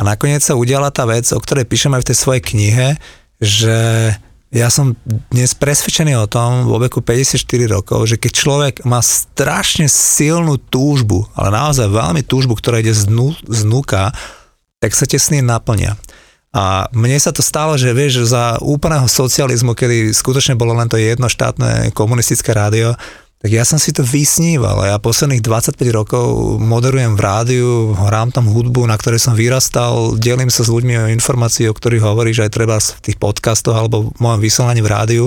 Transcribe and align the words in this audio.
A 0.00 0.02
nakoniec 0.02 0.40
sa 0.40 0.56
udiala 0.56 0.88
tá 0.88 1.04
vec, 1.04 1.28
o 1.28 1.36
ktorej 1.36 1.68
píšem 1.68 1.92
aj 1.92 2.00
v 2.00 2.08
tej 2.08 2.16
svojej 2.16 2.42
knihe, 2.42 2.86
že 3.36 3.76
ja 4.48 4.72
som 4.72 4.96
dnes 5.28 5.52
presvedčený 5.52 6.16
o 6.16 6.24
tom 6.24 6.64
vo 6.64 6.80
veku 6.80 7.04
54 7.04 7.36
rokov, 7.68 8.08
že 8.08 8.16
keď 8.16 8.32
človek 8.32 8.74
má 8.88 9.04
strašne 9.04 9.92
silnú 9.92 10.56
túžbu, 10.56 11.28
ale 11.36 11.52
naozaj 11.52 11.92
veľmi 11.92 12.24
túžbu, 12.24 12.56
ktorá 12.56 12.80
ide 12.80 12.96
znú, 12.96 13.36
znúka, 13.44 14.16
tak 14.80 14.96
sa 14.96 15.04
tie 15.04 15.20
sny 15.20 15.44
naplnia. 15.44 16.00
A 16.50 16.90
mne 16.96 17.14
sa 17.20 17.30
to 17.30 17.44
stalo, 17.44 17.78
že 17.78 17.94
vieš, 17.94 18.26
za 18.26 18.58
úplného 18.58 19.06
socializmu, 19.06 19.76
kedy 19.76 20.16
skutočne 20.16 20.58
bolo 20.58 20.74
len 20.74 20.90
to 20.90 20.98
jedno 20.98 21.30
štátne 21.30 21.94
komunistické 21.94 22.50
rádio, 22.56 22.96
tak 23.40 23.56
ja 23.56 23.64
som 23.64 23.80
si 23.80 23.96
to 23.96 24.04
vysníval. 24.04 24.84
Ja 24.84 25.00
posledných 25.00 25.40
25 25.40 25.80
rokov 25.96 26.60
moderujem 26.60 27.16
v 27.16 27.24
rádiu, 27.24 27.96
hrám 27.96 28.28
tam 28.36 28.44
hudbu, 28.44 28.84
na 28.84 29.00
ktorej 29.00 29.16
som 29.16 29.32
vyrastal, 29.32 30.20
delím 30.20 30.52
sa 30.52 30.60
s 30.60 30.68
ľuďmi 30.68 30.94
o 31.00 31.12
informácií, 31.16 31.64
o 31.64 31.72
ktorých 31.72 32.04
hovoríš 32.04 32.44
aj 32.44 32.52
treba 32.52 32.76
v 32.76 33.00
tých 33.00 33.16
podcastoch 33.16 33.72
alebo 33.72 34.12
v 34.12 34.20
mojom 34.20 34.44
vysielaní 34.44 34.84
v 34.84 34.92
rádiu. 34.92 35.24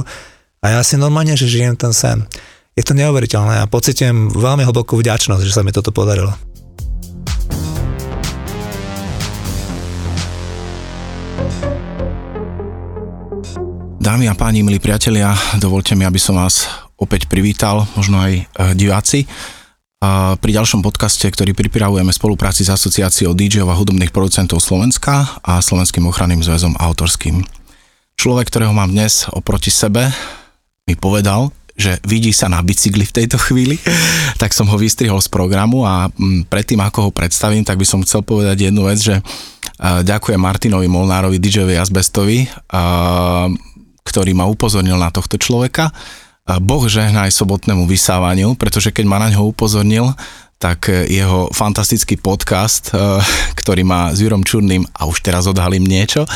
A 0.61 0.77
ja 0.77 0.85
si 0.85 0.93
normálne, 0.93 1.33
že 1.33 1.49
žijem 1.49 1.73
ten 1.73 1.89
sen. 1.89 2.21
Je 2.77 2.85
to 2.85 2.93
neuveriteľné 2.93 3.65
a 3.65 3.69
pocitujem 3.69 4.29
veľmi 4.29 4.61
hlbokú 4.61 4.93
vďačnosť, 5.01 5.41
že 5.49 5.55
sa 5.57 5.65
mi 5.65 5.73
toto 5.73 5.89
podarilo. 5.89 6.37
Dámy 13.97 14.29
a 14.29 14.37
páni, 14.37 14.61
milí 14.61 14.77
priatelia, 14.77 15.33
dovolte 15.57 15.97
mi, 15.97 16.05
aby 16.05 16.21
som 16.21 16.37
vás 16.37 16.82
opäť 17.03 17.27
privítal, 17.27 17.83
možno 17.99 18.23
aj 18.23 18.33
e, 18.33 18.43
diváci. 18.73 19.27
Pri 20.43 20.51
ďalšom 20.51 20.83
podcaste, 20.83 21.23
ktorý 21.23 21.55
pripravujeme 21.55 22.11
v 22.11 22.19
spolupráci 22.19 22.67
s 22.67 22.75
asociáciou 22.75 23.31
DJ 23.31 23.63
a 23.63 23.71
hudobných 23.71 24.11
producentov 24.11 24.59
Slovenska 24.59 25.39
a 25.39 25.63
Slovenským 25.63 26.03
ochranným 26.03 26.43
zväzom 26.43 26.75
autorským. 26.75 27.39
Človek, 28.19 28.51
ktorého 28.51 28.75
mám 28.75 28.91
dnes 28.91 29.23
oproti 29.31 29.71
sebe, 29.71 30.11
mi 30.91 30.99
povedal, 30.99 31.55
že 31.79 32.03
vidí 32.03 32.35
sa 32.35 32.51
na 32.51 32.59
bicykli 32.59 33.07
v 33.07 33.15
tejto 33.15 33.39
chvíli, 33.39 33.79
tak 34.41 34.51
som 34.51 34.67
ho 34.67 34.75
vystrihol 34.75 35.23
z 35.23 35.31
programu 35.31 35.87
a 35.87 36.11
predtým, 36.51 36.83
ako 36.83 37.07
ho 37.07 37.11
predstavím, 37.15 37.63
tak 37.63 37.79
by 37.79 37.87
som 37.87 38.03
chcel 38.03 38.27
povedať 38.27 38.67
jednu 38.67 38.83
vec, 38.83 38.99
že 38.99 39.23
ďakujem 39.79 40.37
Martinovi 40.37 40.91
Molnárovi, 40.91 41.39
DJovi 41.39 41.79
Azbestovi, 41.79 42.51
ktorý 44.03 44.31
ma 44.35 44.45
upozornil 44.51 44.99
na 44.99 45.15
tohto 45.15 45.39
človeka 45.39 45.95
Boh 46.43 46.83
žehnaj 46.83 47.31
sobotnému 47.31 47.87
vysávaniu, 47.87 48.59
pretože 48.59 48.91
keď 48.91 49.05
ma 49.07 49.15
na 49.15 49.31
ňo 49.31 49.55
upozornil, 49.55 50.11
tak 50.59 50.91
e, 50.91 51.07
jeho 51.07 51.47
fantastický 51.55 52.19
podcast, 52.19 52.91
e, 52.91 52.99
ktorý 53.59 53.87
má 53.87 54.11
s 54.11 54.19
Jurom 54.19 54.43
Čurným, 54.43 54.83
a 54.91 55.07
už 55.07 55.23
teraz 55.23 55.47
odhalím 55.47 55.87
niečo, 55.87 56.27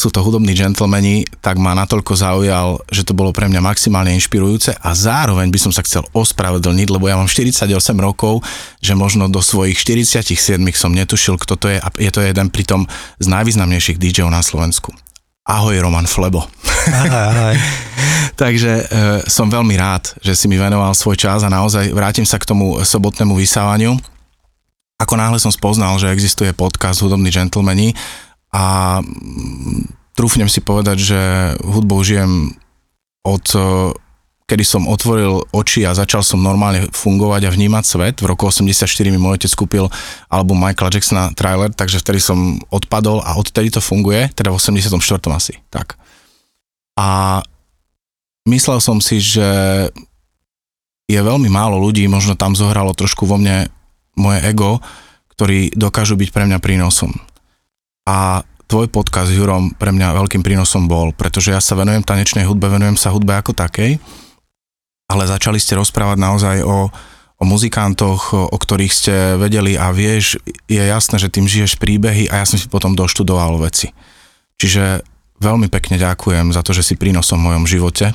sú 0.00 0.08
to 0.08 0.24
hudobní 0.24 0.56
džentlmeni, 0.56 1.28
tak 1.44 1.60
ma 1.60 1.76
natoľko 1.76 2.16
zaujal, 2.16 2.80
že 2.88 3.04
to 3.04 3.12
bolo 3.12 3.36
pre 3.36 3.52
mňa 3.52 3.60
maximálne 3.60 4.16
inšpirujúce 4.16 4.72
a 4.80 4.90
zároveň 4.96 5.52
by 5.52 5.60
som 5.60 5.72
sa 5.76 5.84
chcel 5.84 6.08
ospravedlniť, 6.16 6.88
lebo 6.88 7.04
ja 7.04 7.20
mám 7.20 7.28
48 7.28 7.68
rokov, 8.00 8.40
že 8.80 8.96
možno 8.96 9.28
do 9.28 9.44
svojich 9.44 9.76
47 9.76 10.56
som 10.72 10.96
netušil, 10.96 11.36
kto 11.36 11.60
to 11.60 11.66
je 11.68 11.76
a 11.76 11.88
je 12.00 12.08
to 12.08 12.24
jeden 12.24 12.48
pritom 12.48 12.88
z 13.20 13.26
najvýznamnejších 13.28 14.00
DJov 14.00 14.32
na 14.32 14.40
Slovensku. 14.40 14.96
Ahoj 15.48 15.80
Roman 15.80 16.04
Flebo. 16.04 16.44
Ahoj, 16.92 17.24
ahoj. 17.32 17.56
Takže 18.42 18.72
e, 18.76 18.84
som 19.24 19.48
veľmi 19.48 19.80
rád, 19.80 20.12
že 20.20 20.36
si 20.36 20.44
mi 20.44 20.60
venoval 20.60 20.92
svoj 20.92 21.16
čas 21.16 21.40
a 21.40 21.48
naozaj 21.48 21.88
vrátim 21.88 22.28
sa 22.28 22.36
k 22.36 22.44
tomu 22.44 22.76
sobotnému 22.84 23.32
vysávaniu. 23.32 23.96
Ako 25.00 25.16
náhle 25.16 25.40
som 25.40 25.48
spoznal, 25.48 25.96
že 25.96 26.12
existuje 26.12 26.52
podcast 26.52 27.00
Hudobní 27.00 27.32
džentlmeni 27.32 27.96
a 28.52 28.98
mm, 29.00 30.12
trúfnem 30.12 30.52
si 30.52 30.60
povedať, 30.60 31.00
že 31.00 31.20
hudbou 31.64 32.04
žijem 32.04 32.52
od 33.24 33.44
kedy 34.48 34.64
som 34.64 34.88
otvoril 34.88 35.44
oči 35.52 35.84
a 35.84 35.92
začal 35.92 36.24
som 36.24 36.40
normálne 36.40 36.88
fungovať 36.88 37.44
a 37.44 37.52
vnímať 37.52 37.84
svet. 37.84 38.16
V 38.24 38.32
roku 38.32 38.48
84 38.48 38.80
mi 39.12 39.20
môj 39.20 39.44
otec 39.44 39.52
kúpil 39.52 39.92
album 40.32 40.56
Michaela 40.56 40.88
Jacksona 40.88 41.36
Trailer, 41.36 41.68
takže 41.68 42.00
vtedy 42.00 42.16
som 42.16 42.56
odpadol 42.72 43.20
a 43.20 43.36
odtedy 43.36 43.68
to 43.68 43.84
funguje, 43.84 44.32
teda 44.32 44.48
v 44.48 44.56
84. 44.56 44.96
asi. 45.36 45.60
Tak. 45.68 46.00
A 46.96 47.38
myslel 48.48 48.80
som 48.80 49.04
si, 49.04 49.20
že 49.20 49.44
je 51.04 51.20
veľmi 51.20 51.52
málo 51.52 51.76
ľudí, 51.76 52.08
možno 52.08 52.32
tam 52.32 52.56
zohralo 52.56 52.96
trošku 52.96 53.28
vo 53.28 53.36
mne 53.36 53.68
moje 54.16 54.40
ego, 54.48 54.80
ktorí 55.36 55.76
dokážu 55.76 56.16
byť 56.16 56.32
pre 56.32 56.48
mňa 56.48 56.58
prínosom. 56.58 57.12
A 58.08 58.40
tvoj 58.64 58.88
podcast 58.88 59.28
Jurom 59.28 59.76
pre 59.76 59.92
mňa 59.92 60.16
veľkým 60.16 60.40
prínosom 60.40 60.88
bol, 60.88 61.12
pretože 61.12 61.52
ja 61.52 61.60
sa 61.60 61.76
venujem 61.76 62.00
tanečnej 62.00 62.48
hudbe, 62.48 62.72
venujem 62.72 62.96
sa 62.96 63.12
hudbe 63.12 63.36
ako 63.36 63.52
takej 63.52 64.00
ale 65.08 65.24
začali 65.24 65.56
ste 65.56 65.80
rozprávať 65.80 66.18
naozaj 66.20 66.56
o, 66.62 66.92
o 67.40 67.44
muzikantoch, 67.48 68.36
o, 68.36 68.44
o 68.52 68.56
ktorých 68.60 68.92
ste 68.92 69.14
vedeli 69.40 69.74
a 69.80 69.88
vieš, 69.88 70.36
je 70.68 70.78
jasné, 70.78 71.16
že 71.16 71.32
tým 71.32 71.48
žiješ 71.48 71.80
príbehy 71.80 72.28
a 72.28 72.44
ja 72.44 72.46
som 72.46 72.60
si 72.60 72.68
potom 72.68 72.92
doštudoval 72.92 73.56
veci. 73.64 73.90
Čiže 74.60 75.00
veľmi 75.40 75.72
pekne 75.72 75.96
ďakujem 75.96 76.52
za 76.52 76.60
to, 76.60 76.76
že 76.76 76.84
si 76.84 76.94
prínosom 77.00 77.40
v 77.40 77.46
mojom 77.48 77.64
živote. 77.64 78.12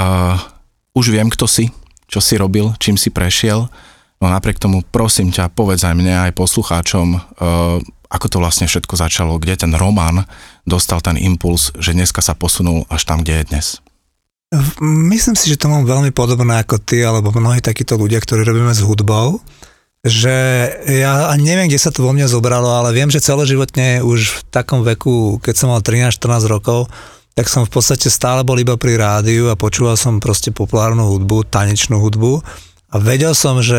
Uh, 0.00 0.40
už 0.96 1.12
viem, 1.12 1.28
kto 1.28 1.44
si, 1.44 1.68
čo 2.08 2.24
si 2.24 2.40
robil, 2.40 2.72
čím 2.80 2.96
si 2.96 3.12
prešiel, 3.12 3.68
no 4.16 4.26
napriek 4.32 4.56
tomu 4.56 4.80
prosím 4.80 5.28
ťa, 5.28 5.52
povedz 5.52 5.84
aj 5.84 5.92
mne, 5.92 6.30
aj 6.30 6.38
poslucháčom, 6.40 7.06
uh, 7.12 7.78
ako 8.10 8.26
to 8.26 8.38
vlastne 8.40 8.66
všetko 8.66 8.96
začalo, 8.96 9.36
kde 9.36 9.60
ten 9.60 9.72
román 9.76 10.24
dostal 10.64 11.04
ten 11.04 11.20
impuls, 11.20 11.70
že 11.76 11.92
dneska 11.92 12.24
sa 12.24 12.32
posunul 12.32 12.88
až 12.88 13.04
tam, 13.04 13.20
kde 13.20 13.44
je 13.44 13.48
dnes. 13.52 13.66
Myslím 14.82 15.38
si, 15.38 15.46
že 15.46 15.62
to 15.62 15.70
mám 15.70 15.86
veľmi 15.86 16.10
podobné 16.10 16.58
ako 16.66 16.82
ty, 16.82 17.06
alebo 17.06 17.30
mnohí 17.30 17.62
takíto 17.62 17.94
ľudia, 17.94 18.18
ktorí 18.18 18.42
robíme 18.42 18.74
s 18.74 18.82
hudbou, 18.82 19.38
že 20.02 20.32
ja 20.90 21.30
neviem, 21.38 21.70
kde 21.70 21.78
sa 21.78 21.94
to 21.94 22.02
vo 22.02 22.10
mne 22.10 22.26
zobralo, 22.26 22.66
ale 22.66 22.90
viem, 22.90 23.06
že 23.06 23.22
celoživotne 23.22 24.02
už 24.02 24.20
v 24.26 24.38
takom 24.50 24.82
veku, 24.82 25.38
keď 25.38 25.54
som 25.54 25.70
mal 25.70 25.84
13-14 25.86 26.50
rokov, 26.50 26.90
tak 27.38 27.46
som 27.46 27.62
v 27.62 27.70
podstate 27.70 28.10
stále 28.10 28.42
bol 28.42 28.58
iba 28.58 28.74
pri 28.74 28.98
rádiu 28.98 29.54
a 29.54 29.60
počúval 29.60 29.94
som 29.94 30.18
proste 30.18 30.50
populárnu 30.50 31.06
hudbu, 31.06 31.46
tanečnú 31.46 32.02
hudbu 32.02 32.42
a 32.90 32.98
vedel 32.98 33.38
som, 33.38 33.62
že 33.62 33.78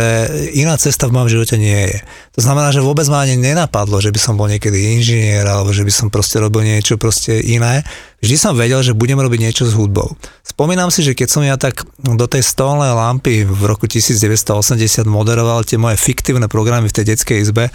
iná 0.55 0.79
cesta 0.79 1.11
v 1.11 1.19
mojom 1.19 1.29
živote 1.35 1.59
nie 1.59 1.91
je. 1.91 1.99
To 2.39 2.47
znamená, 2.47 2.71
že 2.71 2.79
vôbec 2.79 3.03
ma 3.11 3.27
ani 3.27 3.35
nenapadlo, 3.35 3.99
že 3.99 4.07
by 4.07 4.19
som 4.23 4.39
bol 4.39 4.47
niekedy 4.47 4.95
inžinier 4.95 5.43
alebo 5.43 5.75
že 5.75 5.83
by 5.83 5.91
som 5.91 6.07
proste 6.07 6.39
robil 6.39 6.63
niečo 6.63 6.95
proste 6.95 7.43
iné. 7.43 7.83
Vždy 8.23 8.35
som 8.39 8.55
vedel, 8.55 8.79
že 8.79 8.95
budem 8.95 9.19
robiť 9.19 9.39
niečo 9.43 9.67
s 9.67 9.75
hudbou. 9.75 10.15
Spomínam 10.47 10.87
si, 10.95 11.03
že 11.03 11.11
keď 11.11 11.27
som 11.27 11.43
ja 11.43 11.59
tak 11.59 11.83
do 11.99 12.23
tej 12.23 12.39
stolnej 12.39 12.95
lampy 12.95 13.43
v 13.43 13.61
roku 13.67 13.83
1980 13.83 14.79
moderoval 15.03 15.67
tie 15.67 15.75
moje 15.75 15.99
fiktívne 15.99 16.47
programy 16.47 16.87
v 16.87 16.95
tej 16.95 17.11
detskej 17.11 17.43
izbe, 17.43 17.67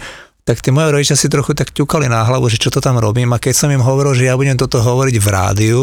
tak 0.47 0.63
tí 0.63 0.71
moje 0.71 0.95
rodičia 0.95 1.19
si 1.19 1.27
trochu 1.27 1.51
tak 1.51 1.75
ťukali 1.75 2.07
na 2.07 2.23
hlavu, 2.23 2.47
že 2.47 2.55
čo 2.55 2.71
to 2.71 2.79
tam 2.79 2.95
robím. 2.95 3.35
A 3.35 3.41
keď 3.43 3.51
som 3.51 3.67
im 3.67 3.83
hovoril, 3.83 4.15
že 4.15 4.31
ja 4.31 4.39
budem 4.39 4.55
toto 4.55 4.79
hovoriť 4.79 5.15
v 5.19 5.27
rádiu, 5.27 5.81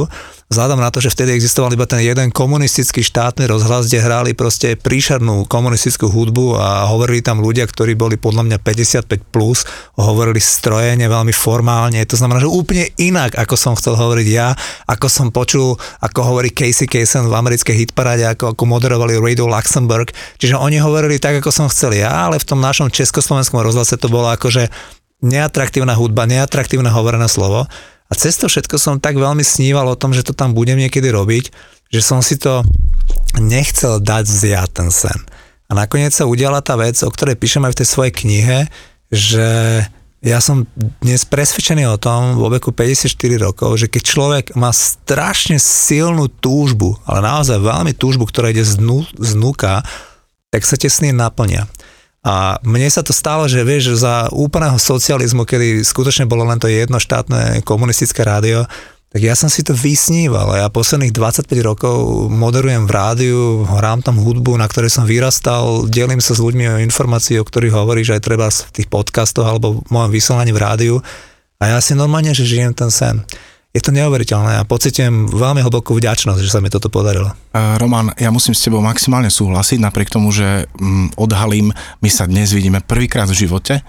vzhľadom 0.48 0.80
na 0.80 0.88
to, 0.88 1.04
že 1.04 1.12
vtedy 1.12 1.36
existoval 1.36 1.72
iba 1.72 1.84
ten 1.84 2.00
jeden 2.00 2.32
komunistický 2.32 3.04
štátny 3.04 3.44
rozhlas, 3.44 3.92
kde 3.92 4.00
hrali 4.00 4.30
proste 4.32 4.76
príšernú 4.76 5.44
komunistickú 5.48 6.08
hudbu 6.08 6.56
a 6.56 6.88
hovorili 6.88 7.20
tam 7.20 7.44
ľudia, 7.44 7.68
ktorí 7.68 7.92
boli 7.92 8.16
podľa 8.16 8.46
mňa 8.46 8.58
55+, 8.62 9.34
plus, 9.34 9.68
hovorili 10.00 10.40
strojene, 10.40 11.10
veľmi 11.10 11.34
formálne, 11.34 12.00
to 12.08 12.16
znamená, 12.16 12.40
že 12.40 12.48
úplne 12.48 12.88
inak, 12.96 13.36
ako 13.36 13.58
som 13.58 13.72
chcel 13.76 13.98
hovoriť 13.98 14.28
ja, 14.32 14.56
ako 14.88 15.06
som 15.12 15.28
počul, 15.34 15.76
ako 16.00 16.20
hovorí 16.22 16.54
Casey 16.54 16.86
Kasem 16.86 17.26
v 17.26 17.34
americkej 17.34 17.84
hitparáde, 17.84 18.24
ako, 18.28 18.54
ako 18.54 18.62
moderovali 18.68 19.18
Radio 19.18 19.50
Luxemburg, 19.50 20.12
čiže 20.38 20.54
oni 20.54 20.78
hovorili 20.78 21.18
tak, 21.18 21.42
ako 21.42 21.50
som 21.50 21.66
chcel 21.66 21.98
ja, 21.98 22.30
ale 22.30 22.38
v 22.38 22.46
tom 22.46 22.62
našom 22.62 22.92
československom 22.94 23.58
rozhlase 23.58 23.98
to 23.98 24.06
bolo 24.06 24.30
ako 24.30 24.53
akože 24.54 24.70
neatraktívna 25.24 25.98
hudba, 25.98 26.30
neatraktívne 26.30 26.86
hovorené 26.94 27.26
slovo. 27.26 27.66
A 28.06 28.12
cez 28.14 28.38
to 28.38 28.46
všetko 28.46 28.78
som 28.78 29.02
tak 29.02 29.18
veľmi 29.18 29.42
sníval 29.42 29.90
o 29.90 29.98
tom, 29.98 30.14
že 30.14 30.22
to 30.22 30.30
tam 30.30 30.54
budem 30.54 30.78
niekedy 30.78 31.10
robiť, 31.10 31.50
že 31.90 32.00
som 32.04 32.22
si 32.22 32.38
to 32.38 32.62
nechcel 33.42 33.98
dať 33.98 34.24
zjať 34.30 34.68
ten 34.70 34.88
sen. 34.94 35.18
A 35.66 35.74
nakoniec 35.74 36.14
sa 36.14 36.28
udiala 36.28 36.62
tá 36.62 36.78
vec, 36.78 36.94
o 37.02 37.10
ktorej 37.10 37.34
píšem 37.34 37.66
aj 37.66 37.72
v 37.74 37.78
tej 37.82 37.88
svojej 37.88 38.12
knihe, 38.14 38.58
že 39.10 39.48
ja 40.24 40.38
som 40.38 40.68
dnes 41.02 41.24
presvedčený 41.26 41.88
o 41.88 42.00
tom 42.00 42.38
vo 42.38 42.52
veku 42.52 42.70
54 42.70 43.10
rokov, 43.40 43.80
že 43.80 43.90
keď 43.90 44.02
človek 44.04 44.44
má 44.54 44.70
strašne 44.70 45.56
silnú 45.58 46.28
túžbu, 46.28 47.00
ale 47.08 47.24
naozaj 47.24 47.60
veľmi 47.60 47.92
túžbu, 47.96 48.28
ktorá 48.28 48.52
ide 48.52 48.64
znúka, 49.18 49.82
tak 50.52 50.62
sa 50.62 50.78
tie 50.78 50.92
sny 50.92 51.16
naplnia. 51.16 51.66
A 52.24 52.56
mne 52.64 52.88
sa 52.88 53.04
to 53.04 53.12
stalo, 53.12 53.44
že 53.44 53.60
vieš, 53.60 54.00
za 54.00 54.32
úplného 54.32 54.80
socializmu, 54.80 55.44
kedy 55.44 55.84
skutočne 55.84 56.24
bolo 56.24 56.48
len 56.48 56.56
to 56.56 56.72
jedno 56.72 56.96
štátne 56.96 57.60
komunistické 57.68 58.24
rádio, 58.24 58.64
tak 59.14 59.22
ja 59.22 59.38
som 59.38 59.46
si 59.46 59.62
to 59.62 59.76
vysníval. 59.76 60.58
Ja 60.58 60.72
posledných 60.72 61.14
25 61.14 61.46
rokov 61.62 62.26
moderujem 62.34 62.88
v 62.88 62.90
rádiu, 62.90 63.62
hrám 63.62 64.02
tam 64.02 64.18
hudbu, 64.18 64.58
na 64.58 64.66
ktorej 64.66 64.90
som 64.90 65.06
vyrastal, 65.06 65.86
delím 65.86 66.18
sa 66.18 66.34
s 66.34 66.42
ľuďmi 66.42 66.64
o 66.66 66.82
informácií, 66.82 67.38
o 67.38 67.46
ktorých 67.46 67.78
hovoríš 67.78 68.16
aj 68.16 68.24
treba 68.26 68.50
v 68.50 68.72
tých 68.74 68.90
podcastoch 68.90 69.46
alebo 69.46 69.84
v 69.84 69.90
mojom 69.92 70.10
vysielaní 70.10 70.50
v 70.50 70.58
rádiu. 70.58 70.96
A 71.62 71.76
ja 71.76 71.78
si 71.78 71.94
normálne, 71.94 72.34
že 72.34 72.42
žijem 72.42 72.74
ten 72.74 72.90
sen. 72.90 73.22
Je 73.74 73.82
to 73.82 73.90
neuveriteľné 73.90 74.62
a 74.62 74.68
pocitujem 74.68 75.26
veľmi 75.26 75.58
hlbokú 75.66 75.98
vďačnosť, 75.98 76.40
že 76.40 76.52
sa 76.54 76.62
mi 76.62 76.70
toto 76.70 76.86
podarilo. 76.86 77.34
Uh, 77.50 77.74
Roman, 77.82 78.14
ja 78.14 78.30
musím 78.30 78.54
s 78.54 78.62
tebou 78.62 78.78
maximálne 78.78 79.28
súhlasiť, 79.28 79.82
napriek 79.82 80.14
tomu, 80.14 80.30
že 80.30 80.70
um, 80.78 81.10
odhalím, 81.18 81.74
my 81.98 82.06
sa 82.06 82.30
dnes 82.30 82.54
vidíme 82.54 82.78
prvýkrát 82.78 83.26
v 83.26 83.44
živote. 83.44 83.82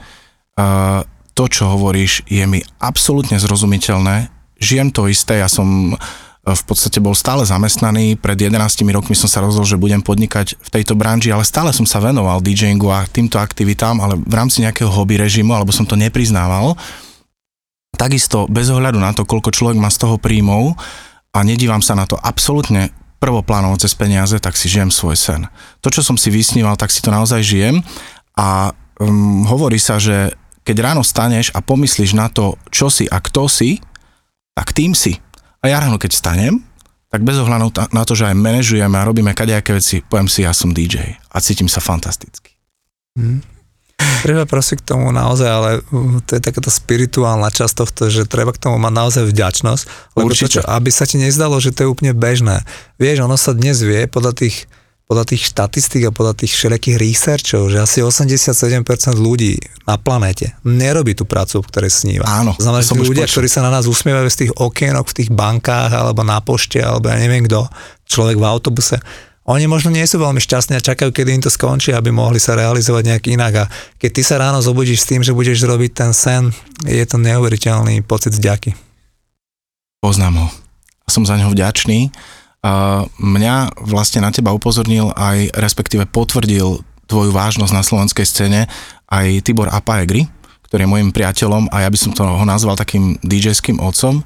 Uh, 0.57 1.05
to, 1.37 1.45
čo 1.45 1.69
hovoríš, 1.69 2.25
je 2.25 2.41
mi 2.49 2.65
absolútne 2.81 3.37
zrozumiteľné 3.37 4.33
žijem 4.59 4.89
to 4.91 5.07
isté, 5.11 5.43
ja 5.43 5.49
som 5.51 5.93
e, 5.93 5.95
v 6.47 6.63
podstate 6.63 7.03
bol 7.03 7.13
stále 7.15 7.43
zamestnaný, 7.43 8.15
pred 8.19 8.37
11 8.39 8.57
rokmi 8.95 9.15
som 9.17 9.27
sa 9.27 9.43
rozhodol, 9.43 9.67
že 9.67 9.81
budem 9.81 9.99
podnikať 9.99 10.55
v 10.59 10.69
tejto 10.71 10.95
branži, 10.95 11.31
ale 11.31 11.43
stále 11.43 11.75
som 11.75 11.83
sa 11.83 11.99
venoval 11.99 12.39
DJingu 12.39 12.87
a 12.91 13.07
týmto 13.07 13.37
aktivitám, 13.37 13.99
ale 13.99 14.19
v 14.19 14.33
rámci 14.33 14.63
nejakého 14.63 14.89
hobby 14.91 15.19
režimu, 15.19 15.51
alebo 15.53 15.75
som 15.75 15.85
to 15.85 15.99
nepriznával. 15.99 16.75
Takisto 17.95 18.45
bez 18.51 18.69
ohľadu 18.69 18.99
na 19.01 19.15
to, 19.15 19.23
koľko 19.23 19.51
človek 19.51 19.79
má 19.79 19.89
z 19.89 20.05
toho 20.05 20.15
príjmov 20.19 20.75
a 21.35 21.39
nedívam 21.41 21.81
sa 21.81 21.95
na 21.97 22.07
to 22.07 22.19
absolútne 22.19 22.91
prvoplánovo 23.19 23.79
cez 23.79 23.95
peniaze, 23.97 24.37
tak 24.37 24.53
si 24.53 24.69
žijem 24.69 24.93
svoj 24.93 25.17
sen. 25.17 25.41
To, 25.81 25.89
čo 25.89 26.05
som 26.05 26.19
si 26.19 26.29
vysníval, 26.29 26.77
tak 26.77 26.93
si 26.93 27.01
to 27.01 27.09
naozaj 27.09 27.41
žijem 27.41 27.81
a 28.37 28.75
um, 28.99 29.47
hovorí 29.47 29.79
sa, 29.79 29.97
že 29.97 30.35
keď 30.65 30.91
ráno 30.91 31.01
staneš 31.05 31.49
a 31.53 31.61
pomyslíš 31.61 32.17
na 32.17 32.27
to, 32.27 32.57
čo 32.73 32.89
si 32.89 33.05
a 33.09 33.21
kto 33.21 33.45
si, 33.49 33.79
tak 34.53 34.73
tým 34.73 34.97
si. 34.97 35.17
A 35.61 35.69
ja 35.69 35.81
ráno, 35.81 35.97
keď 35.97 36.11
stanem, 36.13 36.61
tak 37.09 37.23
bez 37.23 37.37
ohľadu 37.39 37.71
na 37.95 38.03
to, 38.03 38.13
že 38.17 38.27
aj 38.27 38.35
manažujeme 38.35 38.97
a 38.97 39.07
robíme 39.07 39.31
kadejaké 39.31 39.71
veci, 39.71 40.03
poviem 40.03 40.27
si, 40.27 40.43
ja 40.43 40.51
som 40.51 40.75
DJ 40.75 41.15
a 41.31 41.37
cítim 41.39 41.69
sa 41.69 41.79
fantasticky. 41.79 42.57
Hmm. 43.15 43.39
Treba 44.25 44.49
prosím 44.49 44.81
k 44.81 44.89
tomu 44.89 45.13
naozaj, 45.13 45.49
ale 45.49 45.69
uh, 45.85 46.17
to 46.25 46.37
je 46.37 46.41
takáto 46.41 46.73
spirituálna 46.73 47.53
časť 47.53 47.73
tohto, 47.77 48.09
že 48.09 48.25
treba 48.25 48.51
k 48.51 48.59
tomu 48.59 48.81
mať 48.81 48.93
naozaj 48.97 49.23
vďačnosť, 49.29 49.83
lebo 50.17 50.33
to, 50.33 50.49
čo, 50.49 50.61
aby 50.65 50.89
sa 50.89 51.05
ti 51.05 51.21
nezdalo, 51.21 51.61
že 51.61 51.69
to 51.69 51.85
je 51.85 51.91
úplne 51.93 52.11
bežné. 52.17 52.65
Vieš, 52.97 53.21
ono 53.21 53.37
sa 53.37 53.53
dnes 53.53 53.79
vie 53.85 54.09
podľa 54.09 54.33
tých 54.33 54.65
podľa 55.05 55.25
tých 55.29 55.53
štatistík 55.53 56.09
a 56.09 56.11
podľa 56.11 56.33
tých 56.33 56.57
všelijakých 56.57 56.97
researchov, 56.97 57.69
že 57.69 57.77
asi 57.77 58.01
87% 58.01 58.81
ľudí 59.13 59.53
na 59.85 60.01
planéte 60.01 60.57
nerobí 60.65 61.13
tú 61.13 61.29
prácu, 61.29 61.61
o 61.61 61.63
ktorej 61.63 61.93
sníva. 61.93 62.25
Áno. 62.25 62.57
Znamená, 62.57 62.81
že 62.81 62.97
ľudia, 62.97 63.29
počul. 63.29 63.45
ktorí 63.45 63.47
sa 63.53 63.61
na 63.61 63.69
nás 63.69 63.85
usmievajú 63.85 64.25
z 64.33 64.37
tých 64.45 64.51
okienok 64.57 65.05
v 65.05 65.15
tých 65.21 65.29
bankách 65.29 65.93
alebo 65.93 66.25
na 66.25 66.41
pošte, 66.41 66.81
alebo 66.81 67.05
ja 67.13 67.21
neviem 67.21 67.45
kto, 67.45 67.69
človek 68.09 68.41
v 68.41 68.45
autobuse, 68.49 68.97
oni 69.45 69.69
možno 69.69 69.93
nie 69.93 70.05
sú 70.09 70.17
veľmi 70.17 70.41
šťastní 70.41 70.73
a 70.77 70.81
čakajú, 70.81 71.13
kedy 71.13 71.37
im 71.37 71.43
to 71.45 71.53
skončí, 71.53 71.93
aby 71.93 72.09
mohli 72.09 72.41
sa 72.41 72.57
realizovať 72.57 73.13
nejak 73.13 73.25
inak. 73.29 73.53
A 73.61 73.69
keď 74.01 74.09
ty 74.09 74.21
sa 74.25 74.41
ráno 74.41 74.57
zobudíš 74.61 75.05
s 75.05 75.09
tým, 75.09 75.21
že 75.21 75.37
budeš 75.37 75.61
robiť 75.69 75.91
ten 75.93 76.11
sen, 76.17 76.49
je 76.81 77.05
to 77.05 77.21
neuveriteľný 77.21 78.01
pocit 78.01 78.33
vďaky. 78.33 78.73
Poznám 80.01 80.41
ho. 80.41 80.47
A 81.05 81.07
som 81.13 81.21
za 81.21 81.37
neho 81.37 81.53
vďačný 81.53 82.09
mňa 83.21 83.85
vlastne 83.85 84.25
na 84.25 84.33
teba 84.33 84.49
upozornil 84.49 85.13
aj, 85.13 85.53
respektíve 85.53 86.09
potvrdil 86.09 86.81
tvoju 87.05 87.29
vážnosť 87.29 87.73
na 87.73 87.85
slovenskej 87.85 88.25
scéne 88.25 88.61
aj 89.05 89.45
Tibor 89.45 89.69
Apaegri, 89.69 90.25
ktorý 90.65 90.89
je 90.89 90.89
môjim 90.89 91.09
priateľom 91.13 91.69
a 91.69 91.85
ja 91.85 91.89
by 91.93 91.97
som 91.99 92.11
to 92.17 92.25
ho 92.25 92.45
nazval 92.45 92.73
takým 92.73 93.21
DJ-ským 93.21 93.77
otcom. 93.77 94.25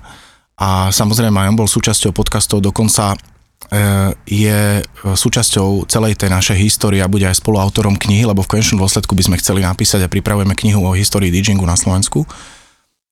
A 0.59 0.91
samozrejme 0.91 1.35
aj 1.35 1.49
on 1.51 1.59
bol 1.59 1.67
súčasťou 1.67 2.15
podcastov, 2.15 2.63
dokonca 2.63 3.15
je 4.25 4.81
súčasťou 5.05 5.85
celej 5.85 6.17
tej 6.17 6.33
našej 6.33 6.57
histórie 6.57 7.05
a 7.05 7.11
bude 7.11 7.29
aj 7.29 7.37
spoluautorom 7.37 8.01
knihy, 8.01 8.25
lebo 8.25 8.41
v 8.41 8.57
konečnom 8.57 8.81
dôsledku 8.81 9.13
by 9.13 9.23
sme 9.29 9.39
chceli 9.41 9.61
napísať 9.61 10.05
a 10.05 10.11
pripravujeme 10.11 10.57
knihu 10.57 10.81
o 10.81 10.97
histórii 10.97 11.29
DJingu 11.29 11.65
na 11.69 11.77
Slovensku. 11.77 12.25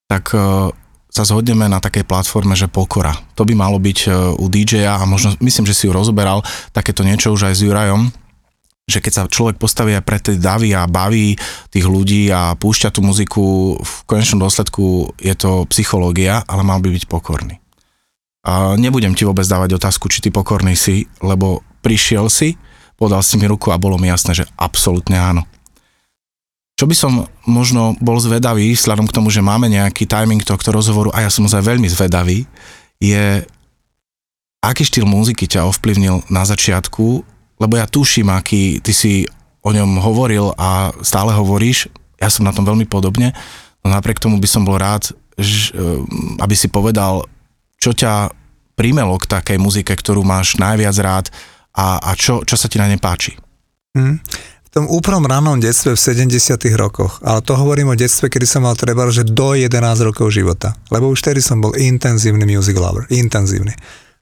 Tak 0.10 0.34
e, 0.34 0.38
sa 1.14 1.24
zhodneme 1.28 1.70
na 1.70 1.78
takej 1.78 2.10
platforme, 2.10 2.58
že 2.58 2.72
pokora. 2.72 3.14
To 3.38 3.46
by 3.46 3.54
malo 3.54 3.78
byť 3.78 4.00
e, 4.06 4.10
u 4.34 4.46
DJ-a 4.50 4.98
a 4.98 5.06
možno, 5.06 5.38
myslím, 5.46 5.70
že 5.70 5.78
si 5.78 5.86
ju 5.86 5.94
rozoberal, 5.94 6.42
takéto 6.74 7.06
niečo 7.06 7.30
už 7.38 7.54
aj 7.54 7.54
s 7.54 7.62
Jurajom, 7.62 8.10
že 8.88 9.04
keď 9.04 9.12
sa 9.14 9.24
človek 9.28 9.60
postaví 9.60 9.94
aj 9.94 10.06
pre 10.08 10.18
tie 10.18 10.40
davy 10.40 10.72
a 10.72 10.88
baví 10.88 11.36
tých 11.70 11.86
ľudí 11.86 12.32
a 12.32 12.56
púšťa 12.56 12.96
tú 12.96 13.04
muziku, 13.04 13.76
v 13.78 13.94
konečnom 14.08 14.48
dôsledku 14.48 15.12
je 15.20 15.36
to 15.36 15.68
psychológia, 15.70 16.42
ale 16.48 16.64
mal 16.64 16.80
by 16.80 16.90
byť 16.90 17.06
pokorný. 17.06 17.60
A 18.48 18.80
nebudem 18.80 19.12
ti 19.12 19.28
vôbec 19.28 19.44
dávať 19.44 19.76
otázku, 19.76 20.08
či 20.08 20.24
ty 20.24 20.32
pokorný 20.32 20.80
si, 20.80 21.04
lebo 21.20 21.68
prišiel 21.84 22.32
si, 22.32 22.56
podal 22.96 23.20
si 23.20 23.36
mi 23.36 23.44
ruku 23.44 23.76
a 23.76 23.82
bolo 23.82 24.00
mi 24.00 24.08
jasné, 24.08 24.40
že 24.40 24.48
absolútne 24.56 25.20
áno. 25.20 25.44
Čo 26.80 26.86
by 26.88 26.96
som 26.96 27.14
možno 27.44 27.98
bol 28.00 28.16
zvedavý, 28.22 28.72
vzhľadom 28.72 29.10
k 29.10 29.16
tomu, 29.20 29.28
že 29.34 29.44
máme 29.44 29.68
nejaký 29.68 30.08
timing 30.08 30.46
tohto 30.48 30.72
rozhovoru 30.72 31.12
a 31.12 31.26
ja 31.26 31.30
som 31.34 31.44
ozaj 31.44 31.60
veľmi 31.60 31.90
zvedavý, 31.90 32.48
je 33.02 33.44
aký 34.64 34.84
štýl 34.86 35.06
muziky 35.10 35.50
ťa 35.50 35.68
ovplyvnil 35.68 36.30
na 36.32 36.44
začiatku, 36.46 37.26
lebo 37.58 37.74
ja 37.76 37.90
tuším, 37.90 38.30
aký 38.30 38.80
ty 38.80 38.94
si 38.94 39.14
o 39.66 39.74
ňom 39.74 40.00
hovoril 40.00 40.54
a 40.56 40.94
stále 41.02 41.34
hovoríš, 41.34 41.90
ja 42.22 42.30
som 42.30 42.46
na 42.46 42.54
tom 42.54 42.64
veľmi 42.64 42.86
podobne, 42.88 43.34
no 43.82 43.92
napriek 43.92 44.22
tomu 44.22 44.38
by 44.38 44.48
som 44.48 44.64
bol 44.64 44.78
rád, 44.78 45.12
ž, 45.38 45.74
e, 45.74 46.06
aby 46.42 46.56
si 46.58 46.70
povedal, 46.70 47.26
čo 47.78 47.94
ťa 47.94 48.34
primelo 48.78 49.18
k 49.18 49.30
takej 49.30 49.58
muzike, 49.58 49.94
ktorú 49.94 50.22
máš 50.22 50.62
najviac 50.62 50.98
rád 51.02 51.26
a, 51.74 51.98
a 52.02 52.12
čo, 52.14 52.46
čo 52.46 52.54
sa 52.54 52.70
ti 52.70 52.78
na 52.78 52.90
ne 52.90 52.98
páči. 53.02 53.38
Hmm 53.98 54.22
tom 54.78 54.86
úplnom 54.94 55.26
ranom 55.26 55.58
detstve 55.58 55.98
v 55.98 56.30
70 56.30 56.62
rokoch, 56.78 57.18
ale 57.26 57.42
to 57.42 57.58
hovorím 57.58 57.90
o 57.90 57.98
detstve, 57.98 58.30
kedy 58.30 58.46
som 58.46 58.62
mal 58.62 58.78
treba, 58.78 59.10
že 59.10 59.26
do 59.26 59.58
11 59.58 59.74
rokov 60.06 60.30
života, 60.30 60.78
lebo 60.94 61.10
už 61.10 61.26
vtedy 61.26 61.42
som 61.42 61.58
bol 61.58 61.74
intenzívny 61.74 62.46
music 62.46 62.78
lover, 62.78 63.10
intenzívny. 63.10 63.74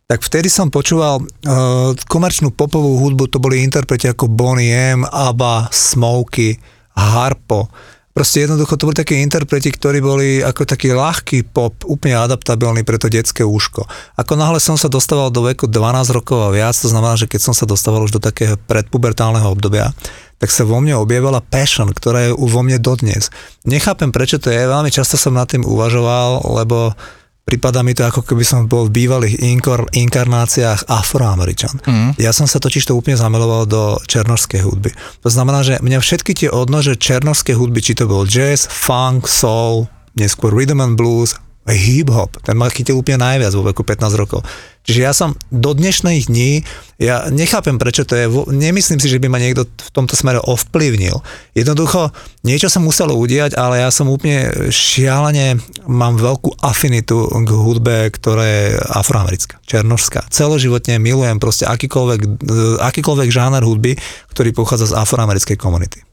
Tak 0.08 0.24
vtedy 0.24 0.48
som 0.48 0.72
počúval 0.72 1.20
uh, 1.20 1.92
komerčnú 2.08 2.56
popovú 2.56 3.04
hudbu, 3.04 3.28
to 3.28 3.44
boli 3.44 3.68
interpreti 3.68 4.08
ako 4.08 4.32
Bonnie 4.32 4.72
M, 4.72 5.04
ABBA, 5.04 5.76
Smokey, 5.76 6.56
Harpo, 6.96 7.68
Proste 8.16 8.48
jednoducho 8.48 8.80
to 8.80 8.88
boli 8.88 8.96
také 8.96 9.20
interpreti, 9.20 9.76
ktorí 9.76 10.00
boli 10.00 10.40
ako 10.40 10.64
taký 10.64 10.96
ľahký 10.96 11.52
pop, 11.52 11.84
úplne 11.84 12.16
adaptabilný 12.16 12.88
pre 12.88 12.96
to 12.96 13.12
detské 13.12 13.44
úško. 13.44 13.84
Ako 14.16 14.40
náhle 14.40 14.64
som 14.64 14.80
sa 14.80 14.88
dostával 14.88 15.36
do 15.36 15.44
veku 15.44 15.68
12 15.68 16.16
rokov 16.16 16.48
a 16.48 16.56
viac, 16.56 16.80
to 16.80 16.88
znamená, 16.88 17.20
že 17.20 17.28
keď 17.28 17.52
som 17.52 17.52
sa 17.52 17.68
dostával 17.68 18.08
už 18.08 18.16
do 18.16 18.24
takého 18.24 18.56
predpubertálneho 18.72 19.52
obdobia, 19.52 19.92
tak 20.40 20.48
sa 20.48 20.64
vo 20.64 20.80
mne 20.80 20.96
objavila 20.96 21.44
passion, 21.44 21.92
ktorá 21.92 22.32
je 22.32 22.32
vo 22.32 22.62
mne 22.64 22.80
dodnes. 22.80 23.36
Nechápem, 23.68 24.16
prečo 24.16 24.40
to 24.40 24.48
je, 24.48 24.64
veľmi 24.64 24.96
často 24.96 25.20
som 25.20 25.36
nad 25.36 25.52
tým 25.52 25.68
uvažoval, 25.68 26.56
lebo 26.56 26.96
Prípada 27.46 27.86
mi 27.86 27.94
to 27.94 28.02
ako 28.02 28.26
keby 28.26 28.42
som 28.42 28.66
bol 28.66 28.90
v 28.90 29.06
bývalých 29.06 29.38
inkor, 29.46 29.86
inkarnáciách 29.94 30.90
afroameričan. 30.90 31.78
Mm. 31.86 32.12
Ja 32.18 32.34
som 32.34 32.50
sa 32.50 32.58
totiž 32.58 32.90
to 32.90 32.98
úplne 32.98 33.22
zamiloval 33.22 33.70
do 33.70 34.02
černožskej 34.10 34.66
hudby. 34.66 34.90
To 35.22 35.30
znamená, 35.30 35.62
že 35.62 35.78
mňa 35.78 36.02
všetky 36.02 36.34
tie 36.34 36.50
odnože 36.50 36.98
černožskej 36.98 37.54
hudby, 37.54 37.86
či 37.86 37.94
to 37.94 38.10
bol 38.10 38.26
jazz, 38.26 38.66
funk, 38.66 39.30
soul, 39.30 39.86
neskôr 40.18 40.58
rhythm 40.58 40.82
and 40.82 40.98
blues, 40.98 41.38
hip-hop, 41.74 42.38
ten 42.46 42.54
ma 42.54 42.70
chytil 42.70 43.02
úplne 43.02 43.26
najviac 43.26 43.50
vo 43.58 43.66
veku 43.66 43.82
15 43.82 44.22
rokov. 44.22 44.46
Čiže 44.86 45.02
ja 45.02 45.18
som 45.18 45.34
do 45.50 45.74
dnešných 45.74 46.30
dní, 46.30 46.62
ja 47.02 47.26
nechápem 47.34 47.82
prečo 47.82 48.06
to 48.06 48.14
je, 48.14 48.30
nemyslím 48.54 49.02
si, 49.02 49.10
že 49.10 49.18
by 49.18 49.34
ma 49.34 49.42
niekto 49.42 49.66
v 49.66 49.90
tomto 49.90 50.14
smere 50.14 50.38
ovplyvnil. 50.46 51.26
Jednoducho, 51.58 52.14
niečo 52.46 52.70
sa 52.70 52.78
muselo 52.78 53.18
udiať, 53.18 53.58
ale 53.58 53.82
ja 53.82 53.90
som 53.90 54.14
úplne 54.14 54.70
šialene, 54.70 55.58
mám 55.90 56.22
veľkú 56.22 56.62
afinitu 56.62 57.26
k 57.26 57.50
hudbe, 57.50 58.14
ktorá 58.14 58.46
je 58.46 58.66
afroamerická, 58.94 59.58
černožská. 59.66 60.30
Celoživotne 60.30 61.02
milujem 61.02 61.42
proste 61.42 61.66
akýkoľvek, 61.66 62.46
akýkoľvek 62.78 63.30
žáner 63.34 63.66
hudby, 63.66 63.98
ktorý 64.38 64.54
pochádza 64.54 64.94
z 64.94 64.98
afroamerickej 65.02 65.58
komunity. 65.58 66.06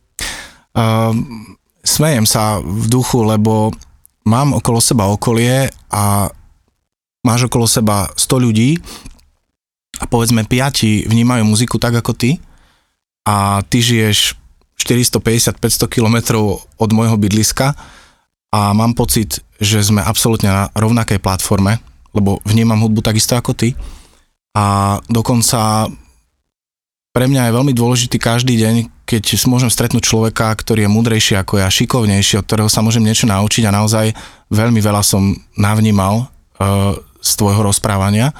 Uh, 0.72 1.12
smejem 1.84 2.24
sa 2.24 2.56
v 2.64 2.88
duchu, 2.88 3.20
lebo 3.20 3.68
mám 4.26 4.54
okolo 4.54 4.78
seba 4.78 5.10
okolie 5.10 5.70
a 5.90 6.30
máš 7.22 7.46
okolo 7.46 7.66
seba 7.66 8.10
100 8.14 8.44
ľudí 8.44 8.78
a 10.02 10.04
povedzme 10.10 10.42
5 10.46 11.06
vnímajú 11.06 11.42
muziku 11.46 11.78
tak 11.78 11.98
ako 11.98 12.12
ty 12.14 12.42
a 13.22 13.62
ty 13.66 13.78
žiješ 13.78 14.34
450-500 14.82 15.86
kilometrov 15.86 16.66
od 16.66 16.90
môjho 16.90 17.14
bydliska 17.14 17.78
a 18.52 18.60
mám 18.74 18.92
pocit, 18.98 19.40
že 19.62 19.80
sme 19.80 20.02
absolútne 20.02 20.50
na 20.50 20.62
rovnakej 20.74 21.22
platforme, 21.22 21.78
lebo 22.12 22.42
vnímam 22.42 22.82
hudbu 22.82 23.00
takisto 23.00 23.38
ako 23.38 23.54
ty 23.54 23.78
a 24.52 24.98
dokonca 25.08 25.86
pre 27.12 27.28
mňa 27.28 27.48
je 27.48 27.56
veľmi 27.60 27.72
dôležitý 27.76 28.16
každý 28.16 28.56
deň, 28.56 29.04
keď 29.04 29.44
môžem 29.44 29.68
stretnúť 29.68 30.08
človeka, 30.08 30.48
ktorý 30.56 30.88
je 30.88 30.94
múdrejší 30.96 31.36
ako 31.36 31.60
ja, 31.60 31.68
šikovnejší, 31.68 32.40
od 32.40 32.48
ktorého 32.48 32.72
sa 32.72 32.80
môžem 32.80 33.04
niečo 33.04 33.28
naučiť 33.28 33.68
a 33.68 33.76
naozaj 33.76 34.16
veľmi 34.48 34.80
veľa 34.80 35.04
som 35.04 35.36
navnímal 35.60 36.24
uh, 36.24 36.96
z 37.20 37.30
tvojho 37.36 37.68
rozprávania. 37.68 38.32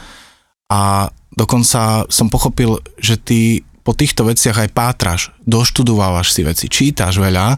A 0.73 1.13
dokonca 1.37 2.09
som 2.09 2.33
pochopil, 2.33 2.81
že 2.97 3.21
ty 3.21 3.61
po 3.85 3.93
týchto 3.93 4.25
veciach 4.25 4.57
aj 4.57 4.73
pátraš, 4.73 5.21
doštudovávaš 5.45 6.33
si 6.33 6.41
veci, 6.41 6.73
čítaš 6.73 7.21
veľa, 7.21 7.53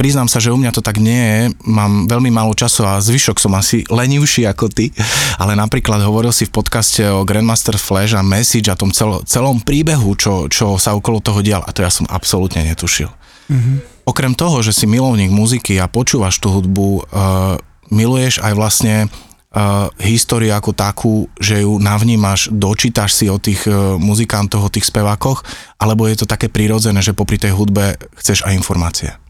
priznám 0.00 0.24
sa, 0.24 0.40
že 0.40 0.48
u 0.48 0.56
mňa 0.56 0.72
to 0.72 0.80
tak 0.80 0.96
nie 0.96 1.20
je, 1.20 1.40
mám 1.68 2.08
veľmi 2.08 2.32
málo 2.32 2.56
času 2.56 2.88
a 2.88 2.96
zvyšok 2.96 3.36
som 3.36 3.52
asi 3.52 3.84
lenivší 3.92 4.48
ako 4.48 4.72
ty, 4.72 4.88
ale 5.36 5.52
napríklad 5.52 6.00
hovoril 6.00 6.32
si 6.32 6.48
v 6.48 6.54
podcaste 6.56 7.04
o 7.04 7.28
Grandmaster 7.28 7.76
Flash 7.76 8.16
a 8.16 8.24
Message 8.24 8.72
a 8.72 8.78
tom 8.78 8.88
celo, 8.88 9.20
celom 9.28 9.60
príbehu, 9.60 10.16
čo, 10.16 10.48
čo 10.48 10.80
sa 10.80 10.96
okolo 10.96 11.20
toho 11.20 11.44
dial 11.44 11.60
a 11.60 11.76
to 11.76 11.84
ja 11.84 11.92
som 11.92 12.08
absolútne 12.08 12.64
netušil. 12.64 13.12
Mm-hmm. 13.52 14.08
Okrem 14.08 14.32
toho, 14.32 14.64
že 14.64 14.72
si 14.72 14.88
milovník 14.88 15.28
muziky 15.28 15.76
a 15.76 15.92
počúvaš 15.92 16.40
tú 16.40 16.48
hudbu, 16.48 16.88
uh, 17.04 17.60
miluješ 17.92 18.40
aj 18.40 18.52
vlastne 18.56 18.94
uh, 19.08 19.92
históriu 20.00 20.56
ako 20.56 20.72
takú, 20.72 21.14
že 21.36 21.64
ju 21.64 21.76
navnímaš, 21.76 22.48
dočítaš 22.48 23.12
si 23.12 23.28
o 23.28 23.36
tých 23.36 23.68
uh, 23.68 24.00
muzikantoch, 24.00 24.68
o 24.68 24.72
tých 24.72 24.88
spevákoch, 24.88 25.44
alebo 25.76 26.08
je 26.08 26.20
to 26.20 26.26
také 26.28 26.48
prirodzené, 26.48 27.04
že 27.04 27.16
popri 27.16 27.36
tej 27.36 27.52
hudbe 27.52 28.00
chceš 28.16 28.44
aj 28.48 28.56
informácie? 28.56 29.23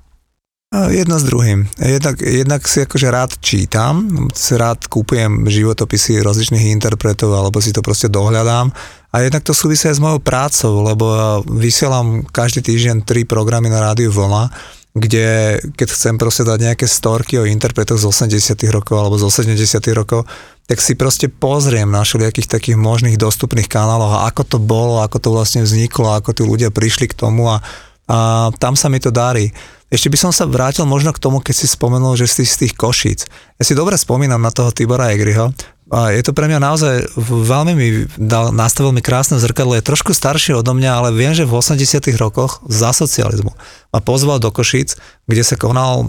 Jedno 0.74 1.22
s 1.22 1.24
druhým. 1.30 1.70
Jednak, 1.78 2.18
jednak 2.18 2.66
si 2.66 2.82
akože 2.82 3.06
rád 3.06 3.38
čítam, 3.38 4.10
si 4.34 4.58
rád 4.58 4.90
kúpujem 4.90 5.46
životopisy 5.46 6.18
rozličných 6.18 6.74
interpretov 6.74 7.30
alebo 7.30 7.62
si 7.62 7.70
to 7.70 7.78
proste 7.78 8.10
dohľadám 8.10 8.74
a 9.14 9.16
jednak 9.22 9.46
to 9.46 9.54
súvisí 9.54 9.86
aj 9.86 9.94
s 9.94 10.02
mojou 10.02 10.18
prácou, 10.18 10.82
lebo 10.82 11.06
vysielam 11.46 12.26
každý 12.26 12.66
týždeň 12.66 13.06
tri 13.06 13.22
programy 13.22 13.70
na 13.70 13.86
rádiu 13.86 14.10
Vlna, 14.10 14.50
kde 14.98 15.62
keď 15.78 15.88
chcem 15.94 16.18
proste 16.18 16.42
dať 16.42 16.58
nejaké 16.58 16.90
storky 16.90 17.38
o 17.38 17.46
interpretoch 17.46 18.02
z 18.02 18.10
80 18.10 18.58
rokov 18.74 18.98
alebo 18.98 19.14
z 19.14 19.30
70 19.30 19.78
rokov, 19.94 20.26
tak 20.66 20.82
si 20.82 20.98
proste 20.98 21.30
pozriem 21.30 21.86
na 21.86 22.02
všelijakých 22.02 22.50
takých 22.50 22.74
možných 22.74 23.14
dostupných 23.14 23.70
kanáloch 23.70 24.10
a 24.10 24.26
ako 24.26 24.42
to 24.42 24.58
bolo, 24.58 24.98
ako 25.06 25.22
to 25.22 25.28
vlastne 25.30 25.62
vzniklo, 25.62 26.18
ako 26.18 26.34
tí 26.34 26.42
ľudia 26.42 26.74
prišli 26.74 27.06
k 27.06 27.14
tomu 27.14 27.46
a, 27.46 27.62
a 28.10 28.50
tam 28.58 28.74
sa 28.74 28.90
mi 28.90 28.98
to 28.98 29.14
darí. 29.14 29.54
Ešte 29.92 30.10
by 30.10 30.18
som 30.18 30.32
sa 30.34 30.48
vrátil 30.48 30.88
možno 30.88 31.12
k 31.14 31.22
tomu, 31.22 31.38
keď 31.38 31.54
si 31.54 31.66
spomenul, 31.70 32.18
že 32.18 32.26
si 32.26 32.42
z 32.48 32.66
tých 32.66 32.74
Košíc. 32.74 33.28
Ja 33.60 33.62
si 33.62 33.76
dobre 33.76 33.94
spomínam 33.94 34.42
na 34.42 34.50
toho 34.50 34.74
Tibora 34.74 35.12
Egriho. 35.12 35.54
A 35.92 36.10
je 36.10 36.24
to 36.24 36.32
pre 36.32 36.48
mňa 36.48 36.58
naozaj 36.64 36.94
veľmi 37.22 37.72
mi 37.76 37.88
dal, 38.16 38.50
nastavil 38.56 38.90
mi 38.90 39.04
krásne 39.04 39.36
zrkadlo. 39.36 39.76
Je 39.76 39.84
trošku 39.84 40.16
starší 40.16 40.56
odo 40.56 40.72
mňa, 40.72 40.90
ale 40.90 41.08
viem, 41.12 41.36
že 41.36 41.44
v 41.44 41.60
80 41.60 42.08
rokoch 42.16 42.64
za 42.66 42.90
socializmu 42.96 43.52
ma 43.92 44.00
pozval 44.00 44.40
do 44.40 44.48
Košíc, 44.48 44.96
kde 45.28 45.44
sa 45.44 45.60
konal 45.60 46.08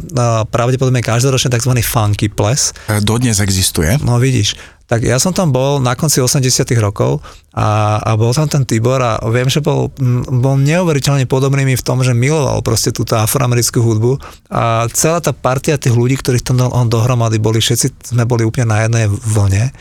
pravdepodobne 0.50 1.04
každoročne 1.04 1.52
tzv. 1.54 1.76
funky 1.84 2.32
ples. 2.32 2.72
Dodnes 3.04 3.44
existuje. 3.44 4.00
No 4.02 4.18
vidíš 4.18 4.56
tak 4.86 5.02
ja 5.02 5.18
som 5.18 5.34
tam 5.34 5.50
bol 5.50 5.82
na 5.82 5.98
konci 5.98 6.22
80 6.22 6.46
rokov 6.78 7.18
a, 7.58 7.98
a 8.06 8.14
bol 8.14 8.30
tam 8.38 8.46
ten 8.46 8.64
Tibor 8.70 9.02
a 9.02 9.18
viem, 9.34 9.50
že 9.50 9.58
bol, 9.58 9.90
bol 10.30 10.56
neuveriteľne 10.62 11.26
podobný 11.26 11.66
mi 11.66 11.74
v 11.74 11.86
tom, 11.86 12.06
že 12.06 12.14
miloval 12.14 12.62
proste 12.62 12.94
túto 12.94 13.18
afroamerickú 13.18 13.82
hudbu. 13.82 14.22
A 14.54 14.86
celá 14.94 15.18
tá 15.26 15.34
partia 15.34 15.82
tých 15.82 15.98
ľudí, 15.98 16.22
ktorých 16.22 16.46
tam 16.46 16.62
on 16.70 16.86
dohromady 16.86 17.42
boli, 17.42 17.58
všetci 17.58 18.14
sme 18.14 18.30
boli 18.30 18.46
úplne 18.46 18.70
na 18.70 18.78
jednej 18.86 19.06
vlne. 19.10 19.74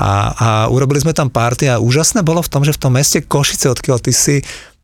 A, 0.00 0.12
a 0.32 0.48
urobili 0.72 1.00
sme 1.00 1.16
tam 1.16 1.32
party 1.32 1.68
a 1.68 1.80
úžasné 1.80 2.20
bolo 2.20 2.40
v 2.44 2.52
tom, 2.52 2.64
že 2.64 2.76
v 2.76 2.80
tom 2.84 2.92
meste 2.96 3.20
Košice, 3.24 3.68
odkiaľ 3.68 4.00
ty 4.00 4.12
si, 4.12 4.40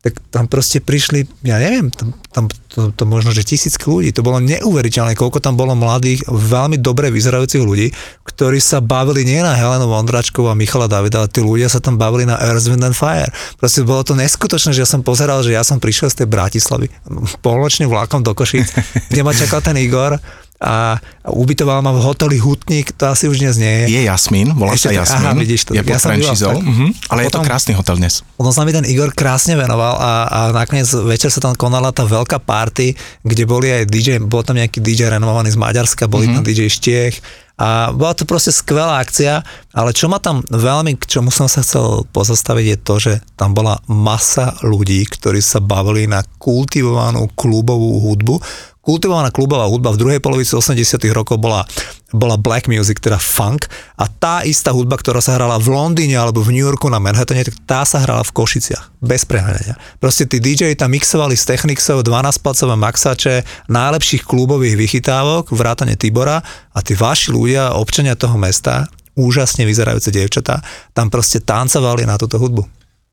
tak 0.07 0.23
tam 0.31 0.47
proste 0.47 0.79
prišli, 0.79 1.27
ja 1.43 1.59
neviem, 1.59 1.91
tam, 1.91 2.15
tam 2.31 2.47
to, 2.71 2.95
to 2.95 3.03
možno, 3.03 3.35
že 3.35 3.43
tisícky 3.43 3.83
ľudí, 3.83 4.15
to 4.15 4.23
bolo 4.23 4.39
neuveriteľné, 4.39 5.19
koľko 5.19 5.43
tam 5.43 5.59
bolo 5.59 5.75
mladých, 5.75 6.23
veľmi 6.31 6.79
dobre 6.79 7.11
vyzerajúcich 7.11 7.59
ľudí, 7.59 7.91
ktorí 8.23 8.63
sa 8.63 8.79
bavili 8.79 9.27
nie 9.27 9.43
na 9.43 9.51
Helenu 9.51 9.91
Vondračkovú 9.91 10.47
a 10.47 10.55
Michala 10.55 10.87
Davida, 10.87 11.27
ale 11.27 11.27
tí 11.27 11.43
ľudia 11.43 11.67
sa 11.67 11.83
tam 11.83 11.99
bavili 11.99 12.23
na 12.23 12.39
Earth, 12.39 12.71
Wind 12.71 12.87
and 12.87 12.95
Fire. 12.95 13.27
Proste 13.59 13.83
bolo 13.83 14.07
to 14.07 14.15
neskutočné, 14.15 14.71
že 14.71 14.87
ja 14.87 14.89
som 14.89 15.03
pozeral, 15.03 15.43
že 15.43 15.51
ja 15.51 15.67
som 15.67 15.83
prišiel 15.83 16.07
z 16.07 16.23
tej 16.23 16.27
Bratislavy 16.31 16.87
polnočným 17.45 17.91
vlakom 17.91 18.23
do 18.23 18.31
Košic, 18.31 18.71
kde 19.11 19.21
ma 19.27 19.35
čakal 19.35 19.59
ten 19.59 19.75
Igor 19.75 20.15
a 20.57 20.97
ubytoval 21.29 21.85
ma 21.85 21.93
v 21.93 22.01
hoteli 22.01 22.37
Hutník, 22.41 22.97
to 22.97 23.05
asi 23.13 23.29
už 23.29 23.45
dnes 23.45 23.61
nie 23.61 23.85
je. 23.85 24.01
Je 24.01 24.01
Jasmín, 24.09 24.57
volá 24.57 24.73
sa 24.73 24.89
Jasmín. 24.89 25.29
Aha, 25.29 25.37
vidíš 25.37 25.69
to. 25.69 25.77
Je 25.77 25.85
ja 25.85 25.85
pod 25.85 26.01
uh-huh. 26.01 26.89
ale 27.13 27.19
potom, 27.29 27.29
je 27.29 27.33
to 27.37 27.39
krásny 27.45 27.73
hotel 27.77 27.95
dnes. 28.01 28.25
Potom 28.33 28.49
sa 28.49 28.65
mi 28.65 28.73
ten 28.73 28.81
Igor 28.89 29.13
krásne 29.13 29.53
venoval 29.53 30.01
a, 30.01 30.11
a 30.25 30.39
nakoniec 30.49 30.89
večer 31.05 31.29
sa 31.29 31.45
tam 31.45 31.53
konala 31.53 31.93
tá 31.93 32.09
veľká 32.09 32.41
party, 32.41 32.97
kde 33.21 33.43
boli 33.45 33.69
aj 33.69 33.85
DJ, 33.85 34.09
bol 34.17 34.41
tam 34.41 34.57
nejaký 34.57 34.81
DJ 34.81 35.13
renovovaný 35.13 35.53
z 35.53 35.61
Maďarska, 35.61 36.09
boli 36.09 36.25
uh-huh. 36.25 36.41
tam 36.41 36.43
DJ 36.45 36.73
z 36.73 36.77
Čiech 36.81 37.15
a 37.57 37.89
bola 37.89 38.13
to 38.13 38.21
proste 38.29 38.53
skvelá 38.53 39.01
akcia, 39.01 39.41
ale 39.77 39.93
čo 39.93 40.09
ma 40.09 40.17
tam 40.17 40.41
veľmi, 40.41 40.97
k 40.97 41.05
čomu 41.05 41.29
som 41.29 41.45
sa 41.45 41.61
chcel 41.61 42.01
pozastaviť 42.09 42.65
je 42.65 42.77
to, 42.81 42.95
že 42.97 43.13
tam 43.37 43.53
bola 43.53 43.77
masa 43.85 44.57
ľudí, 44.65 45.05
ktorí 45.05 45.37
sa 45.37 45.61
bavili 45.61 46.09
na 46.09 46.25
kultivovanú 46.41 47.29
klubovú 47.37 48.01
hudbu, 48.09 48.41
kultivovaná 48.87 49.35
klubová 49.35 49.67
hudba 49.67 49.91
v 49.91 49.99
druhej 49.99 50.23
polovici 50.23 50.55
80 50.55 51.03
rokov 51.11 51.35
bola, 51.43 51.67
bola 52.15 52.39
black 52.39 52.71
music, 52.71 53.03
teda 53.03 53.19
funk. 53.19 53.67
A 53.99 54.07
tá 54.07 54.47
istá 54.47 54.71
hudba, 54.71 54.95
ktorá 54.95 55.19
sa 55.19 55.35
hrala 55.35 55.59
v 55.59 55.75
Londýne 55.75 56.15
alebo 56.15 56.39
v 56.39 56.55
New 56.55 56.63
Yorku 56.63 56.87
na 56.87 57.03
Manhattane, 57.03 57.43
tak 57.43 57.59
tá 57.67 57.83
sa 57.83 57.99
hrala 57.99 58.23
v 58.23 58.31
Košiciach, 58.31 59.03
bez 59.03 59.27
preháňania. 59.27 59.75
Proste 59.99 60.23
tí 60.23 60.39
DJ 60.39 60.71
tam 60.79 60.95
mixovali 60.95 61.35
z 61.35 61.43
Technicsov 61.51 62.07
12-palcové 62.07 62.79
maxače 62.79 63.43
najlepších 63.67 64.23
klubových 64.23 64.79
vychytávok, 64.79 65.51
vrátane 65.51 65.99
Tibora. 65.99 66.39
A 66.71 66.79
tí 66.79 66.95
vaši 66.95 67.35
ľudia, 67.35 67.75
občania 67.75 68.15
toho 68.15 68.39
mesta, 68.39 68.87
úžasne 69.17 69.65
vyzerajúce 69.65 70.13
dievčatá, 70.13 70.61
tam 70.93 71.09
proste 71.09 71.41
tancovali 71.41 72.05
na 72.05 72.15
túto 72.15 72.37
hudbu. 72.37 72.63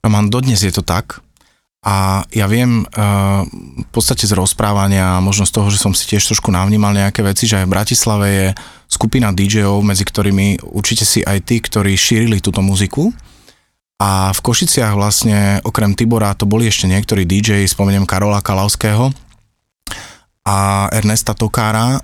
Roman, 0.04 0.28
dodnes 0.28 0.61
je 0.61 0.70
to 0.70 0.84
tak, 0.84 1.25
a 1.84 2.25
ja 2.32 2.49
viem 2.49 2.80
uh, 2.80 3.44
v 3.76 3.88
podstate 3.92 4.25
z 4.25 4.32
rozprávania 4.32 5.20
a 5.20 5.25
možno 5.25 5.44
z 5.44 5.52
toho, 5.52 5.68
že 5.68 5.76
som 5.76 5.92
si 5.92 6.08
tiež 6.08 6.25
trošku 6.25 6.49
navnímal 6.49 6.96
nejaké 6.96 7.20
veci, 7.20 7.44
že 7.44 7.61
aj 7.61 7.68
v 7.68 7.75
Bratislave 7.76 8.26
je 8.32 8.46
skupina 8.88 9.37
DJov, 9.37 9.84
medzi 9.84 10.08
ktorými 10.08 10.64
určite 10.64 11.04
si 11.04 11.20
aj 11.20 11.44
tí, 11.44 11.61
ktorí 11.61 11.92
šírili 11.92 12.40
túto 12.40 12.64
muziku. 12.64 13.12
A 14.00 14.32
v 14.32 14.40
Košiciach 14.40 14.96
vlastne 14.96 15.61
okrem 15.61 15.92
Tibora 15.92 16.32
to 16.32 16.49
boli 16.49 16.73
ešte 16.73 16.88
niektorí 16.88 17.28
DJ, 17.28 17.68
spomeniem 17.68 18.08
Karola 18.08 18.40
Kalavského 18.40 19.12
a 20.49 20.88
Ernesta 20.88 21.37
Tokára, 21.37 22.00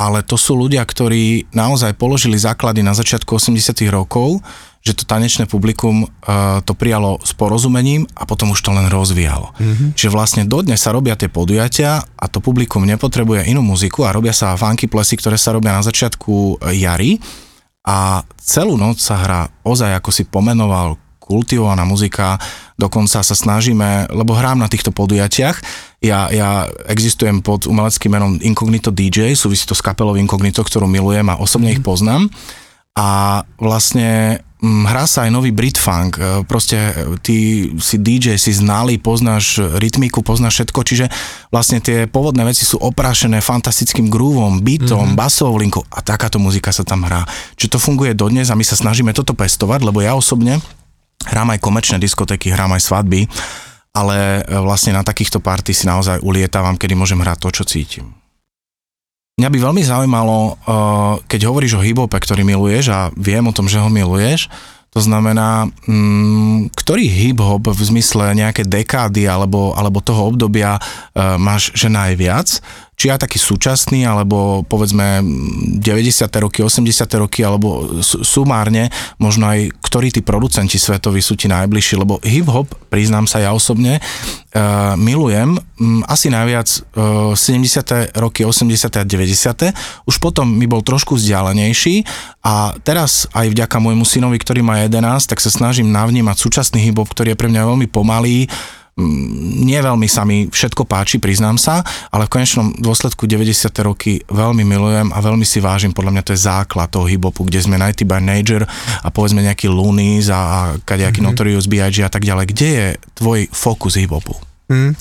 ale 0.00 0.24
to 0.24 0.40
sú 0.40 0.56
ľudia, 0.56 0.80
ktorí 0.80 1.52
naozaj 1.52 1.92
položili 2.00 2.40
základy 2.40 2.80
na 2.80 2.96
začiatku 2.96 3.36
80 3.36 3.76
rokov 3.92 4.40
že 4.80 4.96
to 4.96 5.04
tanečné 5.04 5.44
publikum 5.44 6.08
uh, 6.08 6.64
to 6.64 6.72
prijalo 6.72 7.20
s 7.20 7.36
porozumením 7.36 8.08
a 8.16 8.24
potom 8.24 8.56
už 8.56 8.64
to 8.64 8.72
len 8.72 8.88
rozvíjalo. 8.88 9.52
Mm-hmm. 9.60 9.88
Že 9.92 10.08
vlastne 10.08 10.42
dodnes 10.48 10.80
sa 10.80 10.96
robia 10.96 11.20
tie 11.20 11.28
podujatia 11.28 12.00
a 12.00 12.24
to 12.32 12.40
publikum 12.40 12.88
nepotrebuje 12.88 13.44
inú 13.52 13.60
muziku 13.60 14.08
a 14.08 14.14
robia 14.16 14.32
sa 14.32 14.56
funky 14.56 14.88
plesy, 14.88 15.20
ktoré 15.20 15.36
sa 15.36 15.52
robia 15.52 15.76
na 15.76 15.84
začiatku 15.84 16.64
e, 16.64 16.80
jary 16.80 17.20
a 17.84 18.24
celú 18.40 18.80
noc 18.80 19.04
sa 19.04 19.20
hrá 19.20 19.40
ozaj, 19.68 20.00
ako 20.00 20.10
si 20.12 20.24
pomenoval, 20.24 20.96
kultivovaná 21.20 21.84
muzika, 21.84 22.40
dokonca 22.80 23.20
sa 23.20 23.36
snažíme, 23.36 24.08
lebo 24.10 24.32
hrám 24.32 24.64
na 24.64 24.66
týchto 24.66 24.90
podujatiach, 24.96 25.60
ja, 26.00 26.32
ja 26.32 26.68
existujem 26.88 27.44
pod 27.44 27.68
umeleckým 27.68 28.10
menom 28.12 28.32
Incognito 28.40 28.88
DJ, 28.88 29.36
súvisí 29.36 29.68
to 29.68 29.76
s 29.76 29.84
kapelou 29.84 30.16
Incognito, 30.16 30.64
ktorú 30.64 30.88
milujem 30.88 31.28
a 31.28 31.40
osobne 31.40 31.72
mm. 31.72 31.74
ich 31.76 31.82
poznám 31.84 32.32
a 32.96 33.40
vlastne 33.60 34.40
Mm, 34.60 34.84
hrá 34.84 35.08
sa 35.08 35.24
aj 35.24 35.32
nový 35.32 35.56
Brit 35.56 35.80
funk, 35.80 36.20
e, 36.20 36.44
proste 36.44 36.76
e, 36.76 37.16
ty 37.24 37.36
si 37.80 37.96
DJ, 37.96 38.36
si 38.36 38.52
znalý, 38.52 39.00
poznáš 39.00 39.56
rytmiku, 39.56 40.20
poznáš 40.20 40.60
všetko, 40.60 40.80
čiže 40.84 41.06
vlastne 41.48 41.80
tie 41.80 42.04
pôvodné 42.04 42.44
veci 42.44 42.68
sú 42.68 42.76
oprášené 42.76 43.40
fantastickým 43.40 44.12
groovom, 44.12 44.60
beatom, 44.60 45.00
mm-hmm. 45.00 45.16
basovou 45.16 45.56
linkou 45.56 45.80
a 45.88 46.04
takáto 46.04 46.36
muzika 46.36 46.76
sa 46.76 46.84
tam 46.84 47.08
hrá. 47.08 47.24
Čiže 47.56 47.72
to 47.72 47.78
funguje 47.80 48.12
dodnes 48.12 48.52
a 48.52 48.58
my 48.58 48.60
sa 48.60 48.76
snažíme 48.76 49.16
toto 49.16 49.32
pestovať, 49.32 49.80
lebo 49.80 50.04
ja 50.04 50.12
osobne 50.12 50.60
hrám 51.24 51.56
aj 51.56 51.64
komerčné 51.64 51.96
diskotéky, 51.96 52.52
hrám 52.52 52.76
aj 52.76 52.84
svadby, 52.84 53.32
ale 54.00 54.40
e, 54.40 54.56
vlastne 54.64 54.96
na 54.96 55.04
takýchto 55.04 55.44
party 55.44 55.76
si 55.76 55.84
naozaj 55.84 56.24
ulietávam, 56.24 56.80
kedy 56.80 56.96
môžem 56.96 57.20
hrať 57.20 57.38
to, 57.44 57.48
čo 57.60 57.64
cítim. 57.68 58.06
Mňa 59.40 59.48
by 59.48 59.58
veľmi 59.72 59.80
zaujímalo, 59.80 60.36
uh, 60.52 61.16
keď 61.24 61.48
hovoríš 61.48 61.80
o 61.80 61.80
hip-hope, 61.80 62.12
ktorý 62.12 62.44
miluješ 62.44 62.92
a 62.92 63.08
viem 63.16 63.40
o 63.48 63.56
tom, 63.56 63.72
že 63.72 63.80
ho 63.80 63.88
miluješ, 63.88 64.52
to 64.92 65.00
znamená, 65.00 65.70
um, 65.88 66.68
ktorý 66.76 67.08
hip-hop 67.08 67.72
v 67.72 67.80
zmysle 67.80 68.36
nejaké 68.36 68.68
dekády 68.68 69.24
alebo, 69.24 69.72
alebo 69.72 70.04
toho 70.04 70.28
obdobia 70.28 70.76
uh, 70.76 71.38
máš 71.40 71.72
že 71.72 71.88
najviac, 71.88 72.60
či 73.00 73.08
aj 73.08 73.24
taký 73.24 73.40
súčasný, 73.40 74.04
alebo 74.04 74.60
povedzme 74.68 75.24
90. 75.24 76.28
roky, 76.44 76.60
80. 76.60 76.84
roky, 77.16 77.40
alebo 77.40 77.96
sumárne, 78.04 78.92
možno 79.16 79.48
aj 79.48 79.72
ktorí 79.80 80.12
tí 80.12 80.20
producenti 80.20 80.76
svetoví 80.76 81.24
sú 81.24 81.32
ti 81.32 81.48
najbližší, 81.48 81.96
lebo 81.96 82.20
hip-hop, 82.20 82.68
priznám 82.92 83.24
sa 83.24 83.40
ja 83.40 83.56
osobne, 83.56 84.04
uh, 84.04 85.00
milujem 85.00 85.56
um, 85.56 86.04
asi 86.04 86.28
najviac 86.28 86.68
uh, 86.92 87.32
70. 87.32 88.20
roky, 88.20 88.44
80. 88.44 88.68
a 88.68 89.02
90. 89.08 90.04
Už 90.04 90.20
potom 90.20 90.44
mi 90.44 90.68
bol 90.68 90.84
trošku 90.84 91.16
vzdialenejší 91.16 92.04
a 92.44 92.76
teraz 92.84 93.24
aj 93.32 93.48
vďaka 93.48 93.80
môjmu 93.80 94.04
synovi, 94.04 94.36
ktorý 94.36 94.60
má 94.60 94.84
11, 94.84 95.24
tak 95.24 95.40
sa 95.40 95.48
snažím 95.48 95.88
navnímať 95.88 96.36
súčasný 96.36 96.84
hip-hop, 96.84 97.08
ktorý 97.08 97.32
je 97.32 97.40
pre 97.40 97.48
mňa 97.48 97.64
veľmi 97.64 97.88
pomalý, 97.88 98.44
mm, 98.44 98.79
nie 98.98 99.78
veľmi 99.78 100.08
sa 100.10 100.26
mi 100.26 100.50
všetko 100.50 100.84
páči, 100.84 101.22
priznám 101.22 101.56
sa, 101.56 101.80
ale 102.10 102.26
v 102.26 102.40
konečnom 102.40 102.74
dôsledku 102.76 103.24
90. 103.24 103.70
roky 103.86 104.20
veľmi 104.28 104.66
milujem 104.66 105.08
a 105.14 105.18
veľmi 105.22 105.46
si 105.46 105.62
vážim, 105.62 105.94
podľa 105.94 106.18
mňa 106.18 106.22
to 106.26 106.34
je 106.34 106.44
základ 106.44 106.90
toho 106.90 107.06
hip-hopu, 107.06 107.46
kde 107.46 107.62
sme 107.64 107.80
Nighty 107.80 108.04
by 108.04 108.20
Nature 108.20 108.66
a 109.00 109.08
povedzme 109.08 109.40
nejaký 109.40 109.70
Loonies 109.70 110.28
a, 110.28 110.40
a 110.40 110.58
kadejaký 110.82 111.22
mm-hmm. 111.22 111.32
Notorious 111.32 111.70
B.I.G. 111.70 112.02
a 112.04 112.10
tak 112.12 112.26
ďalej. 112.26 112.44
Kde 112.50 112.68
je 112.68 112.86
tvoj 113.16 113.46
fokus 113.54 113.96
hip-hopu? 113.96 114.36
Mm. 114.68 114.92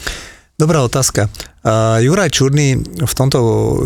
Dobrá 0.59 0.83
otázka. 0.83 1.31
Uh, 1.63 2.03
Juraj 2.03 2.35
Čurný 2.35 2.83
v 2.83 3.13
tomto 3.15 3.39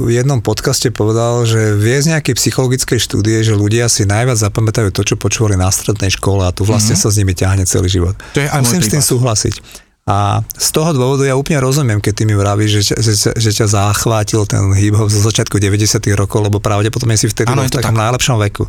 jednom 0.09 0.41
podcaste 0.41 0.89
povedal, 0.89 1.45
že 1.45 1.77
vie 1.77 2.01
z 2.01 2.17
nejakej 2.17 2.33
psychologickej 2.33 2.97
štúdie, 2.97 3.45
že 3.45 3.53
ľudia 3.53 3.85
si 3.85 4.09
najviac 4.09 4.41
zapamätajú 4.41 4.89
to, 4.89 5.05
čo 5.05 5.15
počúvali 5.21 5.53
na 5.53 5.69
strednej 5.69 6.09
škole 6.09 6.41
a 6.41 6.49
tu 6.49 6.65
vlastne 6.65 6.97
mm-hmm. 6.97 7.09
sa 7.09 7.13
s 7.13 7.17
nimi 7.21 7.33
ťahne 7.37 7.69
celý 7.69 7.93
život. 7.93 8.17
To 8.33 8.41
je 8.41 8.49
Musím 8.49 8.81
s 8.81 8.89
tým 8.89 9.05
súhlasiť. 9.05 9.55
A 10.03 10.43
z 10.51 10.69
toho 10.75 10.91
dôvodu 10.91 11.23
ja 11.23 11.39
úplne 11.39 11.63
rozumiem, 11.63 12.03
keď 12.03 12.13
ty 12.13 12.23
mi 12.27 12.35
vravíš, 12.35 12.83
že, 12.83 12.99
že, 12.99 13.13
že 13.39 13.51
ťa 13.55 13.71
zachvátil 13.71 14.43
ten 14.43 14.59
hip-hop 14.75 15.07
zo 15.07 15.23
začiatku 15.23 15.63
90 15.63 16.03
rokov, 16.19 16.43
lebo 16.43 16.59
pravdepodobne 16.59 17.15
si 17.15 17.31
vtedy 17.31 17.55
ano, 17.55 17.63
v 17.63 17.71
takom 17.71 17.95
tak. 17.95 18.03
najlepšom 18.03 18.35
veku. 18.35 18.67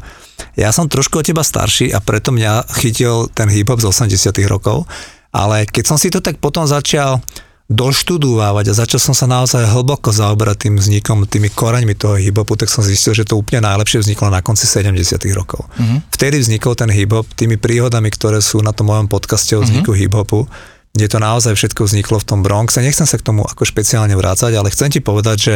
Ja 0.54 0.70
som 0.70 0.86
trošku 0.86 1.18
od 1.18 1.26
teba 1.26 1.42
starší 1.42 1.90
a 1.90 1.98
preto 1.98 2.30
mňa 2.30 2.70
chytil 2.78 3.26
ten 3.34 3.50
hip-hop 3.50 3.82
z 3.82 3.90
80 3.90 4.30
rokov, 4.46 4.86
ale 5.34 5.66
keď 5.66 5.84
som 5.90 5.98
si 5.98 6.06
to 6.14 6.22
tak 6.22 6.38
potom 6.38 6.70
začal 6.70 7.18
doštudúvať 7.64 8.70
a 8.70 8.74
začal 8.76 9.00
som 9.00 9.16
sa 9.16 9.24
naozaj 9.24 9.64
hlboko 9.72 10.12
zaoberať 10.12 10.68
tým 10.68 10.74
vznikom, 10.76 11.24
tými 11.24 11.48
koreňmi 11.48 11.96
toho 11.96 12.14
hip-hopu, 12.20 12.60
tak 12.60 12.68
som 12.68 12.84
zistil, 12.84 13.16
že 13.16 13.24
to 13.24 13.40
úplne 13.40 13.64
najlepšie 13.64 14.04
vzniklo 14.04 14.28
na 14.28 14.44
konci 14.44 14.68
70 14.68 15.16
rokov. 15.32 15.64
Uh-huh. 15.64 15.98
Vtedy 16.12 16.44
vznikol 16.44 16.76
ten 16.76 16.92
hip-hop 16.92 17.24
tými 17.32 17.56
príhodami, 17.56 18.12
ktoré 18.12 18.44
sú 18.44 18.60
na 18.60 18.76
tom 18.76 18.92
mojom 18.92 19.08
podcaste 19.08 19.56
o 19.56 19.64
vzniku 19.64 19.96
uh-huh. 19.96 20.00
hip-hopu, 20.06 20.44
kde 20.94 21.10
to 21.10 21.18
naozaj 21.18 21.58
všetko 21.58 21.90
vzniklo 21.90 22.22
v 22.22 22.28
tom 22.30 22.40
Bronxe. 22.46 22.78
Nechcem 22.78 23.04
sa 23.04 23.18
k 23.18 23.26
tomu 23.26 23.42
ako 23.42 23.66
špeciálne 23.66 24.14
vrácať, 24.14 24.54
ale 24.54 24.70
chcem 24.70 24.94
ti 24.94 25.02
povedať, 25.02 25.36
že 25.36 25.54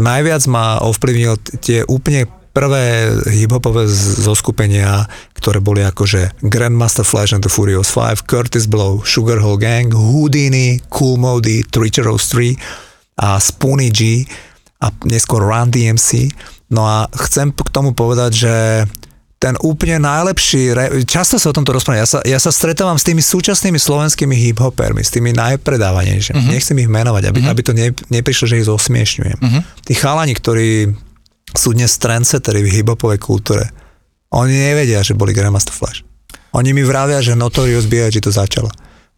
najviac 0.00 0.42
ma 0.48 0.80
ovplyvnil 0.80 1.36
tie 1.60 1.84
úplne 1.84 2.24
prvé 2.56 3.12
hiphopové 3.28 3.86
zoskupenia, 4.18 5.06
ktoré 5.36 5.60
boli 5.60 5.84
akože 5.84 6.42
Grandmaster 6.42 7.04
Flash 7.04 7.36
and 7.36 7.44
the 7.44 7.52
Furious 7.52 7.92
5, 7.92 8.24
Curtis 8.24 8.66
Blow, 8.66 9.04
Sugar 9.04 9.38
Hill 9.38 9.60
Gang, 9.60 9.92
Houdini, 9.92 10.80
Cool 10.90 11.20
Modi, 11.20 11.62
Treacherous 11.68 12.32
3 12.32 12.56
a 13.22 13.38
Spoonie 13.38 13.92
G 13.92 14.24
a 14.80 14.90
neskôr 15.06 15.44
Run 15.44 15.70
DMC. 15.70 16.32
No 16.72 16.88
a 16.88 17.06
chcem 17.28 17.52
k 17.52 17.70
tomu 17.70 17.92
povedať, 17.92 18.30
že 18.34 18.54
ten 19.38 19.54
úplne 19.62 20.02
najlepší, 20.02 20.74
často 21.06 21.38
sa 21.38 21.50
o 21.50 21.56
tomto 21.56 21.70
rozprávam, 21.70 22.02
ja 22.02 22.08
sa, 22.10 22.18
ja 22.26 22.38
sa 22.42 22.50
stretávam 22.50 22.98
s 22.98 23.06
tými 23.06 23.22
súčasnými 23.22 23.78
slovenskými 23.78 24.34
hip-hopermi, 24.34 24.98
s 24.98 25.14
tými 25.14 25.30
najpredávanejšími, 25.30 26.34
uh-huh. 26.34 26.50
nechcem 26.50 26.74
ich 26.82 26.90
menovať, 26.90 27.30
aby, 27.30 27.38
uh-huh. 27.46 27.52
aby 27.54 27.60
to 27.62 27.70
ne, 27.70 27.94
neprišlo, 28.10 28.50
že 28.50 28.58
ich 28.58 28.66
zosmiešňujem. 28.66 29.38
Uh-huh. 29.38 29.62
Tí 29.86 29.94
chalani, 29.94 30.34
ktorí 30.34 30.90
sú 31.54 31.70
dnes 31.70 31.94
trendsettery 32.02 32.66
v 32.66 32.82
hiphopovej 32.82 33.22
kultúre. 33.22 33.70
Oni 34.34 34.58
nevedia, 34.58 35.06
že 35.06 35.14
boli 35.14 35.30
Grandmaster 35.30 35.72
Flash. 35.72 36.02
Oni 36.58 36.74
mi 36.74 36.82
vravia, 36.82 37.22
že 37.22 37.38
Notorious 37.38 37.86
B.I.G. 37.86 38.18
to 38.18 38.34
začalo. 38.34 38.68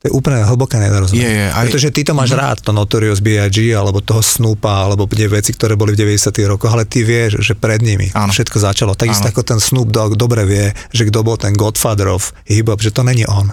To 0.01 0.09
je 0.09 0.17
úplne 0.17 0.41
hlboké 0.41 0.81
nedorozumenie. 0.81 1.29
Je, 1.29 1.41
je, 1.45 1.49
aj... 1.53 1.65
Pretože 1.69 1.93
ty 1.93 2.01
to 2.09 2.17
máš 2.17 2.33
mm-hmm. 2.33 2.41
rád, 2.41 2.57
to 2.65 2.73
Notorious 2.73 3.21
B.I.G. 3.21 3.77
alebo 3.77 4.01
toho 4.01 4.25
Snoopa, 4.25 4.89
alebo 4.89 5.05
tie 5.05 5.29
veci, 5.29 5.53
ktoré 5.53 5.77
boli 5.77 5.93
v 5.93 6.09
90 6.09 6.33
rokoch, 6.49 6.73
ale 6.73 6.89
ty 6.89 7.05
vieš, 7.05 7.45
že 7.45 7.53
pred 7.53 7.85
nimi 7.85 8.09
Áno. 8.17 8.33
všetko 8.33 8.57
začalo. 8.65 8.97
Takisto 8.97 9.29
ako 9.29 9.45
ten 9.45 9.61
Snoop 9.61 9.93
Dogg 9.93 10.17
dobre 10.17 10.49
vie, 10.49 10.73
že 10.89 11.05
kto 11.05 11.21
bol 11.21 11.37
ten 11.37 11.53
Godfather 11.53 12.09
of 12.09 12.33
hip-hop, 12.49 12.81
že 12.81 12.97
to 12.97 13.05
není 13.05 13.29
on. 13.29 13.53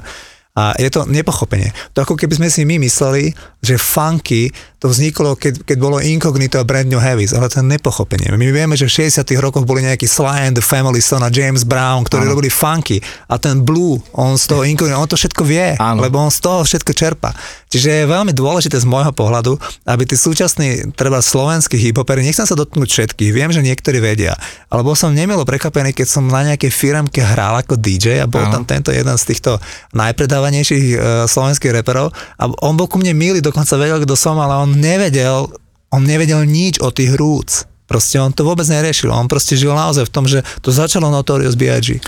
A 0.57 0.73
je 0.81 0.89
to 0.89 1.05
nepochopenie. 1.05 1.69
To 1.93 2.01
ako 2.01 2.17
keby 2.17 2.41
sme 2.41 2.49
si 2.49 2.65
my 2.65 2.81
mysleli, 2.81 3.29
že 3.61 3.77
funky 3.77 4.49
to 4.81 4.89
vzniklo, 4.89 5.37
keď, 5.37 5.65
keď 5.65 5.77
bolo 5.77 5.97
Incognito 6.01 6.57
a 6.57 6.65
Brand 6.65 6.89
New 6.89 7.01
Heavies, 7.01 7.33
ale 7.33 7.49
to 7.49 7.61
je 7.61 7.65
nepochopenie. 7.65 8.29
My 8.33 8.49
vieme, 8.49 8.73
že 8.77 8.85
v 8.85 9.09
60 9.09 9.25
rokoch 9.41 9.65
boli 9.65 9.85
nejakí 9.85 10.05
Sly 10.05 10.49
and 10.49 10.57
the 10.57 10.65
Family 10.65 11.01
Stone 11.01 11.25
a 11.25 11.33
James 11.33 11.65
Brown, 11.65 12.05
ktorí 12.05 12.25
ano. 12.25 12.33
robili 12.37 12.49
funky 12.49 13.01
a 13.29 13.37
ten 13.41 13.61
Blue, 13.61 13.97
on 14.13 14.37
z 14.37 14.45
toho 14.49 14.61
Incognito, 14.69 14.97
on 14.97 15.09
to 15.09 15.17
všetko 15.17 15.41
vie, 15.45 15.77
ano. 15.77 16.01
lebo 16.01 16.21
on 16.21 16.29
z 16.33 16.41
toho 16.41 16.65
všetko 16.65 16.91
čerpa. 16.93 17.33
Čiže 17.77 17.93
je 17.93 18.09
veľmi 18.09 18.33
dôležité 18.33 18.81
z 18.81 18.89
môjho 18.89 19.13
pohľadu, 19.13 19.53
aby 19.85 20.01
tí 20.01 20.17
súčasní, 20.17 20.97
treba 20.97 21.21
slovenskí 21.21 21.77
hiphopery, 21.77 22.25
nechcem 22.25 22.49
sa 22.49 22.57
dotknúť 22.57 22.89
všetkých, 22.89 23.29
viem, 23.29 23.53
že 23.53 23.61
niektorí 23.61 24.01
vedia, 24.01 24.33
ale 24.73 24.81
bol 24.81 24.97
som 24.97 25.13
nemilo 25.13 25.45
prekvapený, 25.45 25.93
keď 25.93 26.07
som 26.09 26.25
na 26.25 26.41
nejakej 26.41 26.73
firmke 26.73 27.21
hral 27.21 27.61
ako 27.61 27.77
DJ 27.77 28.25
a 28.25 28.25
bol 28.25 28.41
ano. 28.41 28.57
tam 28.57 28.63
tento 28.65 28.89
jeden 28.89 29.13
z 29.13 29.23
týchto 29.29 29.61
najpredávanejších 29.93 30.85
uh, 30.97 31.29
slovenských 31.29 31.77
reperov 31.77 32.09
a 32.41 32.49
on 32.65 32.73
bol 32.73 32.89
ku 32.89 32.97
mne 32.97 33.13
milý, 33.13 33.45
dokonca 33.45 33.77
vedel, 33.77 34.01
kto 34.01 34.17
som, 34.17 34.41
ale 34.41 34.57
on 34.57 34.73
nevedel, 34.73 35.45
on 35.93 36.01
nevedel 36.01 36.49
nič 36.49 36.81
o 36.81 36.89
tých 36.89 37.13
roots. 37.13 37.69
Proste 37.85 38.17
on 38.17 38.33
to 38.33 38.41
vôbec 38.41 38.65
neriešil. 38.65 39.13
On 39.13 39.29
proste 39.29 39.53
žil 39.53 39.69
naozaj 39.69 40.09
v 40.09 40.13
tom, 40.17 40.25
že 40.25 40.41
to 40.65 40.73
začalo 40.73 41.13
Notorious 41.13 41.53
B.I.G. 41.53 42.01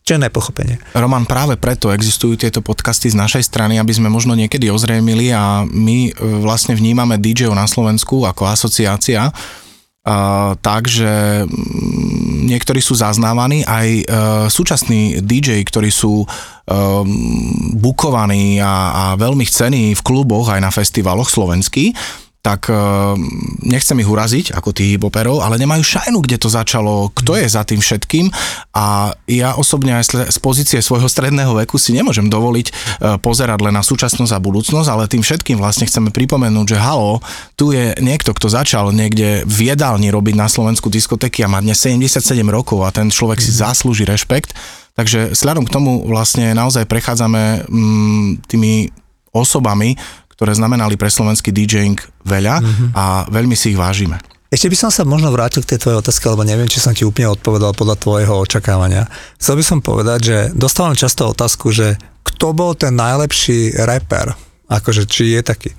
Čo 0.00 0.16
je, 0.16 0.24
nepochopenie. 0.26 0.80
Roman, 0.96 1.28
práve 1.28 1.54
preto 1.60 1.92
existujú 1.92 2.34
tieto 2.34 2.64
podcasty 2.64 3.12
z 3.12 3.20
našej 3.20 3.46
strany, 3.46 3.76
aby 3.76 3.92
sme 3.94 4.08
možno 4.08 4.32
niekedy 4.34 4.72
ozrejmili 4.72 5.30
a 5.30 5.62
my 5.68 6.10
e, 6.10 6.12
vlastne 6.42 6.74
vnímame 6.74 7.20
DJ 7.20 7.52
na 7.52 7.68
Slovensku 7.68 8.24
ako 8.26 8.48
asociácia, 8.48 9.30
Uh, 10.00 10.56
takže 10.64 11.44
mm, 11.44 12.48
niektorí 12.48 12.80
sú 12.80 12.96
zaznávaní, 12.96 13.68
aj 13.68 13.88
uh, 14.00 14.04
súčasní 14.48 15.20
DJ, 15.20 15.60
ktorí 15.60 15.92
sú 15.92 16.24
uh, 16.24 16.28
bukovaní 17.76 18.56
a, 18.64 18.96
a 18.96 19.04
veľmi 19.20 19.44
chcení 19.44 19.92
v 19.92 20.00
kluboch 20.00 20.48
aj 20.48 20.64
na 20.64 20.72
festivaloch 20.72 21.28
slovenských, 21.28 21.92
tak 22.40 22.72
uh, 22.72 23.12
nechcem 23.60 24.00
ich 24.00 24.08
uraziť 24.08 24.56
ako 24.56 24.72
tých 24.72 24.96
hipoperov, 24.96 25.44
ale 25.44 25.60
nemajú 25.60 25.84
šajnu, 25.84 26.24
kde 26.24 26.40
to 26.40 26.48
začalo, 26.48 27.12
kto 27.12 27.36
je 27.36 27.44
za 27.44 27.68
tým 27.68 27.84
všetkým 27.84 28.32
a 28.72 29.12
ja 29.28 29.60
osobne 29.60 30.00
aj 30.00 30.32
z 30.32 30.38
pozície 30.40 30.80
svojho 30.80 31.04
stredného 31.04 31.52
veku 31.52 31.76
si 31.76 31.92
nemôžem 31.92 32.32
dovoliť 32.32 32.66
uh, 32.72 32.74
pozerať 33.20 33.60
len 33.60 33.76
na 33.76 33.84
súčasnosť 33.84 34.32
a 34.32 34.40
budúcnosť, 34.40 34.88
ale 34.88 35.04
tým 35.04 35.20
všetkým 35.20 35.60
vlastne 35.60 35.84
chceme 35.84 36.08
pripomenúť, 36.08 36.76
že 36.76 36.78
halo, 36.80 37.20
tu 37.60 37.76
je 37.76 37.92
niekto, 38.00 38.32
kto 38.32 38.48
začal 38.48 38.88
niekde 38.96 39.44
v 39.44 39.76
jedálni 39.76 40.08
robiť 40.08 40.34
na 40.40 40.48
Slovensku 40.48 40.88
diskotéky 40.88 41.44
a 41.44 41.52
má 41.52 41.60
dnes 41.60 41.76
77 41.76 42.24
rokov 42.48 42.88
a 42.88 42.94
ten 42.94 43.12
človek 43.12 43.44
si 43.44 43.52
mhm. 43.52 43.58
zaslúži 43.68 44.08
rešpekt. 44.08 44.56
Takže 44.96 45.32
sľadom 45.32 45.64
k 45.64 45.72
tomu 45.72 46.04
vlastne 46.04 46.52
naozaj 46.52 46.84
prechádzame 46.84 47.64
mm, 47.68 48.44
tými 48.44 48.90
osobami, 49.30 49.94
ktoré 50.40 50.56
znamenali 50.56 50.96
pre 50.96 51.12
slovenský 51.12 51.52
DJing 51.52 52.00
veľa 52.24 52.64
mm-hmm. 52.64 52.88
a 52.96 53.28
veľmi 53.28 53.52
si 53.52 53.76
ich 53.76 53.78
vážime. 53.78 54.16
Ešte 54.48 54.72
by 54.72 54.76
som 54.80 54.90
sa 54.90 55.04
možno 55.04 55.28
vrátil 55.28 55.60
k 55.60 55.76
tej 55.76 55.84
tvojej 55.84 56.00
otázke, 56.00 56.24
lebo 56.32 56.48
neviem, 56.48 56.64
či 56.64 56.80
som 56.80 56.96
ti 56.96 57.04
úplne 57.04 57.28
odpovedal 57.28 57.76
podľa 57.76 58.00
tvojho 58.00 58.40
očakávania. 58.40 59.04
Chcel 59.36 59.60
by 59.60 59.64
som 59.68 59.78
povedať, 59.84 60.18
že 60.24 60.36
dostávam 60.56 60.96
často 60.96 61.28
otázku, 61.28 61.68
že 61.76 62.00
kto 62.24 62.56
bol 62.56 62.72
ten 62.72 62.96
najlepší 62.96 63.84
rapper, 63.84 64.32
akože 64.72 65.04
či 65.04 65.36
je 65.36 65.40
taký. 65.44 65.70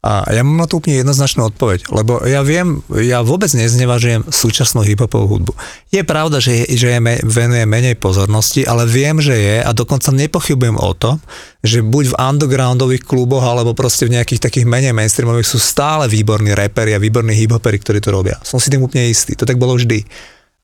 A 0.00 0.24
ja 0.32 0.40
mám 0.40 0.56
na 0.56 0.64
to 0.64 0.80
úplne 0.80 1.04
jednoznačnú 1.04 1.52
odpoveď, 1.52 1.92
lebo 1.92 2.24
ja 2.24 2.40
viem, 2.40 2.80
ja 2.88 3.20
vôbec 3.20 3.52
neznevažujem 3.52 4.32
súčasnú 4.32 4.80
hiphopovú 4.80 5.28
hudbu. 5.28 5.52
Je 5.92 6.00
pravda, 6.08 6.40
že, 6.40 6.64
že 6.72 6.96
je, 6.96 7.00
venuje 7.28 7.68
menej 7.68 8.00
pozornosti, 8.00 8.64
ale 8.64 8.88
viem, 8.88 9.20
že 9.20 9.36
je 9.36 9.56
a 9.60 9.68
dokonca 9.76 10.08
nepochybujem 10.08 10.80
o 10.80 10.96
to, 10.96 11.20
že 11.60 11.84
buď 11.84 12.16
v 12.16 12.18
undergroundových 12.32 13.04
kluboch 13.04 13.44
alebo 13.44 13.76
proste 13.76 14.08
v 14.08 14.16
nejakých 14.16 14.40
takých 14.40 14.64
menej 14.64 14.96
mainstreamových 14.96 15.52
sú 15.52 15.60
stále 15.60 16.08
výborní 16.08 16.56
reperi 16.56 16.96
a 16.96 17.02
výborní 17.02 17.36
hiphopery, 17.36 17.76
ktorí 17.76 18.00
to 18.00 18.08
robia. 18.08 18.40
Som 18.40 18.56
si 18.56 18.72
tým 18.72 18.80
úplne 18.80 19.04
istý, 19.04 19.36
to 19.36 19.44
tak 19.44 19.60
bolo 19.60 19.76
vždy. 19.76 20.00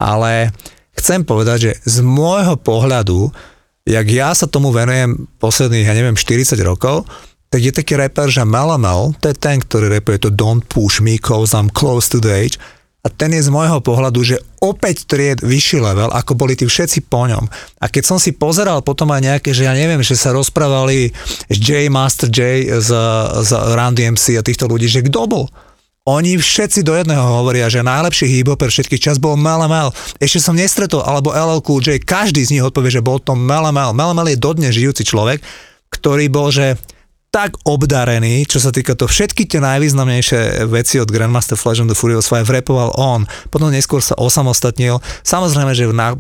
Ale 0.01 0.49
chcem 0.97 1.29
povedať, 1.29 1.59
že 1.61 1.73
z 1.85 2.01
môjho 2.01 2.57
pohľadu, 2.57 3.29
jak 3.85 4.07
ja 4.09 4.33
sa 4.33 4.49
tomu 4.49 4.73
venujem 4.73 5.29
posledných, 5.37 5.85
ja 5.85 5.93
neviem, 5.93 6.17
40 6.17 6.57
rokov, 6.65 7.05
tak 7.51 7.61
je 7.63 7.73
taký 7.73 7.95
rapper, 7.95 8.27
že 8.27 8.43
Malamel, 8.43 9.15
to 9.23 9.31
je 9.31 9.37
ten, 9.39 9.63
ktorý 9.63 9.89
rapuje 9.89 10.19
to 10.19 10.31
Don't 10.35 10.67
push 10.67 10.99
me 10.99 11.17
cause 11.17 11.55
I'm 11.55 11.71
close 11.71 12.11
to 12.13 12.19
the 12.19 12.35
age 12.35 12.59
a 13.07 13.09
ten 13.09 13.31
je 13.31 13.47
z 13.47 13.55
môjho 13.55 13.79
pohľadu, 13.79 14.19
že 14.27 14.43
opäť 14.59 15.07
tried 15.07 15.39
vyšší 15.39 15.79
level, 15.79 16.11
ako 16.11 16.35
boli 16.35 16.59
tí 16.59 16.67
všetci 16.67 17.07
po 17.07 17.31
ňom. 17.31 17.47
A 17.79 17.87
keď 17.87 18.03
som 18.03 18.19
si 18.19 18.35
pozeral 18.35 18.83
potom 18.83 19.15
aj 19.15 19.23
nejaké, 19.23 19.55
že 19.55 19.63
ja 19.63 19.79
neviem, 19.79 20.03
že 20.03 20.19
sa 20.19 20.35
rozprávali 20.35 21.15
J, 21.47 21.87
Master 21.87 22.27
J 22.27 22.67
z, 22.83 22.91
z 23.47 23.51
Run 23.55 23.95
DMC 23.95 24.43
a 24.43 24.43
týchto 24.43 24.67
ľudí, 24.67 24.91
že 24.91 25.07
kto 25.07 25.31
bol? 25.31 25.47
Oni 26.07 26.35
všetci 26.35 26.83
do 26.83 26.99
jedného 26.99 27.23
hovoria, 27.23 27.71
že 27.71 27.87
najlepší 27.87 28.27
hip-hopper 28.27 28.71
všetkých 28.71 29.11
čas 29.11 29.23
bol 29.23 29.39
Mel. 29.39 29.91
Ešte 30.19 30.43
som 30.43 30.59
nestretol, 30.59 31.03
alebo 31.07 31.31
LL 31.31 31.63
Cool 31.63 31.83
J, 31.83 32.03
každý 32.03 32.43
z 32.43 32.59
nich 32.59 32.63
odpovie, 32.67 32.91
že 32.91 33.07
bol 33.07 33.23
to. 33.23 33.39
Mel 33.39 33.71
Mel 33.71 34.31
je 34.31 34.39
dodnes 34.39 34.75
žijúci 34.75 35.07
človek, 35.07 35.43
ktorý 35.95 36.27
bol, 36.27 36.51
že 36.51 36.79
tak 37.37 37.61
obdarený, 37.69 38.49
čo 38.49 38.57
sa 38.57 38.73
týka 38.73 38.97
to 38.97 39.05
všetky 39.05 39.45
tie 39.45 39.61
najvýznamnejšie 39.61 40.65
veci 40.73 40.97
od 40.97 41.13
Grandmaster 41.13 41.61
Flash 41.61 41.85
and 41.85 41.93
the 41.93 41.99
Furious 41.99 42.33
5 42.33 42.49
vrepoval 42.49 42.97
on, 42.97 43.29
potom 43.53 43.69
neskôr 43.69 44.01
sa 44.01 44.17
osamostatnil. 44.17 45.05
Samozrejme, 45.21 45.77
že 45.77 45.93
na 45.93 46.17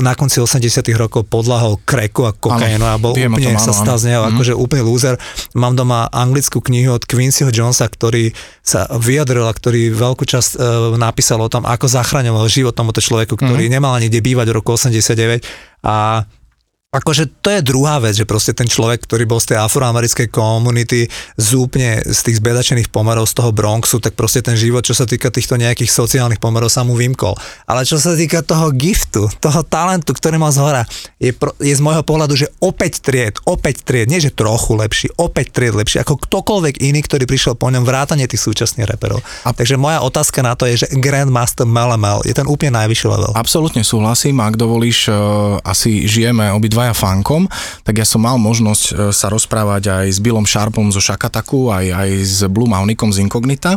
na 0.00 0.16
konci 0.16 0.40
80 0.40 0.80
rokov 0.96 1.28
podlahol 1.28 1.76
kreku 1.84 2.24
a 2.24 2.32
kokainu 2.32 2.88
a 2.88 2.96
bol 2.96 3.12
úplne 3.12 3.60
sa 3.60 3.76
stal 3.76 4.00
z 4.00 4.08
neho, 4.08 4.24
mm. 4.24 4.32
akože 4.32 4.52
úplný 4.56 4.80
loser. 4.80 5.20
Mám 5.52 5.76
doma 5.76 6.08
anglickú 6.08 6.64
knihu 6.64 6.96
od 6.96 7.04
Quincyho 7.04 7.52
Jonesa, 7.52 7.84
ktorý 7.84 8.32
sa 8.64 8.88
vyjadril 8.88 9.44
a 9.44 9.52
ktorý 9.52 9.92
veľkú 9.92 10.24
časť 10.24 10.56
e, 10.56 10.58
napísal 10.96 11.44
o 11.44 11.52
tom, 11.52 11.68
ako 11.68 11.84
zachraňoval 11.84 12.48
život 12.48 12.72
tomuto 12.72 13.04
človeku, 13.04 13.36
ktorý 13.36 13.68
mm. 13.68 13.72
nemal 13.76 13.92
ani 13.92 14.08
kde 14.08 14.24
bývať 14.24 14.48
v 14.48 14.56
roku 14.56 14.72
89 14.72 15.44
a 15.84 16.24
Akože 16.90 17.30
to 17.38 17.54
je 17.54 17.62
druhá 17.62 18.02
vec, 18.02 18.18
že 18.18 18.26
proste 18.26 18.50
ten 18.50 18.66
človek, 18.66 19.06
ktorý 19.06 19.22
bol 19.22 19.38
z 19.38 19.54
tej 19.54 19.62
afroamerickej 19.62 20.26
komunity, 20.26 21.06
z 21.38 21.48
úplne 21.54 22.02
z 22.02 22.18
tých 22.18 22.42
zbedačených 22.42 22.90
pomerov 22.90 23.30
z 23.30 23.38
toho 23.38 23.54
Bronxu, 23.54 24.02
tak 24.02 24.18
proste 24.18 24.42
ten 24.42 24.58
život, 24.58 24.82
čo 24.82 24.98
sa 24.98 25.06
týka 25.06 25.30
týchto 25.30 25.54
nejakých 25.54 25.86
sociálnych 25.86 26.42
pomerov, 26.42 26.66
sa 26.66 26.82
mu 26.82 26.98
vymkol. 26.98 27.38
Ale 27.70 27.86
čo 27.86 27.94
sa 27.94 28.18
týka 28.18 28.42
toho 28.42 28.74
giftu, 28.74 29.30
toho 29.38 29.62
talentu, 29.62 30.10
ktorý 30.10 30.42
mal 30.42 30.50
z 30.50 30.58
hora, 30.66 30.82
je, 31.22 31.30
pro, 31.30 31.54
je 31.62 31.70
z 31.70 31.78
môjho 31.78 32.02
pohľadu, 32.02 32.34
že 32.34 32.50
opäť 32.58 33.06
tried, 33.06 33.38
opäť 33.46 33.86
tried, 33.86 34.10
nie 34.10 34.18
že 34.18 34.34
trochu 34.34 34.74
lepší, 34.74 35.14
opäť 35.14 35.54
tried 35.54 35.78
lepší, 35.78 36.02
ako 36.02 36.18
ktokoľvek 36.18 36.82
iný, 36.82 37.06
ktorý 37.06 37.22
prišiel 37.22 37.54
po 37.54 37.70
ňom 37.70 37.86
vrátane 37.86 38.26
tých 38.26 38.42
súčasných 38.42 38.90
reperov. 38.90 39.22
A... 39.46 39.54
Takže 39.54 39.78
moja 39.78 40.02
otázka 40.02 40.42
na 40.42 40.58
to 40.58 40.66
je, 40.66 40.82
že 40.82 40.90
Grandmaster 40.98 41.70
Melamel 41.70 42.26
je 42.26 42.34
ten 42.34 42.50
úplne 42.50 42.82
najvyšší 42.82 43.06
level. 43.06 43.30
Absolútne 43.38 43.86
súhlasím, 43.86 44.42
ak 44.42 44.58
dovolíš, 44.58 45.06
uh, 45.06 45.62
asi 45.62 46.10
žijeme 46.10 46.50
obidva 46.50 46.79
dvaja 46.80 46.96
fankom, 46.96 47.44
tak 47.84 48.00
ja 48.00 48.08
som 48.08 48.24
mal 48.24 48.40
možnosť 48.40 48.84
e, 48.88 48.92
sa 49.12 49.28
rozprávať 49.28 49.92
aj 49.92 50.06
s 50.16 50.18
Billom 50.24 50.48
Sharpom 50.48 50.88
zo 50.88 50.96
Shakataku, 51.04 51.68
aj, 51.68 51.92
aj 51.92 52.10
s 52.24 52.38
Blue 52.48 52.64
Maunikom 52.64 53.12
z 53.12 53.20
Incognita 53.20 53.76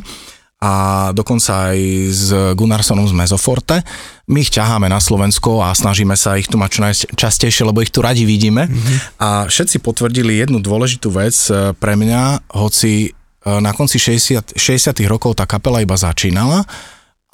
a 0.63 0.71
dokonca 1.11 1.75
aj 1.75 1.79
s 2.07 2.31
Gunnarsonom 2.55 3.03
z 3.03 3.11
Mezoforte. 3.11 3.83
My 4.31 4.47
ich 4.47 4.55
ťaháme 4.55 4.87
na 4.87 5.03
Slovensko 5.03 5.59
a 5.59 5.75
snažíme 5.75 6.15
sa 6.15 6.39
ich 6.39 6.47
tu 6.47 6.55
mať 6.55 6.69
čo 6.71 6.79
najčastejšie, 6.87 7.67
lebo 7.67 7.83
ich 7.83 7.91
tu 7.91 7.99
radi 7.99 8.23
vidíme. 8.23 8.71
Mm-hmm. 8.71 8.97
A 9.19 9.51
všetci 9.51 9.83
potvrdili 9.83 10.39
jednu 10.39 10.63
dôležitú 10.63 11.11
vec 11.11 11.35
e, 11.51 11.75
pre 11.75 11.99
mňa, 11.99 12.55
hoci 12.55 13.11
e, 13.11 13.49
na 13.59 13.75
konci 13.75 13.99
60, 13.99 14.55
60 14.55 14.95
rokov 15.11 15.35
tá 15.35 15.43
kapela 15.43 15.83
iba 15.83 15.99
začínala, 15.99 16.63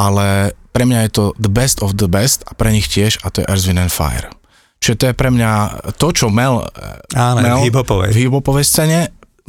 ale 0.02 0.58
pre 0.74 0.90
mňa 0.90 1.06
je 1.06 1.12
to 1.14 1.26
the 1.38 1.54
best 1.54 1.86
of 1.86 2.02
the 2.02 2.10
best 2.10 2.42
a 2.50 2.58
pre 2.58 2.74
nich 2.74 2.90
tiež 2.90 3.22
a 3.22 3.30
to 3.30 3.46
je 3.46 3.46
Earth, 3.46 3.70
Wind 3.70 3.78
and 3.78 3.94
Fire. 3.94 4.39
Čiže 4.80 4.96
to 4.96 5.04
je 5.12 5.14
pre 5.14 5.30
mňa 5.30 5.52
to, 6.00 6.08
čo 6.16 6.32
Mel, 6.32 6.64
Áno, 7.12 7.40
Mel 7.44 7.60
v 7.60 7.68
hip-hopovej. 7.68 8.10
v 8.16 8.18
hip-hopovej 8.26 8.66
scéne, 8.66 9.00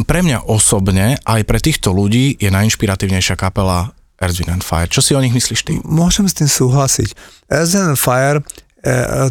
pre 0.05 0.27
mňa 0.27 0.49
osobne, 0.49 1.21
aj 1.23 1.41
pre 1.47 1.59
týchto 1.63 1.95
ľudí 1.95 2.35
je 2.41 2.51
najinšpiratívnejšia 2.51 3.37
kapela 3.39 3.95
Earth, 4.21 4.37
Wind 4.37 4.53
and 4.53 4.65
Fire. 4.65 4.91
Čo 4.91 5.01
si 5.01 5.13
o 5.17 5.21
nich 5.21 5.33
myslíš 5.33 5.61
ty? 5.65 5.81
Môžem 5.81 6.29
s 6.29 6.37
tým 6.37 6.49
súhlasiť. 6.51 7.15
Earth, 7.49 7.73
Wind 7.73 7.89
and 7.97 8.01
Fire 8.01 8.39
e, 8.41 8.43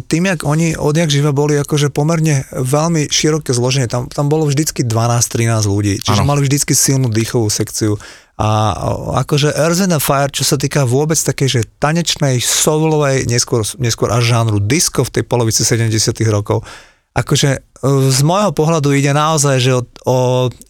tým, 0.06 0.30
jak 0.30 0.46
oni 0.46 0.78
odjak 0.78 1.10
živa 1.10 1.34
boli 1.34 1.58
akože 1.58 1.90
pomerne 1.90 2.46
veľmi 2.54 3.10
široké 3.10 3.50
zloženie, 3.50 3.90
tam, 3.90 4.06
tam 4.06 4.30
bolo 4.30 4.46
vždycky 4.46 4.86
12-13 4.86 5.66
ľudí, 5.66 5.94
čiže 5.98 6.22
ano. 6.22 6.30
mali 6.30 6.46
vždycky 6.46 6.70
silnú 6.70 7.10
dýchovú 7.10 7.50
sekciu 7.50 7.98
a 8.40 8.72
akože 9.20 9.52
Earth 9.52 9.84
and 9.84 10.00
Fire, 10.00 10.32
čo 10.32 10.48
sa 10.48 10.56
týka 10.56 10.88
vôbec 10.88 11.20
takej, 11.20 11.60
že 11.60 11.60
tanečnej, 11.76 12.40
soulovej, 12.40 13.28
neskôr, 13.28 13.60
neskôr 13.76 14.08
až 14.08 14.32
žánru 14.32 14.64
disco 14.64 15.04
v 15.04 15.12
tej 15.12 15.24
polovici 15.28 15.60
70 15.60 15.92
rokov, 16.32 16.64
akože 17.12 17.50
e, 17.52 17.58
z 18.08 18.20
môjho 18.24 18.56
pohľadu 18.56 18.96
ide 18.96 19.12
naozaj, 19.12 19.56
že 19.60 19.76
o, 19.76 19.82
o 20.08 20.16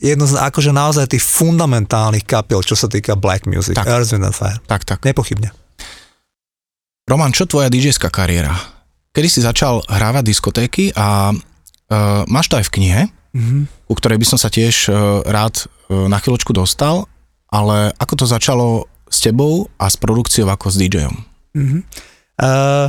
jedno 0.03 0.27
z 0.27 0.41
akože 0.41 0.75
naozaj 0.75 1.15
tých 1.15 1.23
fundamentálnych 1.23 2.27
kapiel, 2.27 2.65
čo 2.67 2.75
sa 2.75 2.91
týka 2.91 3.15
black 3.15 3.47
music. 3.47 3.79
Tak. 3.79 3.87
Earth 3.87 4.19
and 4.19 4.27
Fire. 4.35 4.59
Tak, 4.67 4.83
tak. 4.83 5.07
Nepochybne. 5.07 5.55
Roman, 7.11 7.35
čo 7.35 7.51
tvoja 7.51 7.67
dj 7.67 7.91
kariéra? 7.99 8.55
Kedy 9.11 9.27
si 9.27 9.41
začal 9.43 9.83
hrávať 9.91 10.31
diskotéky 10.31 10.95
a 10.95 11.35
uh, 11.35 12.23
máš 12.31 12.47
to 12.47 12.63
aj 12.63 12.71
v 12.71 12.75
knihe, 12.79 13.01
mm-hmm. 13.11 13.91
u 13.91 13.95
ktorej 13.99 14.23
by 14.23 14.27
som 14.31 14.39
sa 14.39 14.47
tiež 14.47 14.87
uh, 14.87 15.27
rád 15.27 15.67
uh, 15.91 16.07
na 16.07 16.23
chvíľočku 16.23 16.55
dostal 16.55 17.11
ale 17.51 17.91
ako 17.99 18.25
to 18.25 18.27
začalo 18.31 18.87
s 19.11 19.19
tebou 19.27 19.67
a 19.77 19.91
s 19.91 19.99
produkciou 19.99 20.47
ako 20.47 20.71
s 20.71 20.79
DJom? 20.79 21.15
Mm-hmm. 21.59 21.81
Uh, 22.39 22.87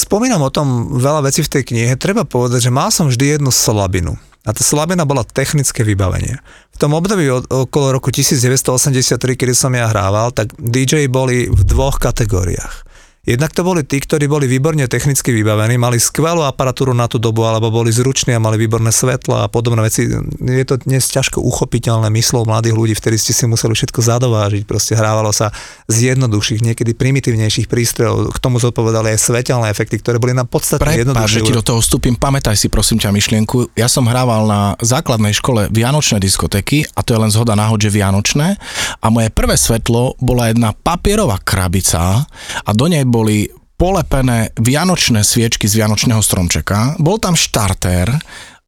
spomínam 0.00 0.40
o 0.40 0.50
tom 0.50 0.96
veľa 0.96 1.28
vecí 1.28 1.44
v 1.44 1.52
tej 1.52 1.62
knihe. 1.68 2.00
Treba 2.00 2.24
povedať, 2.24 2.68
že 2.68 2.72
mal 2.72 2.88
som 2.88 3.12
vždy 3.12 3.38
jednu 3.38 3.52
slabinu. 3.52 4.16
A 4.44 4.52
tá 4.52 4.60
slabina 4.60 5.08
bola 5.08 5.24
technické 5.24 5.80
vybavenie. 5.80 6.36
V 6.72 6.76
tom 6.76 6.92
období 6.92 7.24
od, 7.32 7.48
okolo 7.48 7.96
roku 7.96 8.12
1983, 8.12 9.16
kedy 9.16 9.56
som 9.56 9.72
ja 9.72 9.88
hrával, 9.88 10.36
tak 10.36 10.52
DJ 10.60 11.08
boli 11.08 11.48
v 11.48 11.60
dvoch 11.64 11.96
kategóriách. 11.96 12.93
Jednak 13.24 13.56
to 13.56 13.64
boli 13.64 13.80
tí, 13.88 14.04
ktorí 14.04 14.28
boli 14.28 14.44
výborne 14.44 14.84
technicky 14.84 15.32
vybavení, 15.32 15.80
mali 15.80 15.96
skvelú 15.96 16.44
aparatúru 16.44 16.92
na 16.92 17.08
tú 17.08 17.16
dobu, 17.16 17.48
alebo 17.48 17.72
boli 17.72 17.88
zruční 17.88 18.36
a 18.36 18.40
mali 18.40 18.60
výborné 18.60 18.92
svetla 18.92 19.44
a 19.44 19.46
podobné 19.48 19.80
veci. 19.80 20.12
Je 20.44 20.64
to 20.68 20.76
dnes 20.84 21.08
ťažko 21.08 21.40
uchopiteľné 21.40 22.12
myslou 22.20 22.44
mladých 22.44 22.76
ľudí, 22.76 22.92
vtedy 22.92 23.16
ste 23.16 23.32
si 23.32 23.48
museli 23.48 23.72
všetko 23.72 23.96
zadovážiť. 24.04 24.68
Proste 24.68 24.92
hrávalo 24.92 25.32
sa 25.32 25.48
z 25.88 26.12
jednoduchších, 26.12 26.60
niekedy 26.60 26.92
primitívnejších 26.92 27.64
prístrojov. 27.64 28.28
K 28.36 28.38
tomu 28.44 28.60
zodpovedali 28.60 29.16
aj 29.16 29.24
svetelné 29.24 29.72
efekty, 29.72 30.04
ktoré 30.04 30.20
boli 30.20 30.36
na 30.36 30.44
podstatne 30.44 30.84
jednoduchšie. 30.92 31.40
že 31.40 31.48
ti 31.48 31.56
do 31.56 31.64
toho 31.64 31.80
vstúpim, 31.80 32.20
pamätaj 32.20 32.60
si 32.60 32.68
prosím 32.68 33.00
ťa 33.00 33.08
myšlienku. 33.08 33.72
Ja 33.72 33.88
som 33.88 34.04
hrával 34.04 34.44
na 34.44 34.76
základnej 34.84 35.32
škole 35.32 35.72
Vianočné 35.72 36.20
diskotéky 36.20 36.84
a 36.92 37.00
to 37.00 37.16
je 37.16 37.22
len 37.24 37.32
zhoda 37.32 37.56
náhod, 37.56 37.80
že 37.80 37.88
Vianočné. 37.88 38.60
A 39.00 39.06
moje 39.08 39.32
prvé 39.32 39.56
svetlo 39.56 40.12
bola 40.20 40.52
jedna 40.52 40.76
papierová 40.76 41.40
krabica 41.40 42.28
a 42.60 42.70
do 42.76 42.84
nej 42.84 43.13
boli 43.14 43.46
polepené 43.78 44.50
vianočné 44.58 45.22
sviečky 45.22 45.70
z 45.70 45.78
vianočného 45.78 46.18
stromčeka, 46.18 46.98
bol 46.98 47.22
tam 47.22 47.38
štartér 47.38 48.10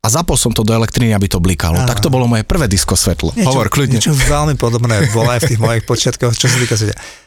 a 0.02 0.06
zapol 0.06 0.38
som 0.38 0.54
to 0.54 0.62
do 0.62 0.70
elektriny, 0.70 1.10
aby 1.10 1.26
to 1.26 1.42
blikalo. 1.42 1.82
Áno. 1.82 1.90
Tak 1.90 1.98
to 1.98 2.14
bolo 2.14 2.30
moje 2.30 2.46
prvé 2.46 2.70
disko 2.70 2.94
svetlo. 2.94 3.34
Niečo, 3.34 3.50
Hovor, 3.50 3.66
kľudne. 3.66 3.98
Niečo 3.98 4.14
veľmi 4.14 4.54
podobné 4.54 5.10
bolo 5.10 5.34
aj 5.34 5.42
v 5.42 5.48
tých 5.50 5.62
mojich 5.62 5.82
počiatkoch, 5.82 6.38
čo 6.38 6.46
sa 6.46 6.62
týka. 6.62 6.78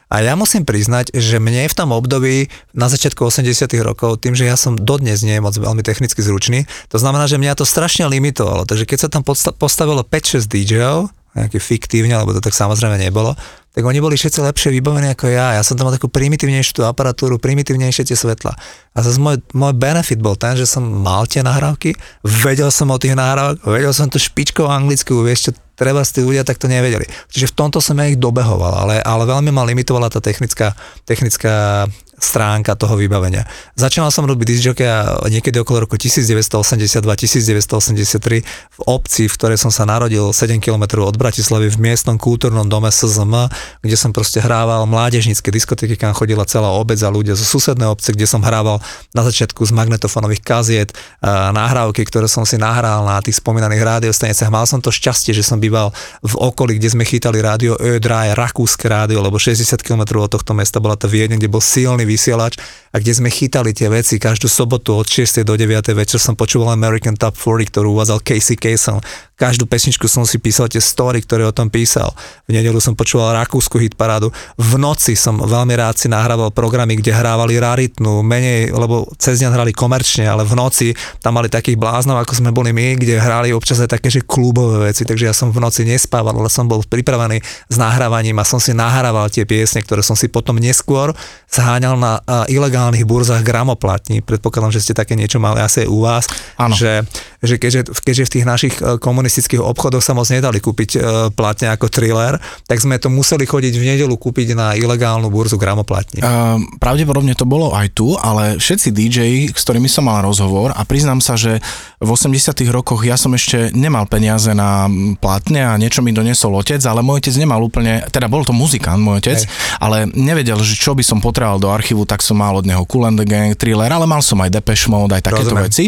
A 0.10 0.16
ja 0.24 0.34
musím 0.40 0.64
priznať, 0.64 1.12
že 1.12 1.44
mne 1.44 1.68
v 1.68 1.76
tom 1.76 1.92
období 1.92 2.48
na 2.72 2.88
začiatku 2.88 3.20
80 3.20 3.68
rokov, 3.84 4.24
tým, 4.24 4.34
že 4.34 4.48
ja 4.48 4.56
som 4.56 4.80
dodnes 4.80 5.22
nie 5.22 5.38
moc 5.44 5.54
veľmi 5.54 5.84
technicky 5.84 6.24
zručný, 6.24 6.66
to 6.88 6.98
znamená, 6.98 7.28
že 7.28 7.36
mňa 7.36 7.60
to 7.60 7.68
strašne 7.68 8.08
limitovalo. 8.08 8.64
Takže 8.64 8.88
keď 8.88 8.98
sa 9.06 9.10
tam 9.12 9.28
postavilo 9.60 10.02
5-6 10.02 10.48
DJov, 10.48 11.12
nejaké 11.38 11.62
fiktívne, 11.62 12.18
lebo 12.18 12.34
to 12.34 12.42
tak 12.42 12.58
samozrejme 12.58 12.98
nebolo, 12.98 13.38
tak 13.70 13.86
oni 13.86 14.02
boli 14.02 14.18
všetci 14.18 14.42
lepšie 14.42 14.74
vybavení 14.82 15.14
ako 15.14 15.30
ja. 15.30 15.54
Ja 15.54 15.62
som 15.62 15.78
tam 15.78 15.88
mal 15.88 15.96
takú 15.96 16.10
primitívnejšiu 16.10 16.82
tú 16.82 16.84
aparatúru, 16.90 17.38
primitívnejšie 17.38 18.10
tie 18.10 18.18
svetla. 18.18 18.58
A 18.94 18.98
zase 19.06 19.22
môj, 19.22 19.38
môj 19.54 19.78
benefit 19.78 20.18
bol 20.18 20.34
ten, 20.34 20.58
že 20.58 20.66
som 20.66 20.82
mal 20.82 21.30
tie 21.30 21.46
nahrávky, 21.46 21.94
vedel 22.26 22.74
som 22.74 22.90
o 22.90 22.98
tých 22.98 23.14
nahrávkach, 23.14 23.70
vedel 23.70 23.94
som 23.94 24.10
to 24.10 24.18
špičkou 24.18 24.66
anglickú, 24.66 25.22
vieš 25.22 25.50
čo, 25.50 25.52
treba 25.78 26.02
tí 26.02 26.26
ľudia 26.26 26.42
takto 26.42 26.66
nevedeli. 26.66 27.06
Čiže 27.30 27.54
v 27.54 27.56
tomto 27.56 27.78
som 27.80 27.96
ja 28.02 28.10
ich 28.10 28.18
dobehoval, 28.18 28.74
ale, 28.84 28.96
ale 29.06 29.24
veľmi 29.30 29.54
ma 29.54 29.64
limitovala 29.64 30.10
tá 30.10 30.20
technická, 30.20 30.74
technická 31.06 31.86
stránka 32.24 32.76
toho 32.76 32.96
vybavenia. 33.00 33.48
Začínal 33.76 34.12
som 34.12 34.26
robiť 34.28 34.46
disjokeja 34.46 35.24
niekedy 35.32 35.60
okolo 35.64 35.80
roku 35.88 35.96
1982-1983 35.96 38.44
v 38.44 38.80
obci, 38.86 39.26
v 39.26 39.34
ktorej 39.34 39.58
som 39.58 39.72
sa 39.72 39.88
narodil 39.88 40.36
7 40.36 40.60
km 40.60 40.84
od 41.04 41.16
Bratislavy 41.16 41.72
v 41.72 41.80
miestnom 41.80 42.20
kultúrnom 42.20 42.68
dome 42.68 42.92
SZM, 42.92 43.48
kde 43.82 43.96
som 43.96 44.12
proste 44.12 44.44
hrával 44.44 44.84
mládežnícke 44.86 45.48
diskotéky, 45.50 45.96
kam 45.96 46.12
chodila 46.12 46.44
celá 46.44 46.76
obec 46.76 47.00
a 47.00 47.10
ľudia 47.10 47.40
zo 47.40 47.48
susednej 47.48 47.88
obce, 47.88 48.12
kde 48.12 48.28
som 48.28 48.44
hrával 48.44 48.84
na 49.16 49.24
začiatku 49.24 49.64
z 49.64 49.72
magnetofónových 49.72 50.44
kaziet 50.44 50.92
nahrávky, 51.24 52.04
ktoré 52.04 52.28
som 52.28 52.44
si 52.44 52.60
nahral 52.60 53.08
na 53.08 53.24
tých 53.24 53.40
spomínaných 53.40 53.84
rádiostaniciach. 53.84 54.52
Mal 54.52 54.68
som 54.68 54.84
to 54.84 54.92
šťastie, 54.92 55.32
že 55.32 55.46
som 55.46 55.62
býval 55.62 55.94
v 56.26 56.34
okolí, 56.36 56.76
kde 56.76 56.90
sme 56.92 57.08
chytali 57.08 57.40
rádio 57.40 57.80
Ödraj, 57.80 58.36
rakúske 58.36 58.90
rádio, 58.90 59.24
lebo 59.24 59.40
60 59.40 59.80
km 59.80 60.20
od 60.20 60.34
tohto 60.34 60.58
mesta 60.58 60.84
bola 60.84 61.00
to 61.00 61.08
Viedeň, 61.08 61.40
kde 61.40 61.48
bol 61.48 61.64
silný 61.64 62.04
vysielač 62.10 62.58
a 62.90 62.98
kde 62.98 63.14
sme 63.14 63.30
chytali 63.30 63.70
tie 63.70 63.86
veci 63.86 64.18
každú 64.18 64.50
sobotu 64.50 64.98
od 64.98 65.06
6. 65.06 65.46
do 65.46 65.54
9. 65.54 65.94
večer 65.94 66.18
som 66.18 66.34
počúval 66.34 66.74
American 66.74 67.14
Top 67.14 67.38
40, 67.38 67.70
ktorú 67.70 67.94
uvádzal 67.94 68.26
Casey 68.26 68.58
Kasem. 68.58 68.98
Každú 69.40 69.64
pesničku 69.64 70.04
som 70.12 70.28
si 70.28 70.36
písal 70.36 70.68
tie 70.68 70.84
story, 70.84 71.24
ktoré 71.24 71.48
o 71.48 71.56
tom 71.56 71.72
písal. 71.72 72.12
V 72.44 72.52
nedelu 72.52 72.76
som 72.84 72.92
počúval 72.92 73.40
rakúsku 73.40 73.80
hitparádu. 73.80 74.36
V 74.60 74.76
noci 74.76 75.16
som 75.16 75.40
veľmi 75.40 75.80
rád 75.80 75.96
si 75.96 76.12
nahrával 76.12 76.52
programy, 76.52 77.00
kde 77.00 77.16
hrávali 77.16 77.56
raritnú, 77.56 78.20
menej, 78.20 78.76
lebo 78.76 79.08
cez 79.16 79.40
deň 79.40 79.56
hrali 79.56 79.72
komerčne, 79.72 80.28
ale 80.28 80.44
v 80.44 80.60
noci 80.60 80.88
tam 81.24 81.40
mali 81.40 81.48
takých 81.48 81.80
bláznov, 81.80 82.20
ako 82.20 82.44
sme 82.44 82.52
boli 82.52 82.76
my, 82.76 83.00
kde 83.00 83.16
hrali 83.16 83.56
občas 83.56 83.80
aj 83.80 83.96
také, 83.96 84.12
že 84.12 84.28
klubové 84.28 84.92
veci, 84.92 85.08
takže 85.08 85.32
ja 85.32 85.34
som 85.34 85.56
v 85.56 85.64
noci 85.64 85.88
nespával, 85.88 86.36
ale 86.36 86.52
som 86.52 86.68
bol 86.68 86.84
pripravený 86.84 87.40
s 87.72 87.76
nahrávaním 87.80 88.36
a 88.38 88.44
som 88.44 88.60
si 88.60 88.76
nahrával 88.76 89.32
tie 89.32 89.48
piesne, 89.48 89.80
ktoré 89.80 90.04
som 90.04 90.20
si 90.20 90.28
potom 90.28 90.60
neskôr 90.60 91.16
zháňal 91.48 91.96
na 91.96 92.20
ilegálnych 92.52 93.08
burzách 93.08 93.42
gramoplatní. 93.42 94.22
Predpokladám, 94.22 94.76
že 94.76 94.84
ste 94.84 94.94
také 94.94 95.16
niečo 95.16 95.42
mali 95.42 95.64
asi 95.64 95.86
aj 95.86 95.90
u 95.90 96.00
vás, 96.04 96.26
Áno. 96.60 96.76
že, 96.76 97.08
že 97.42 97.56
keďže, 97.58 97.82
keďže 98.04 98.24
v 98.28 98.34
tých 98.38 98.46
našich 98.46 98.76
e, 98.78 99.02
komunistických 99.30 99.62
obchodoch 99.62 100.02
sa 100.02 100.18
moc 100.18 100.26
nedali 100.34 100.58
kúpiť 100.58 100.90
e, 100.98 101.00
platne 101.38 101.70
ako 101.70 101.86
thriller, 101.86 102.42
tak 102.66 102.82
sme 102.82 102.98
to 102.98 103.14
museli 103.14 103.46
chodiť 103.46 103.78
v 103.78 103.88
nedelu 103.94 104.18
kúpiť 104.18 104.58
na 104.58 104.74
ilegálnu 104.74 105.30
burzu 105.30 105.62
gramoplatní. 105.62 106.26
Uh, 106.26 106.58
pravdepodobne 106.82 107.38
to 107.38 107.46
bolo 107.46 107.78
aj 107.78 107.94
tu, 107.94 108.18
ale 108.18 108.58
všetci 108.58 108.90
DJ, 108.90 109.18
s 109.54 109.62
ktorými 109.62 109.86
som 109.86 110.10
mal 110.10 110.26
rozhovor 110.26 110.74
a 110.74 110.82
priznám 110.82 111.22
sa, 111.22 111.38
že 111.38 111.62
v 112.00 112.08
80 112.08 112.56
rokoch 112.72 113.04
ja 113.04 113.20
som 113.20 113.36
ešte 113.36 113.76
nemal 113.76 114.08
peniaze 114.08 114.56
na 114.56 114.88
platne 115.20 115.68
a 115.68 115.76
niečo 115.76 116.00
mi 116.00 116.16
donesol 116.16 116.56
otec, 116.56 116.80
ale 116.88 117.04
môj 117.04 117.20
otec 117.20 117.36
nemal 117.36 117.60
úplne, 117.60 118.08
teda 118.08 118.32
bol 118.32 118.48
to 118.48 118.56
muzikant 118.56 119.04
môj 119.04 119.20
otec, 119.20 119.40
Hej. 119.44 119.52
ale 119.84 120.08
nevedel, 120.16 120.64
že 120.64 120.80
čo 120.80 120.96
by 120.96 121.04
som 121.04 121.20
potreboval 121.20 121.60
do 121.60 121.68
archívu, 121.68 122.08
tak 122.08 122.24
som 122.24 122.40
mal 122.40 122.56
od 122.56 122.64
neho 122.64 122.88
Cool 122.88 123.04
and 123.12 123.20
the 123.20 123.28
Gang, 123.28 123.52
thriller, 123.52 123.92
ale 123.92 124.08
mal 124.08 124.24
som 124.24 124.40
aj 124.40 124.48
Depeche 124.48 124.88
Mode, 124.88 125.12
aj 125.12 125.28
takéto 125.28 125.52
Rozumiem. 125.52 125.68
veci. 125.68 125.86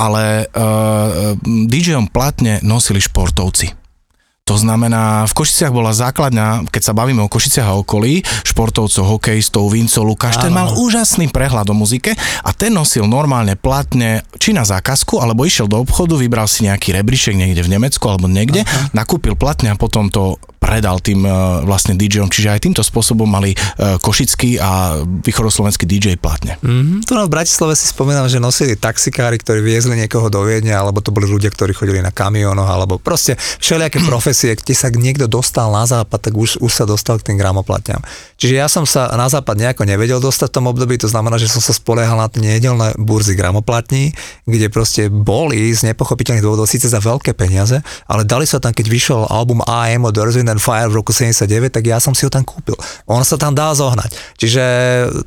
Ale 0.00 0.48
uh, 0.48 1.36
DJom 1.44 2.08
platne 2.08 2.64
nosili 2.64 3.00
športovci. 3.00 3.85
To 4.46 4.54
znamená, 4.54 5.26
v 5.26 5.42
Košiciach 5.42 5.74
bola 5.74 5.90
základňa, 5.90 6.70
keď 6.70 6.82
sa 6.86 6.94
bavíme 6.94 7.18
o 7.18 7.26
Košiciach 7.26 7.66
a 7.66 7.74
okolí, 7.82 8.22
športovcov, 8.46 9.18
hokejistov, 9.18 9.66
Vinco, 9.74 10.06
Lukáš, 10.06 10.38
ten 10.38 10.54
mal 10.54 10.70
úžasný 10.70 11.34
prehľad 11.34 11.66
o 11.66 11.74
muzike 11.74 12.14
a 12.46 12.54
ten 12.54 12.70
nosil 12.70 13.10
normálne 13.10 13.58
platne 13.58 14.22
či 14.38 14.54
na 14.54 14.62
zákazku, 14.62 15.18
alebo 15.18 15.42
išiel 15.42 15.66
do 15.66 15.82
obchodu, 15.82 16.14
vybral 16.14 16.46
si 16.46 16.62
nejaký 16.62 16.94
rebríšek 16.94 17.34
niekde 17.34 17.66
v 17.66 17.74
Nemecku 17.74 18.06
alebo 18.06 18.30
niekde, 18.30 18.62
Aha. 18.62 18.94
nakúpil 18.94 19.34
platne 19.34 19.74
a 19.74 19.76
potom 19.76 20.14
to 20.14 20.38
predal 20.66 20.98
tým 20.98 21.22
uh, 21.22 21.62
vlastne 21.62 21.94
DJom, 21.94 22.26
čiže 22.26 22.50
aj 22.50 22.66
týmto 22.66 22.82
spôsobom 22.82 23.30
mali 23.30 23.54
uh, 23.54 24.02
košický 24.02 24.58
a 24.58 24.98
východoslovenský 25.22 25.86
DJ 25.86 26.18
platne. 26.18 26.58
Mm-hmm. 26.58 27.06
Tu 27.06 27.14
na 27.14 27.22
v 27.22 27.30
Bratislave 27.30 27.78
si 27.78 27.86
spomínam, 27.86 28.26
že 28.26 28.42
nosili 28.42 28.74
taxikári, 28.74 29.38
ktorí 29.38 29.62
viezli 29.62 29.94
niekoho 29.94 30.26
do 30.26 30.42
Viedne, 30.42 30.74
alebo 30.74 30.98
to 30.98 31.14
boli 31.14 31.30
ľudia, 31.30 31.54
ktorí 31.54 31.70
chodili 31.70 32.02
na 32.02 32.10
kamionoch, 32.10 32.66
alebo 32.66 32.98
proste 32.98 33.38
všelijaké 33.62 34.02
profesie, 34.10 34.58
kde 34.58 34.74
sa 34.74 34.90
niekto 34.90 35.30
dostal 35.30 35.70
na 35.70 35.86
západ, 35.86 36.18
tak 36.18 36.34
už, 36.34 36.58
už 36.58 36.72
sa 36.74 36.82
dostal 36.82 37.22
k 37.22 37.30
tým 37.30 37.38
gramoplatňam. 37.38 38.02
Čiže 38.34 38.54
ja 38.58 38.66
som 38.66 38.82
sa 38.82 39.14
na 39.14 39.30
západ 39.30 39.54
nejako 39.54 39.86
nevedel 39.86 40.18
dostať 40.18 40.50
v 40.50 40.56
tom 40.58 40.66
období, 40.66 40.98
to 40.98 41.06
znamená, 41.06 41.38
že 41.38 41.46
som 41.46 41.62
sa 41.62 41.70
spoliehal 41.70 42.18
na 42.18 42.26
nedelné 42.26 42.98
burzy 42.98 43.38
gramoplatní, 43.38 44.10
kde 44.42 44.66
proste 44.66 45.06
boli 45.06 45.70
z 45.70 45.94
nepochopiteľných 45.94 46.42
dôvodov 46.42 46.66
síce 46.66 46.90
za 46.90 46.98
veľké 46.98 47.38
peniaze, 47.38 47.78
ale 48.10 48.26
dali 48.26 48.44
sa 48.50 48.58
tam, 48.58 48.74
keď 48.74 48.86
vyšiel 48.90 49.20
album 49.30 49.62
AM 49.62 50.08
od 50.08 50.16
Earth, 50.16 50.55
ten 50.56 50.64
Fire 50.64 50.88
v 50.88 51.04
roku 51.04 51.12
79, 51.12 51.68
tak 51.68 51.84
ja 51.84 52.00
som 52.00 52.16
si 52.16 52.24
ho 52.24 52.32
tam 52.32 52.40
kúpil. 52.40 52.72
On 53.04 53.20
sa 53.20 53.36
tam 53.36 53.52
dá 53.52 53.68
zohnať. 53.76 54.16
Čiže 54.40 54.64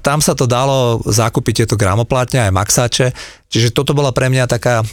tam 0.01 0.25
sa 0.25 0.33
to 0.33 0.49
dalo 0.49 0.97
zakúpiť 1.05 1.63
tieto 1.63 1.77
gramoplatne, 1.77 2.49
aj 2.49 2.51
maxače, 2.57 3.07
Čiže 3.49 3.73
toto 3.73 3.97
bola 3.97 4.13
pre 4.13 4.29
mňa 4.29 4.45
taká 4.45 4.85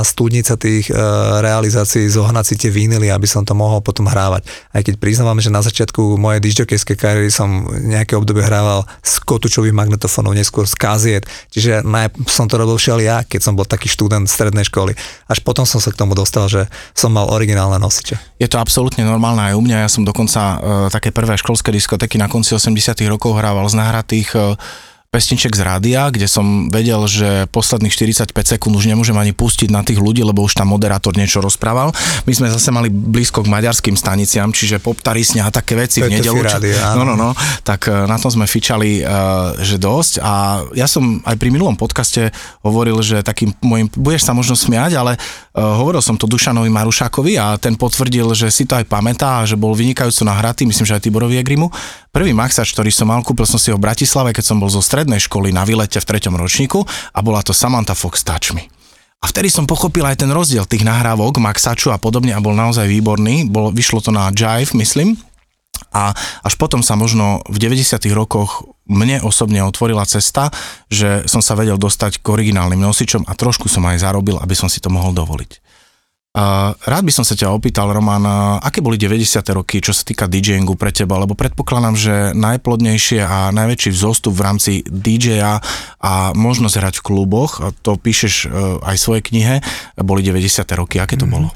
studnica 0.00 0.56
tých 0.56 0.88
e, 0.88 0.96
realizácií, 1.44 2.08
zohnať 2.08 2.44
si 2.48 2.54
tie 2.56 2.70
vinily, 2.72 3.12
aby 3.12 3.28
som 3.28 3.44
to 3.44 3.52
mohol 3.52 3.84
potom 3.84 4.08
hrávať. 4.08 4.48
Aj 4.72 4.80
keď 4.80 4.96
priznávam, 4.96 5.36
že 5.44 5.52
na 5.52 5.60
začiatku 5.60 6.16
mojej 6.16 6.40
dižďokejskej 6.40 6.96
kariéry 6.96 7.28
som 7.28 7.68
nejaké 7.68 8.16
obdobie 8.16 8.40
hrával 8.40 8.88
z 9.04 9.20
kotúčových 9.28 9.76
magnetofónov, 9.76 10.32
neskôr 10.32 10.64
z 10.64 10.72
kaziet. 10.72 11.28
Čiže 11.52 11.84
naj, 11.84 12.16
som 12.24 12.48
to 12.48 12.56
robil 12.56 12.80
všel 12.80 13.04
ja, 13.04 13.28
keď 13.28 13.44
som 13.44 13.52
bol 13.52 13.68
taký 13.68 13.92
študent 13.92 14.24
strednej 14.24 14.64
školy. 14.64 14.96
Až 15.28 15.44
potom 15.44 15.68
som 15.68 15.76
sa 15.76 15.92
k 15.92 16.00
tomu 16.00 16.16
dostal, 16.16 16.48
že 16.48 16.64
som 16.96 17.12
mal 17.12 17.28
originálne 17.28 17.76
nosiče. 17.76 18.40
Je 18.40 18.48
to 18.48 18.56
absolútne 18.56 19.04
normálne 19.04 19.52
aj 19.52 19.52
u 19.52 19.60
mňa. 19.60 19.84
Ja 19.84 19.90
som 19.92 20.08
dokonca 20.08 20.40
uh, 20.40 20.58
také 20.88 21.12
prvé 21.12 21.36
školské 21.36 21.68
diskotéky 21.68 22.16
na 22.16 22.32
konci 22.32 22.56
80 22.56 22.72
rokov 23.12 23.36
hrával 23.36 23.68
z 23.68 23.76
nahratých 23.76 24.32
uh, 24.32 24.56
pesniček 25.08 25.56
z 25.56 25.64
rádia, 25.64 26.12
kde 26.12 26.28
som 26.28 26.68
vedel, 26.68 27.00
že 27.08 27.48
posledných 27.48 27.96
45 27.96 28.28
sekúnd 28.28 28.76
už 28.76 28.92
nemôžem 28.92 29.16
ani 29.16 29.32
pustiť 29.32 29.72
na 29.72 29.80
tých 29.80 29.96
ľudí, 29.96 30.20
lebo 30.20 30.44
už 30.44 30.52
tam 30.52 30.68
moderátor 30.68 31.16
niečo 31.16 31.40
rozprával. 31.40 31.96
My 32.28 32.32
sme 32.36 32.52
zase 32.52 32.68
mali 32.68 32.92
blízko 32.92 33.40
k 33.40 33.48
maďarským 33.48 33.96
staniciam, 33.96 34.52
čiže 34.52 34.84
poptarisňa 34.84 35.48
a 35.48 35.50
také 35.50 35.80
veci 35.80 36.04
v 36.04 36.12
nedelu. 36.12 36.44
No, 36.92 37.08
no, 37.08 37.16
no, 37.16 37.32
tak 37.64 37.88
e, 37.88 38.04
na 38.04 38.20
tom 38.20 38.28
sme 38.28 38.44
fičali, 38.44 39.00
e, 39.00 39.02
že 39.64 39.80
dosť 39.80 40.20
a 40.20 40.60
ja 40.76 40.84
som 40.84 41.24
aj 41.24 41.40
pri 41.40 41.56
minulom 41.56 41.80
podcaste 41.80 42.28
hovoril, 42.60 43.00
že 43.00 43.24
takým 43.24 43.56
môjim, 43.64 43.88
budeš 43.96 44.28
sa 44.28 44.36
možno 44.36 44.60
smiať, 44.60 44.92
ale 44.92 45.16
e, 45.16 45.18
hovoril 45.56 46.04
som 46.04 46.20
to 46.20 46.28
Dušanovi 46.28 46.68
Marušákovi 46.68 47.40
a 47.40 47.56
ten 47.56 47.80
potvrdil, 47.80 48.36
že 48.36 48.52
si 48.52 48.68
to 48.68 48.76
aj 48.76 48.84
pamätá 48.84 49.40
a 49.40 49.48
že 49.48 49.56
bol 49.56 49.72
vynikajúco 49.72 50.28
nahratý, 50.28 50.68
myslím, 50.68 50.84
že 50.84 51.00
aj 51.00 51.02
Tiborovi 51.08 51.40
Egrimu. 51.40 51.72
Prvý 52.12 52.36
maxač, 52.36 52.76
ktorý 52.76 52.92
som 52.92 53.08
mal, 53.08 53.24
kúpil 53.24 53.48
som 53.48 53.56
si 53.56 53.72
ho 53.72 53.80
v 53.80 53.84
Bratislave, 53.88 54.36
keď 54.36 54.44
som 54.52 54.60
bol 54.60 54.68
zo 54.68 54.84
strednej 54.98 55.22
školy 55.22 55.54
na 55.54 55.62
výlete 55.62 56.02
v 56.02 56.08
treťom 56.10 56.34
ročníku 56.34 56.82
a 57.14 57.22
bola 57.22 57.38
to 57.46 57.54
Samantha 57.54 57.94
Fox 57.94 58.26
Touch 58.26 58.50
Me. 58.50 58.66
A 59.22 59.30
vtedy 59.30 59.46
som 59.46 59.62
pochopil 59.62 60.02
aj 60.02 60.26
ten 60.26 60.30
rozdiel 60.34 60.66
tých 60.66 60.82
nahrávok, 60.82 61.38
Maxaču 61.38 61.94
a 61.94 62.02
podobne 62.02 62.34
a 62.34 62.42
bol 62.42 62.50
naozaj 62.50 62.90
výborný. 62.90 63.46
Bol, 63.46 63.70
vyšlo 63.70 64.02
to 64.02 64.10
na 64.10 64.26
Jive, 64.34 64.74
myslím. 64.74 65.14
A 65.94 66.10
až 66.42 66.54
potom 66.58 66.82
sa 66.82 66.98
možno 66.98 67.46
v 67.46 67.62
90. 67.62 67.94
rokoch 68.10 68.66
mne 68.90 69.22
osobne 69.22 69.62
otvorila 69.62 70.02
cesta, 70.02 70.50
že 70.90 71.22
som 71.30 71.38
sa 71.38 71.54
vedel 71.54 71.78
dostať 71.78 72.18
k 72.18 72.26
originálnym 72.26 72.82
nosičom 72.82 73.22
a 73.22 73.38
trošku 73.38 73.70
som 73.70 73.86
aj 73.86 74.02
zarobil, 74.02 74.34
aby 74.42 74.58
som 74.58 74.66
si 74.66 74.82
to 74.82 74.90
mohol 74.90 75.14
dovoliť. 75.14 75.62
Rád 76.78 77.02
by 77.02 77.12
som 77.12 77.26
sa 77.26 77.34
ťa 77.34 77.50
opýtal, 77.50 77.90
Roman, 77.90 78.22
aké 78.62 78.78
boli 78.78 78.94
90. 78.94 79.42
roky, 79.58 79.82
čo 79.82 79.90
sa 79.90 80.06
týka 80.06 80.30
DJingu 80.30 80.78
pre 80.78 80.94
teba, 80.94 81.18
lebo 81.18 81.34
predpokladám, 81.34 81.98
že 81.98 82.14
najplodnejšie 82.38 83.26
a 83.26 83.50
najväčší 83.50 83.90
vzostup 83.90 84.38
v 84.38 84.44
rámci 84.46 84.72
DJ-a 84.86 85.58
a 85.98 86.12
možnosť 86.38 86.74
hrať 86.78 86.94
v 87.02 87.06
kluboch, 87.06 87.58
to 87.82 87.98
píšeš 87.98 88.34
uh, 88.46 88.78
aj 88.86 88.96
v 88.96 89.02
svojej 89.02 89.22
knihe, 89.24 89.54
boli 89.98 90.22
90. 90.22 90.62
roky. 90.78 91.02
Aké 91.02 91.18
to 91.18 91.26
mm. 91.26 91.32
bolo? 91.32 91.48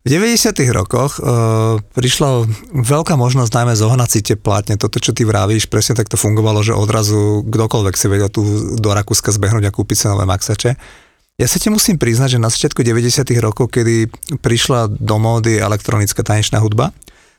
V 0.00 0.08
90. 0.08 0.56
rokoch 0.72 1.20
uh, 1.20 1.76
prišla 1.92 2.48
veľká 2.72 3.20
možnosť 3.20 3.52
najmä 3.52 3.74
zohnať 3.76 4.08
si 4.08 4.20
tie 4.24 4.36
plátne. 4.38 4.80
Toto, 4.80 4.96
čo 4.96 5.12
ty 5.12 5.28
vravíš, 5.28 5.68
presne 5.68 5.92
tak 5.92 6.08
to 6.08 6.16
fungovalo, 6.16 6.64
že 6.64 6.72
odrazu 6.72 7.44
kdokoľvek 7.44 7.94
si 7.98 8.06
vedel 8.08 8.32
tu 8.32 8.40
do 8.80 8.90
Rakúska 8.96 9.28
zbehnúť 9.28 9.68
a 9.68 9.74
kúpiť 9.74 9.96
sa 10.06 10.16
nové 10.16 10.24
maxače. 10.24 10.78
Ja 11.40 11.48
sa 11.48 11.56
ti 11.56 11.72
musím 11.72 11.96
priznať, 11.96 12.36
že 12.36 12.42
na 12.44 12.52
začiatku 12.52 12.84
90. 12.84 13.24
rokov, 13.40 13.72
kedy 13.72 14.12
prišla 14.44 14.92
do 14.92 15.16
módy 15.16 15.56
elektronická 15.56 16.20
tanečná 16.20 16.60
hudba, 16.60 16.92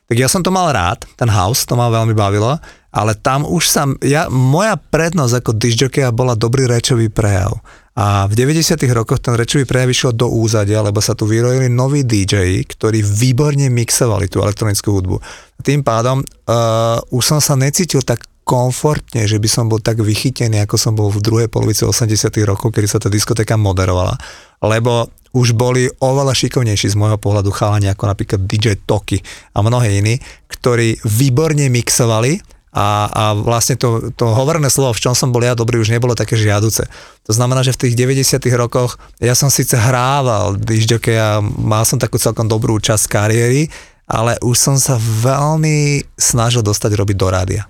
tak 0.10 0.18
ja 0.18 0.26
som 0.26 0.42
to 0.42 0.50
mal 0.50 0.74
rád, 0.74 1.06
ten 1.14 1.30
house, 1.30 1.70
to 1.70 1.78
ma 1.78 1.86
veľmi 1.94 2.18
bavilo, 2.18 2.58
ale 2.90 3.14
tam 3.14 3.46
už 3.46 3.64
sa, 3.70 3.86
ja, 4.02 4.26
moja 4.26 4.74
prednosť 4.74 5.46
ako 5.46 5.52
disjokeja 5.54 6.10
bola 6.10 6.34
dobrý 6.34 6.66
rečový 6.66 7.14
prejav. 7.14 7.62
A 7.94 8.26
v 8.26 8.34
90. 8.42 8.74
rokoch 8.90 9.22
ten 9.22 9.38
rečový 9.38 9.70
prejav 9.70 9.94
išiel 9.94 10.18
do 10.18 10.34
úzadia, 10.34 10.82
lebo 10.82 10.98
sa 10.98 11.14
tu 11.14 11.30
vyrojili 11.30 11.70
noví 11.70 12.02
DJ, 12.02 12.66
ktorí 12.66 13.06
výborne 13.06 13.70
mixovali 13.70 14.26
tú 14.26 14.42
elektronickú 14.42 14.98
hudbu. 14.98 15.22
Tým 15.62 15.86
pádom 15.86 16.26
uh, 16.26 16.98
už 17.14 17.22
som 17.22 17.38
sa 17.38 17.54
necítil 17.54 18.02
tak 18.02 18.31
komfortne, 18.44 19.30
že 19.30 19.38
by 19.38 19.50
som 19.50 19.66
bol 19.70 19.80
tak 19.80 20.02
vychytený, 20.02 20.66
ako 20.66 20.76
som 20.76 20.94
bol 20.98 21.14
v 21.14 21.24
druhej 21.24 21.48
polovici 21.48 21.86
80 21.86 22.32
rokov, 22.44 22.74
kedy 22.74 22.88
sa 22.90 23.00
tá 23.00 23.08
diskotéka 23.08 23.56
moderovala. 23.56 24.18
Lebo 24.62 25.10
už 25.32 25.56
boli 25.56 25.88
oveľa 26.04 26.36
šikovnejší 26.36 26.92
z 26.92 27.00
môjho 27.00 27.16
pohľadu 27.16 27.56
chalani, 27.56 27.88
ako 27.88 28.04
napríklad 28.12 28.44
DJ 28.44 28.84
Toky 28.84 29.24
a 29.56 29.64
mnohé 29.64 30.04
iní, 30.04 30.20
ktorí 30.52 31.00
výborne 31.08 31.72
mixovali 31.72 32.44
a, 32.72 33.08
a 33.12 33.24
vlastne 33.36 33.76
to, 33.76 34.12
to 34.16 34.32
hovorné 34.32 34.72
slovo, 34.72 34.96
v 34.96 35.04
čom 35.04 35.16
som 35.16 35.32
bol 35.32 35.44
ja 35.44 35.56
dobrý, 35.56 35.80
už 35.80 35.92
nebolo 35.92 36.16
také 36.16 36.40
žiaduce. 36.40 36.88
To 37.28 37.32
znamená, 37.36 37.64
že 37.68 37.76
v 37.76 37.88
tých 37.88 37.96
90 38.00 38.44
rokoch 38.56 38.96
ja 39.20 39.36
som 39.36 39.52
síce 39.52 39.76
hrával 39.76 40.56
dižďoke 40.56 41.12
a 41.16 41.44
mal 41.44 41.84
som 41.84 42.00
takú 42.00 42.16
celkom 42.16 42.48
dobrú 42.48 42.80
časť 42.80 43.12
kariéry, 43.12 43.68
ale 44.08 44.40
už 44.44 44.56
som 44.56 44.76
sa 44.80 44.96
veľmi 45.00 46.04
snažil 46.16 46.64
dostať 46.64 46.92
robiť 46.96 47.16
do 47.16 47.28
rádia. 47.28 47.64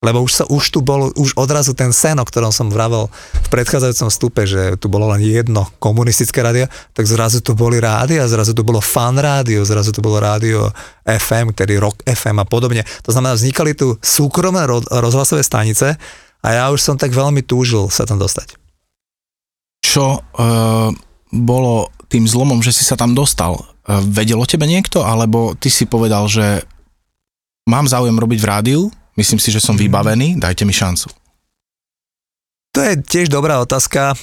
Lebo 0.00 0.24
už, 0.24 0.32
sa, 0.32 0.44
už 0.48 0.64
tu 0.72 0.80
bol 0.80 1.12
už 1.12 1.36
odrazu 1.36 1.76
ten 1.76 1.92
sen, 1.92 2.16
o 2.16 2.24
ktorom 2.24 2.48
som 2.48 2.72
vravel 2.72 3.12
v 3.36 3.48
predchádzajúcom 3.52 4.08
stupe, 4.08 4.42
že 4.48 4.80
tu 4.80 4.88
bolo 4.88 5.04
len 5.12 5.20
jedno 5.20 5.68
komunistické 5.76 6.40
rádio, 6.40 6.72
tak 6.96 7.04
zrazu 7.04 7.44
tu 7.44 7.52
boli 7.52 7.76
rádia, 7.76 8.24
zrazu 8.24 8.56
tu 8.56 8.64
bolo 8.64 8.80
fan 8.80 9.20
rádio, 9.20 9.60
zrazu 9.60 9.92
tu 9.92 10.00
bolo 10.00 10.16
rádio 10.16 10.72
FM, 11.04 11.52
ktorý 11.52 11.74
rock 11.76 12.00
FM 12.08 12.40
a 12.40 12.48
podobne. 12.48 12.80
To 13.04 13.12
znamená, 13.12 13.36
vznikali 13.36 13.76
tu 13.76 14.00
súkromné 14.00 14.64
rozhlasové 14.88 15.44
stanice 15.44 16.00
a 16.40 16.48
ja 16.48 16.72
už 16.72 16.80
som 16.80 16.96
tak 16.96 17.12
veľmi 17.12 17.44
túžil 17.44 17.92
sa 17.92 18.08
tam 18.08 18.16
dostať. 18.16 18.56
Čo 19.84 20.24
uh, 20.24 20.88
bolo 21.28 21.92
tým 22.08 22.24
zlomom, 22.24 22.64
že 22.64 22.72
si 22.72 22.88
sa 22.88 22.96
tam 22.96 23.12
dostal? 23.12 23.70
vedel 23.98 24.38
o 24.38 24.46
tebe 24.46 24.70
niekto, 24.70 25.02
alebo 25.02 25.58
ty 25.58 25.66
si 25.66 25.88
povedal, 25.88 26.30
že 26.30 26.62
mám 27.66 27.90
záujem 27.90 28.14
robiť 28.14 28.38
v 28.38 28.48
rádiu, 28.48 28.82
myslím 29.20 29.36
si, 29.36 29.52
že 29.52 29.60
som 29.60 29.76
mhm. 29.76 29.84
vybavený, 29.84 30.28
dajte 30.40 30.64
mi 30.64 30.72
šancu. 30.72 31.12
To 32.72 32.80
je 32.80 32.96
tiež 33.02 33.28
dobrá 33.28 33.60
otázka. 33.60 34.14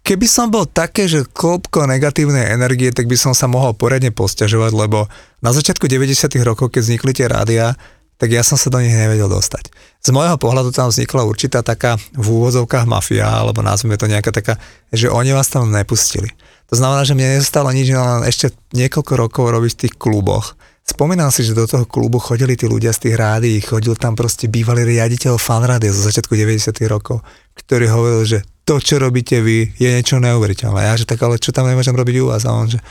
Keby 0.00 0.26
som 0.26 0.48
bol 0.48 0.64
také, 0.64 1.06
že 1.06 1.28
klopko 1.28 1.84
negatívnej 1.84 2.50
energie, 2.50 2.90
tak 2.90 3.06
by 3.06 3.14
som 3.14 3.36
sa 3.36 3.46
mohol 3.46 3.76
poriadne 3.76 4.10
posťažovať, 4.10 4.72
lebo 4.72 5.06
na 5.44 5.52
začiatku 5.52 5.84
90 5.86 6.34
rokov, 6.40 6.72
keď 6.72 6.80
vznikli 6.82 7.12
tie 7.12 7.28
rádia, 7.28 7.76
tak 8.20 8.36
ja 8.36 8.44
som 8.44 8.60
sa 8.60 8.68
do 8.68 8.80
nich 8.80 8.92
nevedel 8.92 9.32
dostať. 9.32 9.72
Z 10.04 10.12
môjho 10.12 10.36
pohľadu 10.36 10.76
tam 10.76 10.92
vznikla 10.92 11.24
určitá 11.24 11.64
taká 11.64 11.96
v 12.12 12.26
úvozovkách 12.28 12.84
mafia, 12.84 13.24
alebo 13.24 13.64
nazvime 13.64 13.96
to 13.96 14.08
nejaká 14.08 14.28
taká, 14.28 14.60
že 14.92 15.08
oni 15.08 15.32
vás 15.32 15.48
tam 15.48 15.72
nepustili. 15.72 16.28
To 16.68 16.76
znamená, 16.76 17.08
že 17.08 17.16
mne 17.16 17.40
nezostalo 17.40 17.72
nič, 17.72 17.88
len 17.88 18.24
ešte 18.28 18.52
niekoľko 18.76 19.12
rokov 19.16 19.44
robiť 19.48 19.72
v 19.72 19.80
tých 19.88 19.94
kluboch. 19.96 20.52
Spomínam 20.90 21.30
si, 21.30 21.46
že 21.46 21.54
do 21.54 21.70
toho 21.70 21.86
klubu 21.86 22.18
chodili 22.18 22.58
tí 22.58 22.66
ľudia 22.66 22.90
z 22.90 23.06
tých 23.06 23.14
rádií, 23.14 23.62
chodil 23.62 23.94
tam 23.94 24.18
proste 24.18 24.50
bývalý 24.50 24.82
riaditeľ 24.82 25.38
fanrádia 25.38 25.94
zo 25.94 26.02
začiatku 26.02 26.34
90 26.34 26.74
rokov, 26.90 27.22
ktorý 27.54 27.86
hovoril, 27.86 28.22
že 28.26 28.38
to, 28.66 28.82
čo 28.82 28.98
robíte 28.98 29.38
vy, 29.38 29.70
je 29.78 29.86
niečo 29.86 30.18
neuveriteľné. 30.18 30.90
Ja, 30.90 30.98
že 30.98 31.06
tak, 31.06 31.22
ale 31.22 31.38
čo 31.38 31.54
tam 31.54 31.70
nemôžem 31.70 31.94
robiť 31.94 32.14
u 32.18 32.34
vás? 32.34 32.42
A 32.42 32.50
on, 32.50 32.66
že 32.66 32.82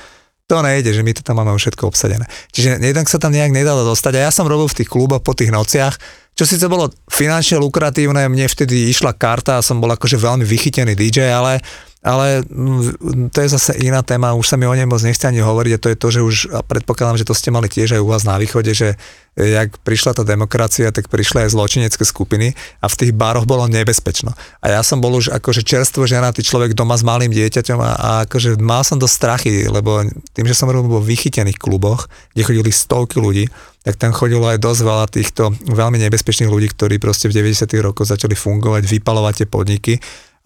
to 0.48 0.64
nejde, 0.64 0.96
že 0.96 1.04
my 1.04 1.12
to 1.12 1.22
tam 1.22 1.44
máme 1.44 1.54
všetko 1.60 1.92
obsadené. 1.92 2.26
Čiže 2.56 2.80
jednak 2.82 3.06
sa 3.06 3.22
tam 3.22 3.36
nejak 3.36 3.52
nedalo 3.52 3.86
dostať. 3.86 4.18
A 4.18 4.20
ja 4.28 4.32
som 4.32 4.50
robil 4.50 4.66
v 4.72 4.82
tých 4.82 4.90
kluboch 4.90 5.22
po 5.22 5.36
tých 5.36 5.52
nociach, 5.52 6.00
čo 6.40 6.48
síce 6.48 6.72
bolo 6.72 6.88
finančne 7.12 7.60
lukratívne, 7.60 8.32
mne 8.32 8.48
vtedy 8.48 8.88
išla 8.90 9.12
karta 9.12 9.60
a 9.60 9.66
som 9.66 9.84
bol 9.84 9.92
akože 9.92 10.16
veľmi 10.16 10.48
vychytený 10.48 10.96
DJ, 10.96 11.36
ale 11.36 11.60
ale 12.00 12.48
mm, 12.48 13.30
to 13.36 13.44
je 13.44 13.50
zase 13.52 13.76
iná 13.84 14.00
téma, 14.00 14.32
už 14.32 14.48
sa 14.48 14.56
mi 14.56 14.64
o 14.64 14.72
nej 14.72 14.88
moc 14.88 15.04
nechce 15.04 15.28
ani 15.28 15.44
hovoriť 15.44 15.72
a 15.76 15.82
to 15.84 15.88
je 15.92 15.98
to, 16.00 16.08
že 16.08 16.22
už 16.24 16.36
predpokladám, 16.64 17.20
že 17.20 17.28
to 17.28 17.36
ste 17.36 17.52
mali 17.52 17.68
tiež 17.68 18.00
aj 18.00 18.02
u 18.04 18.08
vás 18.08 18.24
na 18.24 18.40
východe, 18.40 18.72
že 18.72 18.96
jak 19.36 19.76
prišla 19.84 20.20
tá 20.20 20.24
demokracia, 20.24 20.92
tak 20.92 21.12
prišli 21.12 21.48
aj 21.48 21.56
zločinecké 21.56 22.04
skupiny 22.04 22.56
a 22.84 22.88
v 22.88 22.98
tých 23.00 23.12
baroch 23.16 23.48
bolo 23.48 23.68
nebezpečno. 23.72 24.36
A 24.60 24.80
ja 24.80 24.82
som 24.84 25.00
bol 25.00 25.16
už 25.16 25.32
akože 25.32 25.64
čerstvo 25.64 26.08
ženatý 26.08 26.44
človek 26.44 26.76
doma 26.76 26.96
s 26.96 27.04
malým 27.04 27.32
dieťaťom 27.32 27.80
a, 27.80 27.92
a 27.96 28.10
akože 28.28 28.60
mal 28.60 28.84
som 28.84 29.00
dosť 29.00 29.16
strachy, 29.16 29.52
lebo 29.68 30.04
tým, 30.36 30.48
že 30.48 30.56
som 30.56 30.72
robil 30.72 30.92
vo 30.92 31.04
vychytených 31.04 31.60
kluboch, 31.60 32.12
kde 32.36 32.48
chodili 32.48 32.72
stovky 32.72 33.20
ľudí, 33.20 33.48
tak 33.84 33.96
tam 33.96 34.12
chodilo 34.12 34.44
aj 34.48 34.60
dosť 34.60 34.82
veľa 34.84 35.06
týchto 35.08 35.56
veľmi 35.72 36.00
nebezpečných 36.04 36.52
ľudí, 36.52 36.68
ktorí 36.76 37.00
proste 37.00 37.32
v 37.32 37.40
90. 37.40 37.64
rokoch 37.80 38.12
začali 38.12 38.36
fungovať, 38.36 38.84
vypalovať 38.88 39.34
tie 39.44 39.48
podniky 39.48 39.94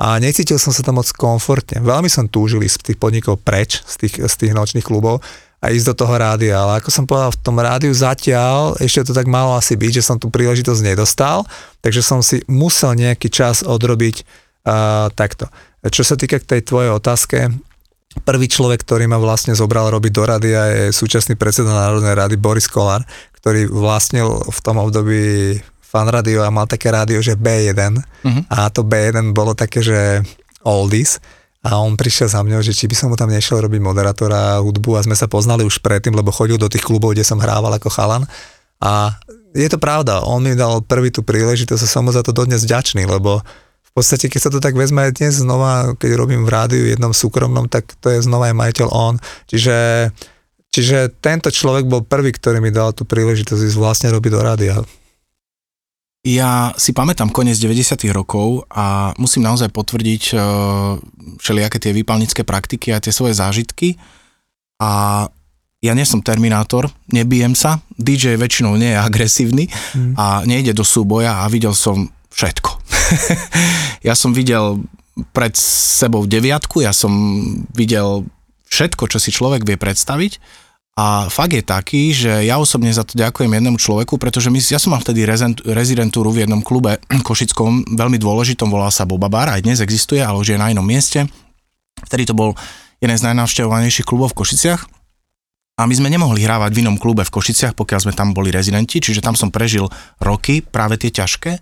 a 0.04 0.20
necítil 0.20 0.60
som 0.60 0.76
sa 0.76 0.84
tam 0.84 1.00
moc 1.00 1.08
komfortne. 1.16 1.80
Veľmi 1.80 2.12
som 2.12 2.28
túžil 2.28 2.68
ísť 2.68 2.76
z 2.76 2.86
tých 2.92 3.00
podnikov 3.00 3.40
preč, 3.40 3.80
z 3.88 4.04
tých, 4.04 4.20
z 4.20 4.36
tých 4.36 4.52
nočných 4.52 4.84
klubov 4.84 5.24
a 5.64 5.72
ísť 5.72 5.96
do 5.96 6.04
toho 6.04 6.20
rádia, 6.20 6.60
ale 6.60 6.84
ako 6.84 6.92
som 6.92 7.08
povedal, 7.08 7.32
v 7.32 7.40
tom 7.40 7.56
rádiu 7.56 7.96
zatiaľ, 7.96 8.76
ešte 8.84 9.08
to 9.08 9.16
tak 9.16 9.32
malo 9.32 9.56
asi 9.56 9.80
byť, 9.80 10.04
že 10.04 10.04
som 10.04 10.20
tú 10.20 10.28
príležitosť 10.28 10.84
nedostal, 10.84 11.48
takže 11.80 12.04
som 12.04 12.20
si 12.20 12.44
musel 12.52 13.00
nejaký 13.00 13.32
čas 13.32 13.64
odrobiť 13.64 14.28
uh, 14.68 15.08
takto. 15.16 15.48
Čo 15.88 16.04
sa 16.04 16.20
týka 16.20 16.44
k 16.44 16.52
tej 16.52 16.68
tvojej 16.68 16.92
otázke, 16.92 17.48
prvý 18.28 18.52
človek, 18.52 18.84
ktorý 18.84 19.08
ma 19.08 19.24
vlastne 19.24 19.56
zobral 19.56 19.88
robiť 19.88 20.12
do 20.12 20.24
rádia 20.28 20.62
je 20.68 20.86
súčasný 20.92 21.40
predseda 21.40 21.72
Národnej 21.72 22.12
rady 22.12 22.36
Boris 22.36 22.68
Kolár, 22.68 23.08
ktorý 23.40 23.72
vlastnil 23.72 24.28
v 24.52 24.60
tom 24.60 24.84
období 24.84 25.24
fan 25.94 26.10
rádio 26.10 26.42
a 26.42 26.50
mal 26.50 26.66
také 26.66 26.90
rádio, 26.90 27.22
že 27.22 27.38
B1 27.38 27.78
uh-huh. 27.78 28.26
Mhm. 28.26 28.42
a 28.50 28.74
to 28.74 28.82
B1 28.82 29.38
bolo 29.38 29.54
také, 29.54 29.86
že 29.86 30.26
oldies 30.66 31.22
a 31.62 31.78
on 31.78 31.94
prišiel 31.94 32.28
za 32.28 32.42
mňou, 32.42 32.66
že 32.66 32.74
či 32.74 32.90
by 32.90 32.96
som 32.98 33.08
mu 33.14 33.16
tam 33.16 33.30
nešiel 33.30 33.62
robiť 33.62 33.78
moderátora 33.78 34.58
hudbu 34.66 34.98
a 34.98 35.06
sme 35.06 35.14
sa 35.14 35.30
poznali 35.30 35.62
už 35.62 35.80
predtým, 35.86 36.18
lebo 36.18 36.34
chodil 36.34 36.58
do 36.58 36.68
tých 36.68 36.82
klubov, 36.82 37.14
kde 37.14 37.24
som 37.24 37.38
hrával 37.38 37.72
ako 37.78 37.94
chalan 37.94 38.26
a 38.82 39.16
je 39.54 39.70
to 39.70 39.78
pravda, 39.78 40.26
on 40.26 40.42
mi 40.42 40.58
dal 40.58 40.82
prvý 40.82 41.14
tú 41.14 41.22
príležitosť 41.22 41.86
a 41.86 41.88
som 41.88 42.04
mu 42.04 42.12
za 42.12 42.26
to 42.26 42.34
dodnes 42.34 42.66
vďačný, 42.66 43.06
lebo 43.06 43.46
v 43.94 44.02
podstate, 44.02 44.26
keď 44.26 44.42
sa 44.42 44.50
to 44.50 44.58
tak 44.58 44.74
vezme 44.74 45.06
aj 45.06 45.22
dnes 45.22 45.38
znova, 45.38 45.94
keď 46.02 46.18
robím 46.18 46.42
v 46.42 46.50
rádiu 46.50 46.90
jednom 46.90 47.14
súkromnom, 47.14 47.70
tak 47.70 47.94
to 48.02 48.10
je 48.10 48.26
znova 48.26 48.50
aj 48.50 48.58
majiteľ 48.58 48.88
on. 48.90 49.22
Čiže, 49.46 50.10
čiže 50.74 51.14
tento 51.22 51.54
človek 51.54 51.86
bol 51.86 52.02
prvý, 52.02 52.34
ktorý 52.34 52.58
mi 52.58 52.74
dal 52.74 52.98
tú 52.98 53.06
príležitosť 53.06 53.62
ísť 53.62 53.78
vlastne 53.78 54.10
robiť 54.10 54.32
do 54.34 54.42
rádia. 54.42 54.76
Ja 56.24 56.72
si 56.80 56.96
pamätám 56.96 57.36
koniec 57.36 57.60
90. 57.60 58.00
rokov 58.16 58.64
a 58.72 59.12
musím 59.20 59.44
naozaj 59.44 59.68
potvrdiť 59.76 60.24
uh, 60.32 60.96
všelijaké 61.36 61.84
tie 61.84 61.92
výpalnické 61.92 62.48
praktiky 62.48 62.96
a 62.96 63.04
tie 63.04 63.12
svoje 63.12 63.36
zážitky. 63.36 64.00
A 64.80 65.28
ja 65.84 65.92
nie 65.92 66.08
som 66.08 66.24
terminátor, 66.24 66.88
nebijem 67.12 67.60
sa, 67.60 67.84
DJ 68.00 68.40
väčšinou 68.40 68.80
nie 68.80 68.96
je 68.96 69.04
agresívny 69.04 69.68
mm. 69.68 70.16
a 70.16 70.48
nejde 70.48 70.72
do 70.72 70.88
súboja 70.88 71.44
a 71.44 71.52
videl 71.52 71.76
som 71.76 72.08
všetko. 72.32 72.72
ja 74.08 74.16
som 74.16 74.32
videl 74.32 74.80
pred 75.36 75.52
sebou 75.60 76.24
deviatku, 76.24 76.88
ja 76.88 76.96
som 76.96 77.12
videl 77.76 78.24
všetko, 78.72 79.12
čo 79.12 79.20
si 79.20 79.36
človek 79.36 79.68
vie 79.68 79.76
predstaviť 79.76 80.63
a 80.94 81.26
fakt 81.26 81.58
je 81.58 81.66
taký, 81.66 82.14
že 82.14 82.46
ja 82.46 82.62
osobne 82.62 82.94
za 82.94 83.02
to 83.02 83.18
ďakujem 83.18 83.50
jednému 83.50 83.82
človeku, 83.82 84.22
pretože 84.22 84.54
my, 84.54 84.62
ja 84.62 84.78
som 84.78 84.94
mal 84.94 85.02
vtedy 85.02 85.26
rezidentúru 85.66 86.30
v 86.30 86.46
jednom 86.46 86.62
klube 86.62 87.02
košickom, 87.30 87.98
veľmi 87.98 88.22
dôležitom, 88.22 88.70
volal 88.70 88.94
sa 88.94 89.10
Boba 89.10 89.26
Bar, 89.26 89.50
aj 89.50 89.66
dnes 89.66 89.82
existuje, 89.82 90.22
ale 90.22 90.38
už 90.38 90.54
je 90.54 90.62
na 90.62 90.70
inom 90.70 90.86
mieste. 90.86 91.26
Vtedy 92.06 92.30
to 92.30 92.38
bol 92.38 92.54
jeden 93.02 93.18
z 93.18 93.26
najnavštevovanejších 93.26 94.06
klubov 94.06 94.38
v 94.38 94.46
Košiciach. 94.46 94.82
A 95.74 95.90
my 95.90 95.94
sme 95.98 96.14
nemohli 96.14 96.46
hrávať 96.46 96.78
v 96.78 96.86
inom 96.86 97.02
klube 97.02 97.26
v 97.26 97.34
Košiciach, 97.34 97.74
pokiaľ 97.74 98.00
sme 98.06 98.14
tam 98.14 98.30
boli 98.30 98.54
rezidenti, 98.54 99.02
čiže 99.02 99.26
tam 99.26 99.34
som 99.34 99.50
prežil 99.50 99.90
roky, 100.22 100.62
práve 100.62 101.02
tie 101.02 101.10
ťažké. 101.10 101.58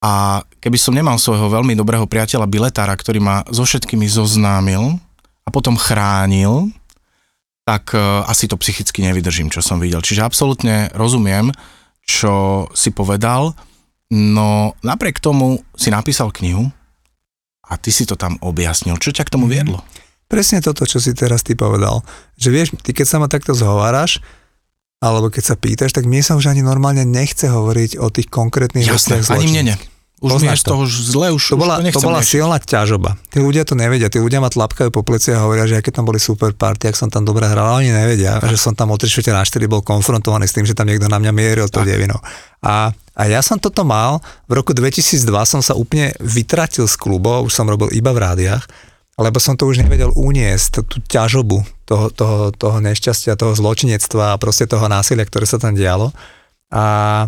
A 0.00 0.40
keby 0.64 0.80
som 0.80 0.96
nemal 0.96 1.20
svojho 1.20 1.52
veľmi 1.52 1.76
dobrého 1.76 2.08
priateľa 2.08 2.48
Biletára, 2.48 2.96
ktorý 2.96 3.20
ma 3.20 3.44
so 3.52 3.68
všetkými 3.68 4.08
zoznámil 4.08 4.96
a 5.44 5.48
potom 5.52 5.76
chránil, 5.76 6.72
tak 7.68 7.92
uh, 7.92 8.24
asi 8.24 8.48
to 8.48 8.56
psychicky 8.56 9.04
nevydržím, 9.04 9.52
čo 9.52 9.60
som 9.60 9.76
videl. 9.76 10.00
Čiže 10.00 10.24
absolútne 10.24 10.88
rozumiem, 10.96 11.52
čo 12.00 12.64
si 12.72 12.88
povedal, 12.88 13.52
no 14.08 14.72
napriek 14.80 15.20
tomu 15.20 15.60
si 15.76 15.92
napísal 15.92 16.32
knihu 16.32 16.72
a 17.68 17.76
ty 17.76 17.92
si 17.92 18.08
to 18.08 18.16
tam 18.16 18.40
objasnil. 18.40 18.96
Čo 18.96 19.12
ťa 19.12 19.28
k 19.28 19.32
tomu 19.36 19.44
mhm. 19.44 19.52
viedlo? 19.52 19.78
Presne 20.32 20.64
toto, 20.64 20.88
čo 20.88 20.96
si 20.96 21.12
teraz 21.12 21.44
ty 21.44 21.52
povedal. 21.52 22.00
Že 22.40 22.48
vieš, 22.48 22.68
ty 22.80 22.96
keď 22.96 23.04
sa 23.04 23.20
ma 23.20 23.28
takto 23.28 23.52
zhováraš, 23.52 24.24
alebo 25.04 25.28
keď 25.28 25.44
sa 25.52 25.56
pýtaš, 25.56 25.92
tak 25.92 26.08
mne 26.08 26.24
sa 26.24 26.40
už 26.40 26.48
ani 26.48 26.64
normálne 26.64 27.04
nechce 27.04 27.52
hovoriť 27.52 28.00
o 28.00 28.08
tých 28.08 28.32
konkrétnych 28.32 28.88
Jasné, 28.88 29.20
ani 29.28 29.48
mne 29.52 29.62
ne. 29.72 29.74
Už 30.18 30.42
mi 30.42 30.50
je 30.50 30.58
z 30.58 30.66
toho 30.66 30.82
zle, 30.82 31.30
už, 31.30 31.54
to 31.54 31.58
bola, 31.58 31.78
už 31.78 31.94
to, 31.94 32.02
to 32.02 32.08
bola 32.10 32.22
silná 32.26 32.58
ťažoba. 32.58 33.14
Tí 33.30 33.38
ľudia 33.38 33.62
to 33.62 33.78
nevedia, 33.78 34.10
tí 34.10 34.18
ľudia 34.18 34.42
ma 34.42 34.50
tlapkajú 34.50 34.90
po 34.90 35.06
pleci 35.06 35.30
a 35.30 35.46
hovoria, 35.46 35.70
že 35.70 35.78
aké 35.78 35.94
tam 35.94 36.10
boli 36.10 36.18
super 36.18 36.50
party, 36.50 36.90
ak 36.90 36.98
som 36.98 37.06
tam 37.06 37.22
dobre 37.22 37.46
hral, 37.46 37.62
ale 37.62 37.86
oni 37.86 37.90
nevedia, 37.94 38.42
že 38.50 38.58
som 38.58 38.74
tam 38.74 38.90
o 38.90 38.98
3 38.98 39.06
na 39.30 39.46
4 39.46 39.62
bol 39.70 39.78
konfrontovaný 39.78 40.50
s 40.50 40.58
tým, 40.58 40.66
že 40.66 40.74
tam 40.74 40.90
niekto 40.90 41.06
na 41.06 41.22
mňa 41.22 41.30
mieril 41.30 41.70
to 41.70 41.86
devinou. 41.86 42.18
A, 42.66 42.90
a 43.14 43.22
ja 43.30 43.38
som 43.46 43.62
toto 43.62 43.86
mal, 43.86 44.18
v 44.50 44.58
roku 44.58 44.74
2002 44.74 45.22
som 45.46 45.62
sa 45.62 45.78
úplne 45.78 46.10
vytratil 46.18 46.90
z 46.90 46.98
klubov, 46.98 47.46
už 47.46 47.54
som 47.54 47.70
robil 47.70 47.86
iba 47.94 48.10
v 48.10 48.18
rádiách, 48.18 48.66
lebo 49.22 49.38
som 49.38 49.54
to 49.54 49.70
už 49.70 49.86
nevedel 49.86 50.10
uniesť, 50.18 50.82
tú 50.86 50.98
ťažobu 50.98 51.62
toho, 51.86 52.10
toho, 52.10 52.50
toho 52.50 52.82
nešťastia, 52.82 53.38
toho 53.38 53.54
zločinectva 53.54 54.34
a 54.34 54.40
proste 54.42 54.66
toho 54.66 54.86
násilia, 54.90 55.26
ktoré 55.26 55.46
sa 55.46 55.62
tam 55.62 55.78
dialo. 55.78 56.10
A 56.74 57.26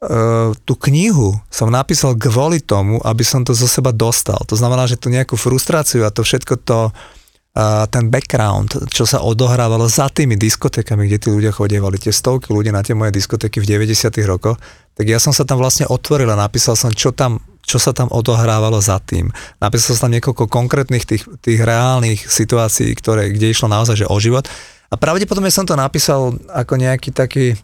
Uh, 0.00 0.56
tú 0.64 0.80
knihu 0.88 1.36
som 1.52 1.68
napísal 1.68 2.16
kvôli 2.16 2.64
tomu, 2.64 3.04
aby 3.04 3.20
som 3.20 3.44
to 3.44 3.52
zo 3.52 3.68
seba 3.68 3.92
dostal. 3.92 4.40
To 4.48 4.56
znamená, 4.56 4.88
že 4.88 4.96
tú 4.96 5.12
nejakú 5.12 5.36
frustráciu 5.36 6.08
a 6.08 6.14
to 6.14 6.24
všetko 6.24 6.56
to, 6.64 6.88
uh, 6.88 7.84
ten 7.84 8.08
background, 8.08 8.88
čo 8.88 9.04
sa 9.04 9.20
odohrávalo 9.20 9.84
za 9.92 10.08
tými 10.08 10.40
diskotékami, 10.40 11.04
kde 11.04 11.18
tí 11.20 11.28
ľudia 11.28 11.52
chodievali, 11.52 12.00
tie 12.00 12.16
stovky 12.16 12.48
ľudí 12.48 12.72
na 12.72 12.80
tie 12.80 12.96
moje 12.96 13.12
diskotéky 13.12 13.60
v 13.60 13.76
90 13.76 14.08
rokoch, 14.24 14.56
tak 14.96 15.04
ja 15.04 15.20
som 15.20 15.36
sa 15.36 15.44
tam 15.44 15.60
vlastne 15.60 15.84
otvoril 15.84 16.32
a 16.32 16.36
napísal 16.48 16.80
som, 16.80 16.88
čo 16.88 17.12
tam 17.12 17.36
čo 17.60 17.76
sa 17.76 17.92
tam 17.94 18.08
odohrávalo 18.10 18.80
za 18.80 18.98
tým. 18.98 19.30
Napísal 19.62 19.94
som 19.94 20.08
tam 20.08 20.16
niekoľko 20.18 20.48
konkrétnych 20.50 21.06
tých, 21.06 21.28
tých 21.44 21.60
reálnych 21.60 22.26
situácií, 22.26 22.90
ktoré, 22.96 23.30
kde 23.30 23.52
išlo 23.52 23.70
naozaj 23.70 24.00
že 24.02 24.10
o 24.10 24.16
život. 24.18 24.48
A 24.90 24.98
pravdepodobne 24.98 25.54
som 25.54 25.62
to 25.62 25.78
napísal 25.78 26.34
ako 26.50 26.74
nejaký 26.74 27.14
taký, 27.14 27.54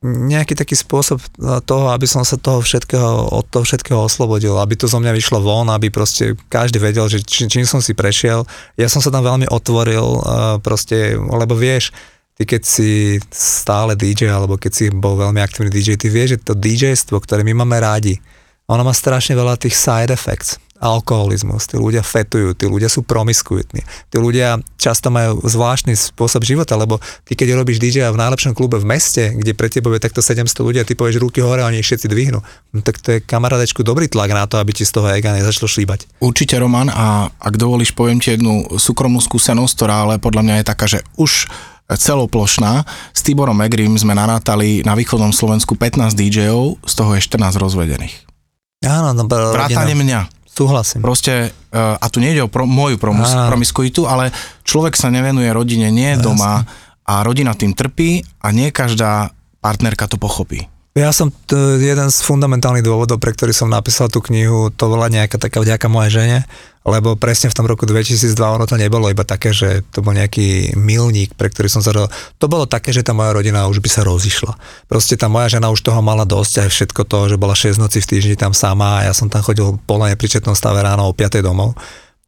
nejaký 0.00 0.56
taký 0.56 0.72
spôsob 0.80 1.20
toho, 1.68 1.92
aby 1.92 2.08
som 2.08 2.24
sa 2.24 2.40
toho 2.40 2.64
všetkého, 2.64 3.36
od 3.36 3.44
toho 3.52 3.68
všetkého 3.68 4.00
oslobodil, 4.00 4.56
aby 4.56 4.72
to 4.72 4.88
zo 4.88 4.96
mňa 4.96 5.12
vyšlo 5.12 5.44
von, 5.44 5.68
aby 5.68 5.92
proste 5.92 6.40
každý 6.48 6.80
vedel, 6.80 7.04
že 7.04 7.20
či, 7.20 7.44
čím 7.44 7.68
som 7.68 7.84
si 7.84 7.92
prešiel. 7.92 8.48
Ja 8.80 8.88
som 8.88 9.04
sa 9.04 9.12
tam 9.12 9.28
veľmi 9.28 9.52
otvoril, 9.52 10.24
proste, 10.64 11.20
lebo 11.20 11.52
vieš, 11.52 11.92
ty 12.32 12.48
keď 12.48 12.62
si 12.64 13.20
stále 13.28 13.92
DJ, 13.92 14.32
alebo 14.32 14.56
keď 14.56 14.72
si 14.72 14.84
bol 14.88 15.20
veľmi 15.20 15.36
aktívny 15.36 15.68
DJ, 15.68 16.00
ty 16.00 16.08
vieš, 16.08 16.40
že 16.40 16.48
to 16.48 16.54
DJstvo, 16.56 17.20
ktoré 17.20 17.44
my 17.44 17.60
máme 17.60 17.76
rádi, 17.76 18.16
ono 18.72 18.80
má 18.80 18.96
strašne 18.96 19.36
veľa 19.36 19.60
tých 19.60 19.76
side 19.76 20.08
effects. 20.08 20.56
Alkoholizmus, 20.80 21.68
tí 21.68 21.76
ľudia 21.76 22.00
fetujú, 22.00 22.56
tí 22.56 22.64
ľudia 22.64 22.88
sú 22.88 23.04
promiskuitní, 23.04 23.84
tí 24.08 24.16
ľudia 24.16 24.58
často 24.80 25.12
majú 25.12 25.44
zvláštny 25.44 25.92
spôsob 25.92 26.40
života, 26.42 26.74
lebo 26.80 26.96
ty 27.28 27.36
keď 27.36 27.60
robíš 27.60 27.78
DJ 27.78 28.08
v 28.08 28.16
najlepšom 28.16 28.56
klube 28.56 28.80
v 28.80 28.88
meste, 28.88 29.36
kde 29.36 29.52
pre 29.52 29.68
teba 29.68 29.92
je 29.92 30.00
takto 30.00 30.24
700 30.24 30.48
ľudí 30.64 30.78
a 30.80 30.88
ty 30.88 30.96
povieš 30.96 31.20
ruky 31.20 31.44
hore 31.44 31.60
a 31.60 31.68
oni 31.68 31.84
všetci 31.84 32.08
dvihnú, 32.08 32.40
no 32.40 32.78
tak 32.80 32.96
to 33.04 33.20
je 33.20 33.24
kamarádečku 33.24 33.84
dobrý 33.84 34.08
tlak 34.08 34.32
na 34.32 34.48
to, 34.48 34.56
aby 34.56 34.72
ti 34.72 34.88
z 34.88 34.96
toho 34.96 35.12
ega 35.12 35.36
nezačalo 35.36 35.68
šíbať. 35.68 36.08
Určite 36.24 36.56
Roman 36.56 36.88
a 36.88 37.28
ak 37.28 37.54
dovolíš 37.60 37.92
poviem 37.92 38.16
ti 38.16 38.32
jednu 38.32 38.80
súkromnú 38.80 39.20
skúsenosť, 39.20 39.72
ktorá 39.76 39.94
ale 40.08 40.14
podľa 40.16 40.42
mňa 40.48 40.54
je 40.58 40.64
taká, 40.64 40.88
že 40.88 41.04
už 41.20 41.44
celoplošná. 41.90 42.86
S 43.10 43.20
Tiborom 43.26 43.58
Megrim 43.58 43.90
sme 43.98 44.14
nanátali 44.14 44.86
na 44.86 44.94
východnom 44.94 45.34
Slovensku 45.34 45.74
15 45.74 46.14
DJov, 46.14 46.78
z 46.86 46.92
toho 46.94 47.10
je 47.18 47.20
14 47.26 47.58
rozvedených. 47.58 48.14
Áno, 48.86 49.12
no, 49.12 49.26
Vrátane 49.26 49.92
mňa. 49.92 50.39
Súhlasím. 50.50 51.00
Proste, 51.00 51.54
uh, 51.72 51.96
a 51.96 52.06
tu 52.10 52.18
nejde 52.18 52.42
o 52.42 52.50
pro, 52.50 52.66
moju 52.66 52.98
promus, 52.98 53.30
promiskuitu, 53.30 54.04
ale 54.10 54.34
človek 54.66 54.98
sa 54.98 55.08
nevenuje 55.08 55.48
rodine, 55.54 55.88
nie 55.94 56.18
je 56.18 56.22
doma 56.26 56.66
a 57.06 57.14
rodina 57.22 57.54
tým 57.54 57.72
trpí 57.72 58.22
a 58.42 58.50
nie 58.50 58.74
každá 58.74 59.30
partnerka 59.62 60.10
to 60.10 60.18
pochopí. 60.18 60.66
Ja 60.98 61.14
som 61.14 61.30
t- 61.30 61.54
jeden 61.78 62.10
z 62.10 62.18
fundamentálnych 62.26 62.82
dôvodov, 62.82 63.22
pre 63.22 63.30
ktorý 63.30 63.54
som 63.54 63.70
napísal 63.70 64.10
tú 64.10 64.18
knihu, 64.26 64.74
to 64.74 64.90
bola 64.90 65.06
nejaká 65.06 65.38
taká 65.38 65.62
vďaka 65.62 65.86
mojej 65.86 66.12
žene, 66.18 66.38
lebo 66.80 67.12
presne 67.12 67.52
v 67.52 67.56
tom 67.60 67.68
roku 67.68 67.84
2002 67.84 68.40
ono 68.40 68.64
to 68.64 68.80
nebolo 68.80 69.12
iba 69.12 69.20
také, 69.20 69.52
že 69.52 69.84
to 69.92 70.00
bol 70.00 70.16
nejaký 70.16 70.72
milník, 70.80 71.36
pre 71.36 71.52
ktorý 71.52 71.68
som 71.68 71.84
sa 71.84 71.92
To 71.92 72.46
bolo 72.48 72.64
také, 72.64 72.88
že 72.90 73.04
tá 73.04 73.12
moja 73.12 73.36
rodina 73.36 73.68
už 73.68 73.84
by 73.84 73.90
sa 73.92 74.00
rozišla. 74.00 74.56
Proste 74.88 75.20
tá 75.20 75.28
moja 75.28 75.60
žena 75.60 75.68
už 75.68 75.84
toho 75.84 76.00
mala 76.00 76.24
dosť 76.24 76.64
aj 76.64 76.68
všetko 76.72 77.02
to, 77.04 77.18
že 77.28 77.36
bola 77.36 77.52
6 77.52 77.76
noci 77.76 78.00
v 78.00 78.08
týždni 78.16 78.36
tam 78.40 78.56
sama 78.56 79.04
a 79.04 79.10
ja 79.10 79.12
som 79.12 79.28
tam 79.28 79.44
chodil 79.44 79.76
po 79.84 80.00
nepríčetnom 80.00 80.56
stave 80.56 80.80
ráno 80.80 81.04
o 81.04 81.12
5 81.12 81.44
domov 81.44 81.76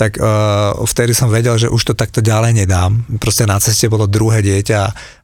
tak 0.03 0.19
uh, 0.19 0.75
vtedy 0.83 1.15
som 1.15 1.31
vedel, 1.31 1.55
že 1.55 1.71
už 1.71 1.79
to 1.87 1.95
takto 1.95 2.19
ďalej 2.19 2.59
nedám. 2.59 3.07
Proste 3.23 3.47
na 3.47 3.63
ceste 3.63 3.87
bolo 3.87 4.11
druhé 4.11 4.43
dieťa 4.43 4.81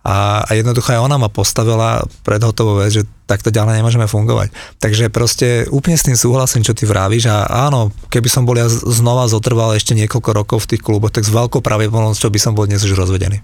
a, 0.06 0.46
a 0.46 0.50
jednoducho 0.54 0.94
aj 0.94 1.02
ona 1.02 1.18
ma 1.18 1.26
postavila 1.26 2.06
pred 2.22 2.38
hotovú 2.38 2.78
vec, 2.78 2.94
že 2.94 3.02
takto 3.26 3.50
ďalej 3.50 3.82
nemôžeme 3.82 4.06
fungovať. 4.06 4.54
Takže 4.78 5.10
proste 5.10 5.66
úplne 5.74 5.98
s 5.98 6.06
tým 6.06 6.14
súhlasím, 6.14 6.62
čo 6.62 6.78
ty 6.78 6.86
vravíš 6.86 7.26
a 7.26 7.66
áno, 7.66 7.90
keby 8.06 8.30
som 8.30 8.46
bol 8.46 8.54
ja 8.54 8.70
znova 8.70 9.26
zotrval 9.26 9.74
ešte 9.74 9.98
niekoľko 9.98 10.30
rokov 10.30 10.58
v 10.70 10.78
tých 10.78 10.86
kluboch, 10.86 11.10
tak 11.10 11.26
s 11.26 11.34
veľkou 11.34 11.58
pravdepodobnosťou 11.58 12.30
by 12.30 12.38
som 12.38 12.54
bol 12.54 12.70
dnes 12.70 12.78
už 12.86 12.94
rozvedený. 12.94 13.42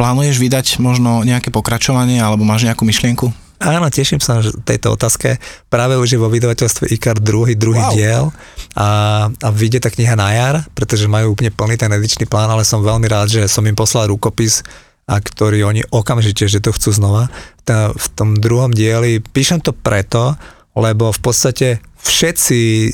Plánuješ 0.00 0.40
vydať 0.40 0.80
možno 0.80 1.20
nejaké 1.20 1.52
pokračovanie 1.52 2.16
alebo 2.16 2.48
máš 2.48 2.64
nejakú 2.64 2.88
myšlienku? 2.88 3.28
Áno, 3.60 3.92
teším 3.92 4.24
sa 4.24 4.40
na 4.40 4.48
tejto 4.64 4.96
otázke. 4.96 5.36
Práve 5.68 6.00
už 6.00 6.16
je 6.16 6.22
vo 6.22 6.32
vydavateľstve 6.32 6.88
IKAR 6.96 7.20
druhý, 7.20 7.60
druhý 7.60 7.84
wow. 7.84 7.92
diel 7.92 8.24
a, 8.72 8.88
a 9.28 9.48
vyjde 9.52 9.84
tá 9.84 9.92
kniha 9.92 10.16
na 10.16 10.32
jar, 10.32 10.56
pretože 10.72 11.04
majú 11.04 11.36
úplne 11.36 11.52
plný 11.52 11.76
ten 11.76 11.92
edičný 11.92 12.24
plán, 12.24 12.48
ale 12.48 12.64
som 12.64 12.80
veľmi 12.80 13.04
rád, 13.04 13.28
že 13.28 13.44
som 13.52 13.60
im 13.68 13.76
poslal 13.76 14.08
rukopis, 14.08 14.64
a 15.10 15.18
ktorý 15.18 15.66
oni 15.66 15.82
okamžite, 15.90 16.46
že 16.46 16.62
to 16.62 16.70
chcú 16.70 16.94
znova. 16.94 17.26
Tá, 17.66 17.90
v 17.90 18.06
tom 18.14 18.38
druhom 18.38 18.70
dieli 18.70 19.18
píšem 19.18 19.58
to 19.58 19.74
preto, 19.74 20.38
lebo 20.78 21.10
v 21.10 21.20
podstate 21.20 21.82
všetci 22.00 22.58
e, 22.86 22.88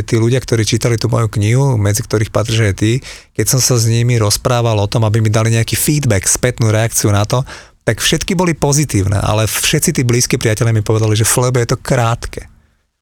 tí 0.00 0.14
ľudia, 0.16 0.40
ktorí 0.40 0.64
čítali 0.64 0.96
tú 0.96 1.12
moju 1.12 1.28
knihu, 1.28 1.76
medzi 1.76 2.00
ktorých 2.00 2.32
patrí, 2.32 2.56
že 2.56 2.72
ty, 2.72 2.90
keď 3.36 3.46
som 3.52 3.60
sa 3.60 3.76
s 3.76 3.84
nimi 3.84 4.16
rozprával 4.16 4.80
o 4.80 4.90
tom, 4.90 5.04
aby 5.04 5.20
mi 5.20 5.28
dali 5.28 5.52
nejaký 5.52 5.76
feedback, 5.76 6.24
spätnú 6.24 6.72
reakciu 6.72 7.12
na 7.12 7.28
to, 7.28 7.44
tak 7.88 8.04
všetky 8.04 8.36
boli 8.36 8.52
pozitívne, 8.52 9.16
ale 9.16 9.48
všetci 9.48 9.96
tí 9.96 10.02
blízki 10.04 10.36
priatelia 10.36 10.76
mi 10.76 10.84
povedali, 10.84 11.16
že 11.16 11.24
Flebe 11.24 11.64
je 11.64 11.72
to 11.72 11.80
krátke. 11.80 12.44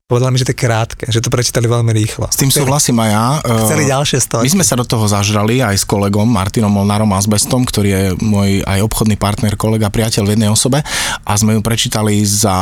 Povedal 0.07 0.31
mi, 0.31 0.39
že 0.39 0.47
to 0.47 0.55
je 0.55 0.63
krátke, 0.63 1.03
že 1.11 1.19
to 1.19 1.35
prečítali 1.35 1.67
veľmi 1.67 1.91
rýchlo. 1.91 2.31
S 2.31 2.39
tým 2.39 2.55
chceli, 2.55 2.63
súhlasím 2.63 3.03
aj 3.03 3.11
ja. 3.11 3.27
Chceli 3.67 3.91
ďalšie 3.91 4.19
story. 4.23 4.47
My 4.47 4.55
sme 4.55 4.63
sa 4.63 4.79
do 4.79 4.87
toho 4.87 5.03
zažrali 5.11 5.59
aj 5.59 5.83
s 5.83 5.83
kolegom 5.83 6.31
Martinom 6.31 6.71
Molnárom 6.71 7.11
Asbestom, 7.11 7.67
ktorý 7.67 7.89
je 7.91 8.03
môj 8.23 8.63
aj 8.63 8.87
obchodný 8.87 9.19
partner, 9.19 9.59
kolega, 9.59 9.91
priateľ 9.91 10.23
v 10.23 10.33
jednej 10.39 10.47
osobe 10.47 10.79
a 11.27 11.33
sme 11.35 11.59
ju 11.59 11.61
prečítali 11.67 12.23
za, 12.23 12.55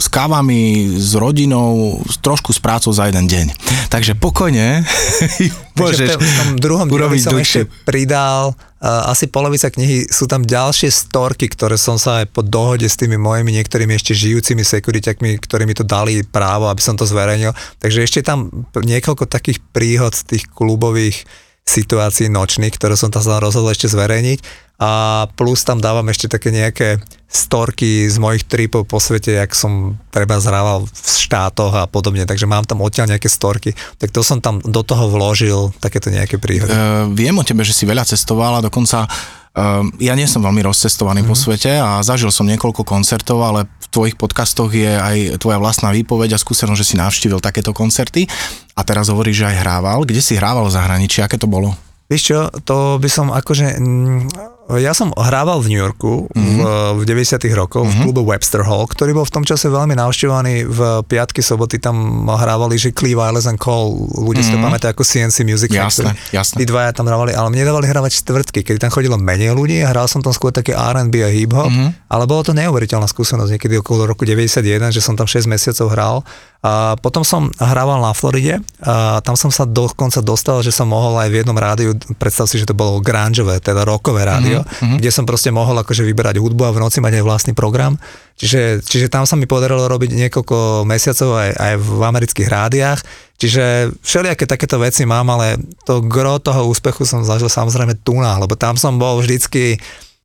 s 0.00 0.08
kávami, 0.08 0.96
s 0.96 1.12
rodinou, 1.12 2.00
trošku 2.24 2.56
s 2.56 2.60
prácou 2.64 2.96
za 2.96 3.04
jeden 3.12 3.28
deň. 3.28 3.46
Takže 3.92 4.16
pokojne 4.16 4.80
môžeš 5.78 6.08
v 6.16 6.32
tom 6.38 6.50
druhom 6.58 6.86
urobiť 6.86 7.20
som 7.26 7.36
ešte 7.38 7.66
pridal 7.86 8.54
Uh, 8.84 9.08
asi 9.08 9.32
polovica 9.32 9.72
knihy 9.72 10.12
sú 10.12 10.28
tam 10.28 10.44
ďalšie 10.44 10.92
storky, 10.92 11.48
ktoré 11.48 11.80
som 11.80 11.96
sa 11.96 12.20
aj 12.20 12.36
po 12.36 12.44
dohode 12.44 12.84
s 12.84 13.00
tými 13.00 13.16
mojimi 13.16 13.56
niektorými 13.56 13.96
ešte 13.96 14.12
žijúcimi 14.12 14.60
sekuriťakmi, 14.60 15.40
ktorí 15.40 15.64
mi 15.64 15.72
to 15.72 15.88
dali 15.88 16.20
právo, 16.20 16.68
aby 16.68 16.84
som 16.84 16.92
to 16.92 17.08
zverejnil. 17.08 17.56
Takže 17.80 18.04
ešte 18.04 18.20
tam 18.20 18.52
niekoľko 18.76 19.24
takých 19.24 19.64
príhod 19.72 20.12
tých 20.12 20.52
klubových 20.52 21.24
situácií 21.64 22.28
nočných, 22.28 22.76
ktoré 22.76 22.92
som 22.92 23.08
tam 23.08 23.24
rozhodol 23.40 23.72
ešte 23.72 23.88
zverejniť 23.88 24.44
a 24.74 25.24
plus 25.38 25.62
tam 25.62 25.78
dávam 25.78 26.04
ešte 26.10 26.26
také 26.26 26.50
nejaké 26.50 26.98
storky 27.30 28.06
z 28.06 28.18
mojich 28.18 28.46
tripov 28.46 28.86
po 28.86 29.02
svete, 29.02 29.38
jak 29.38 29.50
som 29.54 29.98
treba 30.10 30.38
zhrával 30.38 30.86
v 30.86 31.08
štátoch 31.18 31.74
a 31.74 31.90
podobne, 31.90 32.26
takže 32.26 32.46
mám 32.46 32.62
tam 32.62 32.82
odtiaľ 32.82 33.10
nejaké 33.14 33.26
storky, 33.26 33.74
tak 33.98 34.14
to 34.14 34.22
som 34.22 34.38
tam 34.38 34.62
do 34.62 34.82
toho 34.86 35.10
vložil, 35.10 35.74
takéto 35.82 36.14
nejaké 36.14 36.38
príhody. 36.38 36.70
Uh, 36.70 37.10
viem 37.10 37.34
o 37.34 37.46
tebe, 37.46 37.66
že 37.66 37.74
si 37.74 37.86
veľa 37.86 38.06
cestoval 38.06 38.58
a 38.58 38.64
dokonca 38.66 39.06
uh, 39.06 39.82
ja 39.98 40.14
nie 40.14 40.30
som 40.30 40.42
veľmi 40.42 40.62
rozcestovaný 40.62 41.22
mm. 41.22 41.28
po 41.30 41.34
mhm. 41.34 41.42
svete 41.42 41.72
a 41.78 41.98
zažil 42.06 42.30
som 42.30 42.46
niekoľko 42.46 42.86
koncertov, 42.86 43.42
ale 43.42 43.66
v 43.66 43.86
tvojich 43.90 44.18
podcastoch 44.18 44.70
je 44.70 44.90
aj 44.90 45.38
tvoja 45.42 45.58
vlastná 45.58 45.90
výpoveď 45.90 46.34
a 46.34 46.42
skúsenosť, 46.42 46.78
že 46.82 46.88
si 46.94 46.96
navštívil 46.98 47.42
takéto 47.42 47.74
koncerty 47.74 48.30
a 48.74 48.80
teraz 48.86 49.10
hovoríš, 49.10 49.42
že 49.42 49.48
aj 49.54 49.56
hrával. 49.62 50.06
Kde 50.06 50.22
si 50.22 50.38
hrával 50.38 50.66
v 50.66 50.74
zahraničí, 50.74 51.18
aké 51.22 51.38
to 51.38 51.50
bolo? 51.50 51.74
Vieš 52.06 52.22
čo, 52.22 52.38
to 52.62 53.02
by 53.02 53.10
som 53.10 53.34
akože... 53.34 53.80
Mm, 53.82 54.53
ja 54.72 54.96
som 54.96 55.12
hrával 55.12 55.60
v 55.60 55.76
New 55.76 55.80
Yorku 55.80 56.24
mm-hmm. 56.32 56.58
v, 56.96 57.04
v 57.04 57.20
90 57.20 57.36
rokoch 57.52 57.84
mm-hmm. 57.84 57.92
v 57.92 58.00
mhm. 58.00 58.04
klube 58.08 58.22
Webster 58.24 58.62
Hall, 58.64 58.88
ktorý 58.88 59.12
bol 59.12 59.28
v 59.28 59.34
tom 59.36 59.44
čase 59.44 59.68
veľmi 59.68 59.92
navštevovaný. 59.92 60.64
V 60.64 60.80
piatky, 61.04 61.44
soboty 61.44 61.76
tam 61.76 62.24
hrávali, 62.24 62.80
že 62.80 62.96
Cleve 62.96 63.20
Wireless 63.20 63.44
and 63.44 63.60
Call, 63.60 63.92
ľudia 64.16 64.40
mm-hmm. 64.40 64.48
si 64.48 64.54
to 64.56 64.58
mhm. 64.58 64.64
pamätajú 64.64 64.90
ako 64.96 65.04
CNC 65.04 65.36
Music 65.44 65.68
jasne, 65.68 66.08
Factory. 66.08 66.32
Jasne. 66.32 66.56
Tí 66.56 66.64
dvaja 66.64 66.90
tam 66.96 67.04
hrávali, 67.12 67.36
ale 67.36 67.48
mne 67.52 67.64
dávali 67.68 67.86
hrávať 67.92 68.24
štvrtky, 68.24 68.64
keď 68.64 68.88
tam 68.88 68.90
chodilo 68.90 69.20
menej 69.20 69.52
ľudí 69.52 69.84
a 69.84 69.92
hral 69.92 70.08
som 70.08 70.24
tam 70.24 70.32
skôr 70.32 70.48
také 70.48 70.72
R&B 70.72 71.14
a 71.20 71.28
hip-hop, 71.28 71.68
mm-hmm. 71.68 72.08
ale 72.08 72.24
bolo 72.24 72.40
to 72.40 72.56
neuveriteľná 72.56 73.04
skúsenosť, 73.04 73.60
niekedy 73.60 73.84
okolo 73.84 74.08
roku 74.08 74.24
91, 74.24 74.64
že 74.88 75.04
som 75.04 75.12
tam 75.12 75.28
6 75.28 75.44
mesiacov 75.44 75.92
hral 75.92 76.16
a 76.64 76.96
potom 76.96 77.20
som 77.20 77.52
hrával 77.60 78.00
na 78.00 78.16
Floride 78.16 78.64
a 78.80 79.20
tam 79.20 79.36
som 79.36 79.52
sa 79.52 79.68
dokonca 79.68 80.24
dostal, 80.24 80.64
že 80.64 80.72
som 80.72 80.88
mohol 80.88 81.20
aj 81.20 81.28
v 81.28 81.44
jednom 81.44 81.52
rádiu, 81.52 81.92
predstav 82.16 82.48
si, 82.48 82.56
že 82.56 82.64
to 82.64 82.72
bolo 82.72 83.04
grungeové, 83.04 83.60
teda 83.60 83.84
rockové 83.84 84.24
rádio, 84.24 84.64
mm-hmm. 84.64 84.96
kde 84.96 85.10
som 85.12 85.28
proste 85.28 85.52
mohol 85.52 85.76
akože 85.76 86.00
vyberať 86.00 86.40
hudbu 86.40 86.64
a 86.64 86.72
v 86.72 86.80
noci 86.80 87.04
mať 87.04 87.20
aj 87.20 87.24
vlastný 87.28 87.52
program. 87.52 88.00
Čiže, 88.40 88.80
čiže 88.80 89.12
tam 89.12 89.28
sa 89.28 89.36
mi 89.36 89.44
podarilo 89.44 89.84
robiť 89.92 90.16
niekoľko 90.16 90.88
mesiacov 90.88 91.36
aj, 91.36 91.50
aj 91.52 91.74
v 91.84 91.90
amerických 92.00 92.48
rádiách. 92.48 93.00
Čiže 93.36 93.92
všelijaké 94.00 94.48
takéto 94.48 94.80
veci 94.80 95.04
mám, 95.04 95.28
ale 95.36 95.60
to 95.84 96.00
gro 96.00 96.40
toho 96.40 96.64
úspechu 96.64 97.04
som 97.04 97.28
zažil 97.28 97.52
samozrejme 97.52 98.00
tu 98.00 98.16
na, 98.16 98.40
lebo 98.40 98.56
tam 98.56 98.80
som 98.80 98.96
bol 98.96 99.20
vždycky 99.20 99.76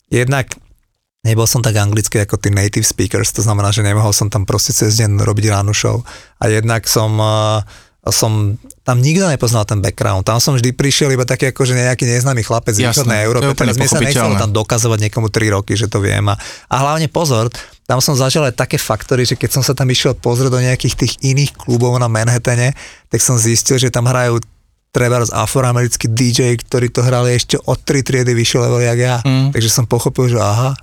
jednak 0.08 0.56
nebol 1.24 1.44
som 1.44 1.60
tak 1.60 1.76
anglicky 1.76 2.24
ako 2.24 2.40
tí 2.40 2.48
native 2.52 2.88
speakers, 2.88 3.36
to 3.36 3.44
znamená, 3.44 3.76
že 3.76 3.84
nemohol 3.84 4.16
som 4.16 4.32
tam 4.32 4.48
proste 4.48 4.72
cez 4.72 4.96
deň 5.04 5.20
robiť 5.20 5.52
ránu 5.52 5.76
show. 5.76 6.00
A 6.40 6.48
jednak 6.48 6.88
som, 6.88 7.12
uh, 7.20 7.60
som 8.08 8.56
tam 8.88 9.04
nikto 9.04 9.28
nepoznal 9.28 9.68
ten 9.68 9.84
background. 9.84 10.24
Tam 10.24 10.40
som 10.40 10.56
vždy 10.56 10.72
prišiel 10.72 11.12
iba 11.12 11.28
taký 11.28 11.52
akože 11.52 11.76
nejaký 11.76 12.08
neznámy 12.08 12.42
chlapec 12.48 12.72
z 12.72 12.88
východnej 12.88 13.28
Európy. 13.28 13.52
Teraz 13.52 13.76
mne 13.76 13.92
sa 13.92 14.00
nechcelo 14.00 14.40
tam 14.40 14.56
dokazovať 14.56 15.00
niekomu 15.10 15.28
3 15.28 15.56
roky, 15.60 15.76
že 15.76 15.92
to 15.92 16.00
viem. 16.00 16.24
A, 16.32 16.40
a 16.72 16.76
hlavne 16.88 17.12
pozor, 17.12 17.52
tam 17.84 18.00
som 18.00 18.16
zažil 18.16 18.48
aj 18.48 18.56
také 18.56 18.80
faktory, 18.80 19.28
že 19.28 19.36
keď 19.36 19.60
som 19.60 19.64
sa 19.66 19.76
tam 19.76 19.92
išiel 19.92 20.16
pozrieť 20.16 20.52
do 20.56 20.64
nejakých 20.64 20.96
tých 20.96 21.14
iných 21.20 21.52
klubov 21.60 22.00
na 22.00 22.08
Manhattane, 22.08 22.72
tak 23.12 23.20
som 23.20 23.36
zistil, 23.36 23.76
že 23.76 23.92
tam 23.92 24.08
hrajú 24.08 24.40
treba 24.90 25.22
z 25.22 25.30
afroamerický 25.30 26.10
DJ, 26.10 26.58
ktorí 26.58 26.90
to 26.90 27.06
hrali 27.06 27.38
ešte 27.38 27.62
od 27.62 27.78
3 27.78 28.02
triedy 28.02 28.34
vyššie 28.34 28.58
level 28.58 28.82
jak 28.82 29.00
ja. 29.00 29.16
Mm. 29.22 29.54
Takže 29.54 29.70
som 29.70 29.86
pochopil, 29.86 30.34
že 30.34 30.42
aha, 30.42 30.74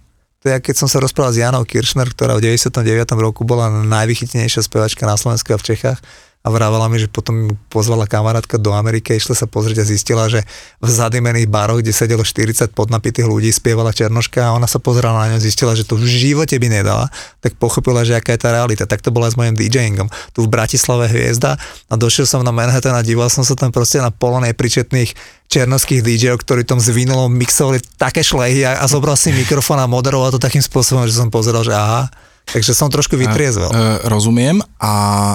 je, 0.47 0.63
keď 0.63 0.75
som 0.79 0.89
sa 0.89 1.03
rozprával 1.03 1.35
s 1.35 1.43
Janou 1.43 1.67
Kiršner, 1.67 2.07
ktorá 2.15 2.39
v 2.39 2.55
99. 2.55 2.71
roku 3.19 3.43
bola 3.43 3.69
najvychytnejšia 3.71 4.63
spevačka 4.63 5.03
na 5.05 5.19
Slovensku 5.19 5.51
a 5.51 5.59
v 5.59 5.67
Čechách 5.75 5.99
a 6.47 6.49
vravala 6.55 6.87
mi, 6.87 7.03
že 7.03 7.11
potom 7.11 7.59
pozvala 7.67 8.07
kamarátka 8.07 8.55
do 8.55 8.71
Ameriky, 8.71 9.19
išla 9.19 9.35
sa 9.35 9.51
pozrieť 9.51 9.83
a 9.83 9.89
zistila, 9.91 10.31
že 10.31 10.47
v 10.79 10.87
zadimených 10.87 11.51
baroch, 11.51 11.83
kde 11.83 11.91
sedelo 11.91 12.23
40 12.23 12.71
podnapitých 12.71 13.27
ľudí, 13.27 13.51
spievala 13.51 13.91
Černoška 13.91 14.47
a 14.47 14.55
ona 14.55 14.71
sa 14.71 14.79
pozerala 14.79 15.27
na 15.27 15.35
ňu, 15.35 15.43
zistila, 15.43 15.75
že 15.75 15.83
to 15.83 15.99
v 15.99 16.07
živote 16.07 16.55
by 16.55 16.71
nedala, 16.71 17.11
tak 17.43 17.59
pochopila, 17.59 18.07
že 18.07 18.15
aká 18.15 18.39
je 18.39 18.47
tá 18.47 18.55
realita. 18.55 18.87
Tak 18.87 19.03
to 19.03 19.11
bola 19.11 19.27
s 19.27 19.35
mojim 19.35 19.59
DJingom. 19.59 20.07
Tu 20.39 20.47
v 20.47 20.47
Bratislave 20.47 21.11
hviezda 21.11 21.59
a 21.91 21.95
došiel 21.99 22.31
som 22.31 22.47
na 22.47 22.55
Manhattan 22.55 22.95
a 22.95 23.03
díval 23.03 23.27
som 23.27 23.43
sa 23.43 23.59
tam 23.59 23.75
proste 23.75 23.99
na 23.99 24.15
polonej 24.15 24.55
príčetných 24.55 25.19
černovských 25.51 26.07
DJov, 26.07 26.47
ktorí 26.47 26.63
tom 26.63 26.79
zvinulo 26.79 27.27
mixovali 27.27 27.83
také 27.99 28.23
šlehy 28.23 28.63
a, 28.63 28.79
a 28.79 28.87
zobral 28.87 29.19
si 29.19 29.35
mikrofón 29.35 29.83
a 29.83 29.91
moderoval 29.91 30.31
to 30.31 30.39
takým 30.39 30.63
spôsobom, 30.63 31.11
že 31.11 31.19
som 31.19 31.27
pozeral, 31.27 31.67
že 31.67 31.75
aha, 31.75 32.07
Takže 32.47 32.79
som 32.79 32.87
trošku 32.87 33.19
vytriezvel. 33.19 33.67
E, 33.75 34.07
rozumiem 34.07 34.63
a 34.79 35.35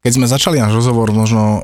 keď 0.00 0.12
sme 0.16 0.24
začali 0.24 0.56
náš 0.56 0.80
rozhovor 0.80 1.12
možno 1.12 1.42
uh, 1.44 1.60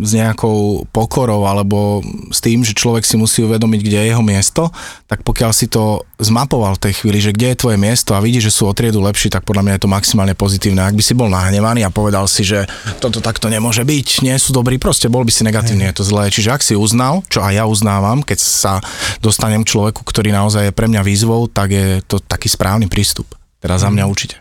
s 0.00 0.16
nejakou 0.16 0.88
pokorou 0.88 1.44
alebo 1.44 2.00
s 2.32 2.40
tým, 2.40 2.64
že 2.64 2.72
človek 2.72 3.04
si 3.04 3.20
musí 3.20 3.44
uvedomiť, 3.44 3.80
kde 3.84 3.98
je 4.00 4.08
jeho 4.08 4.24
miesto, 4.24 4.72
tak 5.04 5.20
pokiaľ 5.20 5.52
si 5.52 5.68
to 5.68 6.00
zmapoval 6.16 6.80
v 6.80 6.88
tej 6.88 6.92
chvíli, 6.96 7.20
že 7.20 7.36
kde 7.36 7.52
je 7.52 7.60
tvoje 7.60 7.76
miesto 7.76 8.16
a 8.16 8.24
vidí, 8.24 8.40
že 8.40 8.48
sú 8.48 8.64
o 8.64 8.72
triedu 8.72 9.04
lepší, 9.04 9.28
tak 9.28 9.44
podľa 9.44 9.68
mňa 9.68 9.74
je 9.76 9.82
to 9.84 9.92
maximálne 9.92 10.32
pozitívne. 10.32 10.80
Ak 10.80 10.96
by 10.96 11.04
si 11.04 11.12
bol 11.12 11.28
nahnevaný 11.28 11.84
a 11.84 11.92
povedal 11.92 12.24
si, 12.24 12.40
že 12.40 12.64
toto 13.04 13.20
takto 13.20 13.52
nemôže 13.52 13.84
byť, 13.84 14.24
nie 14.24 14.36
sú 14.40 14.56
dobrí, 14.56 14.80
proste 14.80 15.12
bol 15.12 15.28
by 15.28 15.32
si 15.32 15.44
negatívny, 15.44 15.92
je 15.92 16.00
to 16.00 16.08
zlé. 16.08 16.32
Čiže 16.32 16.56
ak 16.56 16.64
si 16.64 16.72
uznal, 16.72 17.20
čo 17.28 17.44
aj 17.44 17.52
ja 17.52 17.64
uznávam, 17.68 18.24
keď 18.24 18.38
sa 18.40 18.72
dostanem 19.20 19.60
k 19.60 19.76
človeku, 19.76 20.08
ktorý 20.08 20.32
naozaj 20.32 20.72
je 20.72 20.76
pre 20.76 20.88
mňa 20.88 21.04
výzvou, 21.04 21.44
tak 21.52 21.76
je 21.76 22.00
to 22.08 22.16
taký 22.16 22.48
správny 22.48 22.88
prístup. 22.88 23.28
Teda 23.60 23.76
za 23.76 23.92
mňa 23.92 24.08
mhm. 24.08 24.10
určite. 24.10 24.40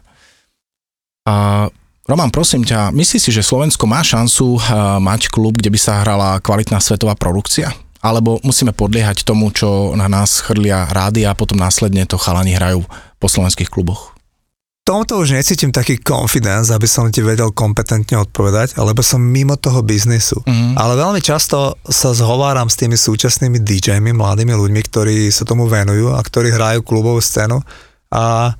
A 1.27 1.67
Roman, 2.07 2.31
prosím 2.31 2.63
ťa, 2.63 2.95
myslíš 2.95 3.21
si, 3.27 3.31
že 3.35 3.43
Slovensko 3.43 3.83
má 3.83 3.99
šancu 3.99 4.55
uh, 4.55 4.95
mať 5.03 5.27
klub, 5.27 5.59
kde 5.59 5.67
by 5.67 5.79
sa 5.79 6.07
hrala 6.07 6.39
kvalitná 6.39 6.79
svetová 6.79 7.19
produkcia? 7.19 7.75
Alebo 7.99 8.39
musíme 8.47 8.71
podliehať 8.71 9.27
tomu, 9.27 9.51
čo 9.51 9.91
na 9.91 10.07
nás 10.07 10.39
chrlia 10.39 10.87
rády 10.87 11.27
a 11.27 11.35
potom 11.35 11.59
následne 11.59 12.07
to 12.07 12.15
chalani 12.15 12.55
hrajú 12.55 12.87
po 13.19 13.27
slovenských 13.27 13.67
kluboch? 13.67 14.15
tomto 14.87 15.19
už 15.19 15.35
necítim 15.35 15.67
taký 15.67 15.99
confidence, 15.99 16.71
aby 16.71 16.87
som 16.87 17.11
ti 17.11 17.19
vedel 17.19 17.51
kompetentne 17.51 18.23
odpovedať, 18.23 18.79
lebo 18.79 19.03
som 19.03 19.19
mimo 19.19 19.59
toho 19.59 19.83
biznisu. 19.83 20.39
Mm. 20.47 20.79
Ale 20.79 20.95
veľmi 20.95 21.19
často 21.19 21.75
sa 21.83 22.15
zhováram 22.15 22.71
s 22.71 22.79
tými 22.79 22.95
súčasnými 22.95 23.59
DJmi, 23.59 24.15
mladými 24.15 24.55
ľuďmi, 24.55 24.81
ktorí 24.87 25.27
sa 25.27 25.43
tomu 25.43 25.67
venujú 25.67 26.15
a 26.15 26.23
ktorí 26.23 26.55
hrajú 26.55 26.87
klubovú 26.87 27.19
scénu 27.19 27.59
a 28.15 28.55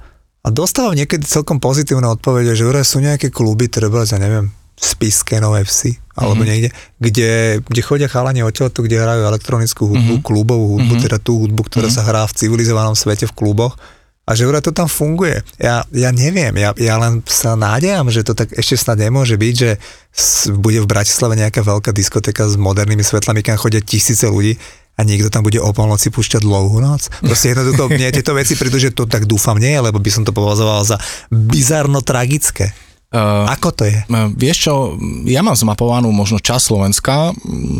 a 0.47 0.53
dostávam 0.55 0.95
niekedy 0.95 1.27
celkom 1.27 1.59
pozitívne 1.59 2.07
odpovede, 2.07 2.55
že 2.55 2.63
vraj 2.63 2.87
sú 2.87 3.03
nejaké 3.03 3.27
kluby, 3.27 3.67
treba, 3.67 4.07
ja 4.07 4.15
neviem, 4.15 4.47
Spiske, 4.77 5.41
no 5.43 5.57
FC, 5.57 5.99
alebo 6.15 6.45
mm-hmm. 6.45 6.47
niekde, 6.47 6.69
kde, 7.01 7.31
kde 7.65 7.81
chodia 7.81 8.07
chalani 8.07 8.45
odtiaľto, 8.45 8.85
kde 8.85 9.01
hrajú 9.01 9.27
elektronickú 9.27 9.83
hudbu, 9.89 10.13
mm-hmm. 10.21 10.27
klubovú 10.29 10.65
hudbu, 10.77 10.93
mm-hmm. 10.95 11.05
teda 11.09 11.17
tú 11.19 11.43
hudbu, 11.43 11.67
ktorá 11.67 11.89
mm-hmm. 11.91 12.05
sa 12.05 12.07
hrá 12.07 12.23
v 12.29 12.37
civilizovanom 12.37 12.95
svete 12.95 13.27
v 13.27 13.35
kluboch 13.35 13.75
a 14.27 14.35
že 14.37 14.45
vraj 14.45 14.61
to 14.61 14.75
tam 14.75 14.85
funguje. 14.85 15.41
Ja, 15.57 15.81
ja 15.89 16.13
neviem, 16.13 16.53
ja, 16.61 16.77
ja 16.77 16.95
len 17.01 17.25
sa 17.25 17.57
nádejam, 17.57 18.13
že 18.13 18.21
to 18.21 18.37
tak 18.37 18.53
ešte 18.53 18.77
snad 18.77 19.01
nemôže 19.01 19.33
byť, 19.33 19.55
že 19.55 19.81
bude 20.53 20.83
v 20.83 20.87
Bratislave 20.87 21.39
nejaká 21.41 21.65
veľká 21.65 21.89
diskotéka 21.89 22.45
s 22.45 22.53
modernými 22.53 23.01
svetlami, 23.01 23.41
kam 23.41 23.57
chodia 23.57 23.81
tisíce 23.81 24.29
ľudí 24.29 24.61
a 24.97 25.05
niekto 25.05 25.29
tam 25.29 25.45
bude 25.45 25.61
o 25.61 25.69
polnoci 25.69 26.09
púšťať 26.09 26.41
dlouhú 26.41 26.81
noc. 26.81 27.13
Proste 27.21 27.53
jednoducho 27.53 27.85
mne 27.85 28.09
tieto 28.09 28.33
veci 28.33 28.57
prídu, 28.57 28.81
že 28.81 28.89
to 28.89 29.05
tak 29.05 29.29
dúfam 29.29 29.61
nie, 29.61 29.77
lebo 29.77 30.01
by 30.01 30.09
som 30.09 30.25
to 30.25 30.33
považoval 30.33 30.81
za 30.81 30.97
bizarno 31.29 32.01
tragické. 32.01 32.73
Uh, 33.07 33.47
Ako 33.47 33.71
to 33.71 33.87
je? 33.87 34.03
Uh, 34.11 34.27
vieš 34.35 34.67
čo, 34.67 34.99
ja 35.23 35.39
mám 35.39 35.55
zmapovanú 35.55 36.11
možno 36.11 36.43
čas 36.43 36.67
Slovenska. 36.67 37.31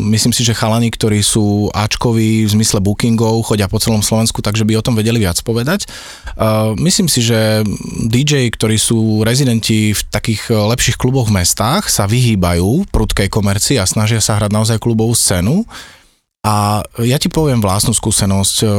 Myslím 0.08 0.32
si, 0.32 0.40
že 0.40 0.56
chalani, 0.56 0.88
ktorí 0.88 1.20
sú 1.20 1.68
Ačkoví 1.76 2.48
v 2.48 2.54
zmysle 2.56 2.80
bookingov, 2.80 3.44
chodia 3.44 3.68
po 3.68 3.76
celom 3.76 4.00
Slovensku, 4.00 4.40
takže 4.40 4.64
by 4.64 4.80
o 4.80 4.84
tom 4.88 4.96
vedeli 4.96 5.20
viac 5.20 5.36
povedať. 5.44 5.84
Uh, 6.32 6.72
myslím 6.80 7.12
si, 7.12 7.20
že 7.20 7.60
DJ, 8.08 8.48
ktorí 8.48 8.80
sú 8.80 9.20
rezidenti 9.20 9.92
v 9.92 10.00
takých 10.08 10.48
lepších 10.48 10.96
kluboch 10.96 11.28
v 11.28 11.44
mestách, 11.44 11.92
sa 11.92 12.08
vyhýbajú 12.08 12.88
prudkej 12.88 13.28
komercii 13.28 13.76
a 13.76 13.84
snažia 13.84 14.24
sa 14.24 14.40
hrať 14.40 14.48
naozaj 14.48 14.80
klubovú 14.80 15.12
scénu. 15.12 15.68
A 16.46 16.86
ja 17.02 17.18
ti 17.18 17.26
poviem 17.26 17.58
vlastnú 17.58 17.90
skúsenosť. 17.90 18.56
Ehm, 18.62 18.70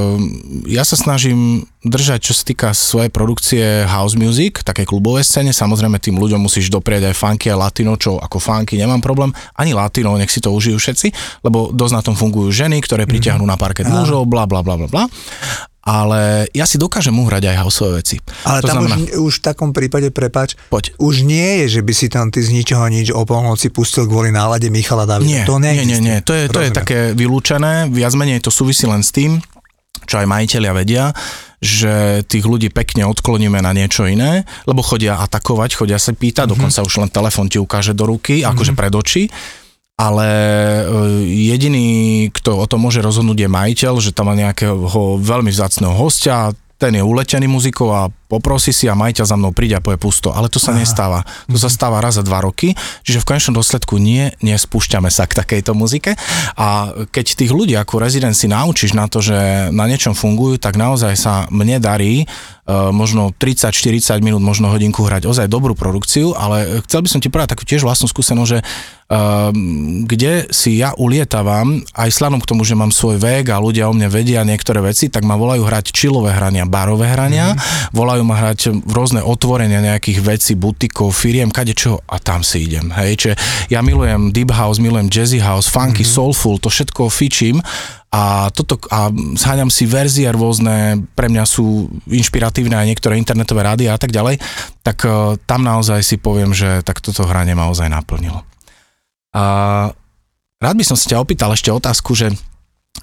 ja 0.64 0.88
sa 0.88 0.96
snažím 0.96 1.68
držať, 1.84 2.20
čo 2.24 2.32
sa 2.32 2.44
týka 2.48 2.72
svojej 2.72 3.12
produkcie 3.12 3.84
house 3.84 4.16
music, 4.16 4.64
také 4.64 4.88
klubové 4.88 5.28
scéne. 5.28 5.52
Samozrejme 5.52 6.00
tým 6.00 6.16
ľuďom 6.16 6.40
musíš 6.40 6.72
doprieť 6.72 7.12
aj 7.12 7.20
funky 7.20 7.52
a 7.52 7.60
latino, 7.60 8.00
čo 8.00 8.16
ako 8.16 8.40
funky 8.40 8.80
nemám 8.80 9.04
problém. 9.04 9.36
Ani 9.60 9.76
latino, 9.76 10.16
nech 10.16 10.32
si 10.32 10.40
to 10.40 10.56
užijú 10.56 10.80
všetci, 10.80 11.12
lebo 11.44 11.76
dosť 11.76 11.94
na 12.00 12.02
tom 12.02 12.16
fungujú 12.16 12.48
ženy, 12.52 12.80
ktoré 12.80 13.04
pritiahnu 13.04 13.44
na 13.44 13.60
parket 13.60 13.92
mužov, 13.92 14.24
bla 14.24 14.48
bla 14.48 14.64
bla 14.64 14.80
bla 14.80 14.88
bla 14.88 15.04
ale 15.90 16.46
ja 16.54 16.70
si 16.70 16.78
dokážem 16.78 17.18
uhrať 17.18 17.50
aj 17.50 17.58
houseové 17.66 18.06
veci. 18.06 18.22
Ale 18.46 18.62
to 18.62 18.70
tam 18.70 18.86
znamená... 18.86 19.10
už, 19.10 19.18
už 19.18 19.34
v 19.42 19.44
takom 19.44 19.70
prípade, 19.74 20.14
prepač, 20.14 20.54
Poď. 20.70 20.94
už 21.02 21.26
nie 21.26 21.66
je, 21.66 21.80
že 21.80 21.82
by 21.82 21.94
si 21.98 22.08
tam 22.14 22.30
ty 22.30 22.46
z 22.46 22.54
ničoho 22.54 22.86
nič 22.86 23.10
o 23.10 23.26
polnoci 23.26 23.74
pustil 23.74 24.06
kvôli 24.06 24.30
nálade 24.30 24.70
Michala 24.70 25.10
Davida. 25.10 25.26
Nie, 25.26 25.44
to 25.50 25.58
nie, 25.58 25.74
nie, 25.82 25.98
nie, 25.98 26.18
to 26.22 26.38
je, 26.38 26.46
to 26.46 26.62
je 26.62 26.70
také 26.70 27.18
vylúčené, 27.18 27.90
viac 27.90 28.14
menej 28.14 28.46
to 28.46 28.54
súvisí 28.54 28.86
len 28.86 29.02
s 29.02 29.10
tým, 29.10 29.42
čo 30.06 30.22
aj 30.22 30.30
majiteľia 30.30 30.72
vedia, 30.78 31.06
že 31.60 32.24
tých 32.24 32.46
ľudí 32.48 32.72
pekne 32.72 33.04
odkloníme 33.10 33.60
na 33.60 33.76
niečo 33.76 34.08
iné, 34.08 34.48
lebo 34.64 34.80
chodia 34.80 35.20
atakovať, 35.20 35.76
chodia 35.76 36.00
sa 36.00 36.16
pýtať, 36.16 36.48
mm-hmm. 36.48 36.54
dokonca 36.56 36.80
už 36.86 36.94
len 37.04 37.10
telefon 37.12 37.52
ti 37.52 37.60
ukáže 37.60 37.92
do 37.92 38.08
ruky, 38.08 38.40
mm-hmm. 38.40 38.52
akože 38.56 38.74
pred 38.78 38.94
oči 38.96 39.24
ale 40.00 40.28
e, 40.32 40.84
jediný, 41.52 41.88
kto 42.32 42.56
o 42.56 42.66
tom 42.72 42.88
môže 42.88 43.04
rozhodnúť 43.04 43.44
je 43.44 43.50
majiteľ, 43.52 43.94
že 44.00 44.16
tam 44.16 44.32
má 44.32 44.34
nejakého 44.40 45.20
veľmi 45.20 45.52
vzácného 45.52 45.92
hostia, 45.92 46.56
ten 46.80 46.96
je 46.96 47.04
uletený 47.04 47.52
muzikou 47.52 47.92
a 47.92 48.08
poprosí 48.08 48.72
si 48.72 48.88
a 48.88 48.96
majiteľ 48.96 49.26
za 49.28 49.36
mnou 49.36 49.52
príde 49.52 49.76
a 49.76 49.84
povie 49.84 50.00
pusto. 50.00 50.32
Ale 50.32 50.48
to 50.48 50.64
sa 50.64 50.72
Aha. 50.72 50.80
nestáva. 50.80 51.20
To 51.52 51.60
sa 51.60 51.68
mhm. 51.68 51.76
stáva 51.76 52.00
raz 52.00 52.16
za 52.16 52.24
dva 52.24 52.40
roky, 52.40 52.72
čiže 53.04 53.20
v 53.20 53.28
konečnom 53.28 53.60
dôsledku 53.60 54.00
nie, 54.00 54.32
nespúšťame 54.40 55.12
sa 55.12 55.28
k 55.28 55.36
takejto 55.44 55.76
muzike. 55.76 56.16
A 56.56 56.96
keď 57.12 57.36
tých 57.36 57.52
ľudí 57.52 57.76
ako 57.76 58.00
rezidenci 58.00 58.48
naučíš 58.48 58.96
na 58.96 59.12
to, 59.12 59.20
že 59.20 59.70
na 59.76 59.92
niečom 59.92 60.16
fungujú, 60.16 60.56
tak 60.56 60.80
naozaj 60.80 61.20
sa 61.20 61.52
mne 61.52 61.84
darí 61.84 62.24
možno 62.70 63.34
30-40 63.34 64.22
minút, 64.22 64.46
možno 64.46 64.70
hodinku 64.70 65.02
hrať 65.02 65.26
ozaj 65.26 65.48
dobrú 65.50 65.74
produkciu, 65.74 66.38
ale 66.38 66.86
chcel 66.86 67.02
by 67.02 67.10
som 67.10 67.20
ti 67.20 67.34
povedať 67.34 67.58
takú 67.58 67.66
tiež 67.66 67.82
vlastnú 67.82 68.06
skúsenosť, 68.06 68.50
že 68.50 68.60
Ehm, 69.10 70.06
kde 70.06 70.46
si 70.54 70.78
ja 70.78 70.94
ulietavam, 70.94 71.82
aj 71.98 72.14
sladom 72.14 72.38
k 72.38 72.46
tomu, 72.46 72.62
že 72.62 72.78
mám 72.78 72.94
svoj 72.94 73.18
vek 73.18 73.50
a 73.50 73.58
ľudia 73.58 73.90
o 73.90 73.94
mne 73.98 74.06
vedia 74.06 74.46
niektoré 74.46 74.86
veci, 74.86 75.10
tak 75.10 75.26
ma 75.26 75.34
volajú 75.34 75.66
hrať 75.66 75.90
čilové 75.90 76.30
hrania, 76.30 76.70
barové 76.70 77.10
hrania, 77.10 77.58
mm. 77.58 77.90
volajú 77.90 78.22
ma 78.22 78.38
hrať 78.38 78.86
rôzne 78.86 79.26
otvorenia 79.26 79.82
nejakých 79.82 80.22
vecí, 80.22 80.54
butikov, 80.54 81.10
firiem, 81.18 81.50
kade 81.50 81.74
čo 81.74 82.06
a 82.06 82.22
tam 82.22 82.46
si 82.46 82.70
idem. 82.70 82.94
Hej, 82.94 83.12
čiže 83.18 83.36
ja 83.74 83.82
milujem 83.82 84.30
deep 84.30 84.54
house, 84.54 84.78
milujem 84.78 85.10
jazzy 85.10 85.42
house, 85.42 85.66
funky, 85.66 86.06
mm. 86.06 86.14
soulful, 86.14 86.62
to 86.62 86.70
všetko 86.70 87.10
fičím 87.10 87.66
a, 88.10 88.50
toto, 88.50 88.82
a 88.90 89.14
zháňam 89.38 89.70
si 89.70 89.86
verzie 89.86 90.26
rôzne, 90.34 91.06
pre 91.14 91.30
mňa 91.30 91.46
sú 91.46 91.94
inšpiratívne 92.10 92.74
aj 92.74 92.90
niektoré 92.90 93.22
internetové 93.22 93.62
rády 93.62 93.86
a 93.86 94.02
tak 94.02 94.10
ďalej, 94.10 94.42
tak 94.82 95.06
uh, 95.06 95.38
tam 95.46 95.62
naozaj 95.62 96.02
si 96.02 96.18
poviem, 96.18 96.50
že 96.50 96.82
tak 96.82 97.06
toto 97.06 97.30
hranie 97.30 97.54
ma 97.54 97.70
naozaj 97.70 97.86
naplnilo. 97.86 98.42
A 99.30 99.44
rád 100.58 100.76
by 100.76 100.86
som 100.86 100.98
si 100.98 101.14
ťa 101.14 101.22
opýtal 101.22 101.54
ešte 101.54 101.70
otázku, 101.70 102.18
že 102.18 102.34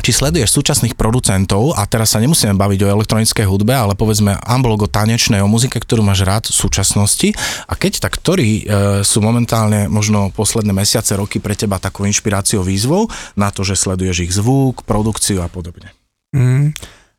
či 0.07 0.14
sleduješ 0.14 0.55
súčasných 0.55 0.95
producentov, 0.95 1.74
a 1.74 1.82
teraz 1.87 2.14
sa 2.14 2.22
nemusíme 2.22 2.55
baviť 2.55 2.87
o 2.87 2.93
elektronickej 2.95 3.47
hudbe, 3.47 3.74
ale 3.74 3.99
povedzme 3.99 4.39
amblog 4.39 4.87
o 4.87 4.89
tanečnej, 4.91 5.43
o 5.43 5.51
muzike, 5.51 5.82
ktorú 5.82 6.07
máš 6.07 6.22
rád 6.22 6.47
v 6.47 6.55
súčasnosti, 6.55 7.28
a 7.66 7.74
keď 7.74 8.07
tak, 8.07 8.22
ktorí 8.22 8.51
e, 8.51 8.64
sú 9.03 9.18
momentálne 9.18 9.91
možno 9.91 10.30
posledné 10.30 10.70
mesiace, 10.70 11.18
roky 11.18 11.43
pre 11.43 11.59
teba 11.59 11.82
takou 11.82 12.07
inšpiráciou, 12.07 12.62
výzvou 12.62 13.11
na 13.34 13.51
to, 13.51 13.66
že 13.66 13.74
sleduješ 13.74 14.30
ich 14.30 14.32
zvuk, 14.34 14.87
produkciu 14.87 15.43
a 15.43 15.51
podobne? 15.51 15.91
Mm, 16.30 16.70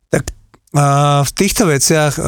tak 0.08 0.32
uh, 0.72 1.24
v 1.24 1.32
týchto 1.36 1.68
veciach 1.68 2.14
uh, 2.16 2.24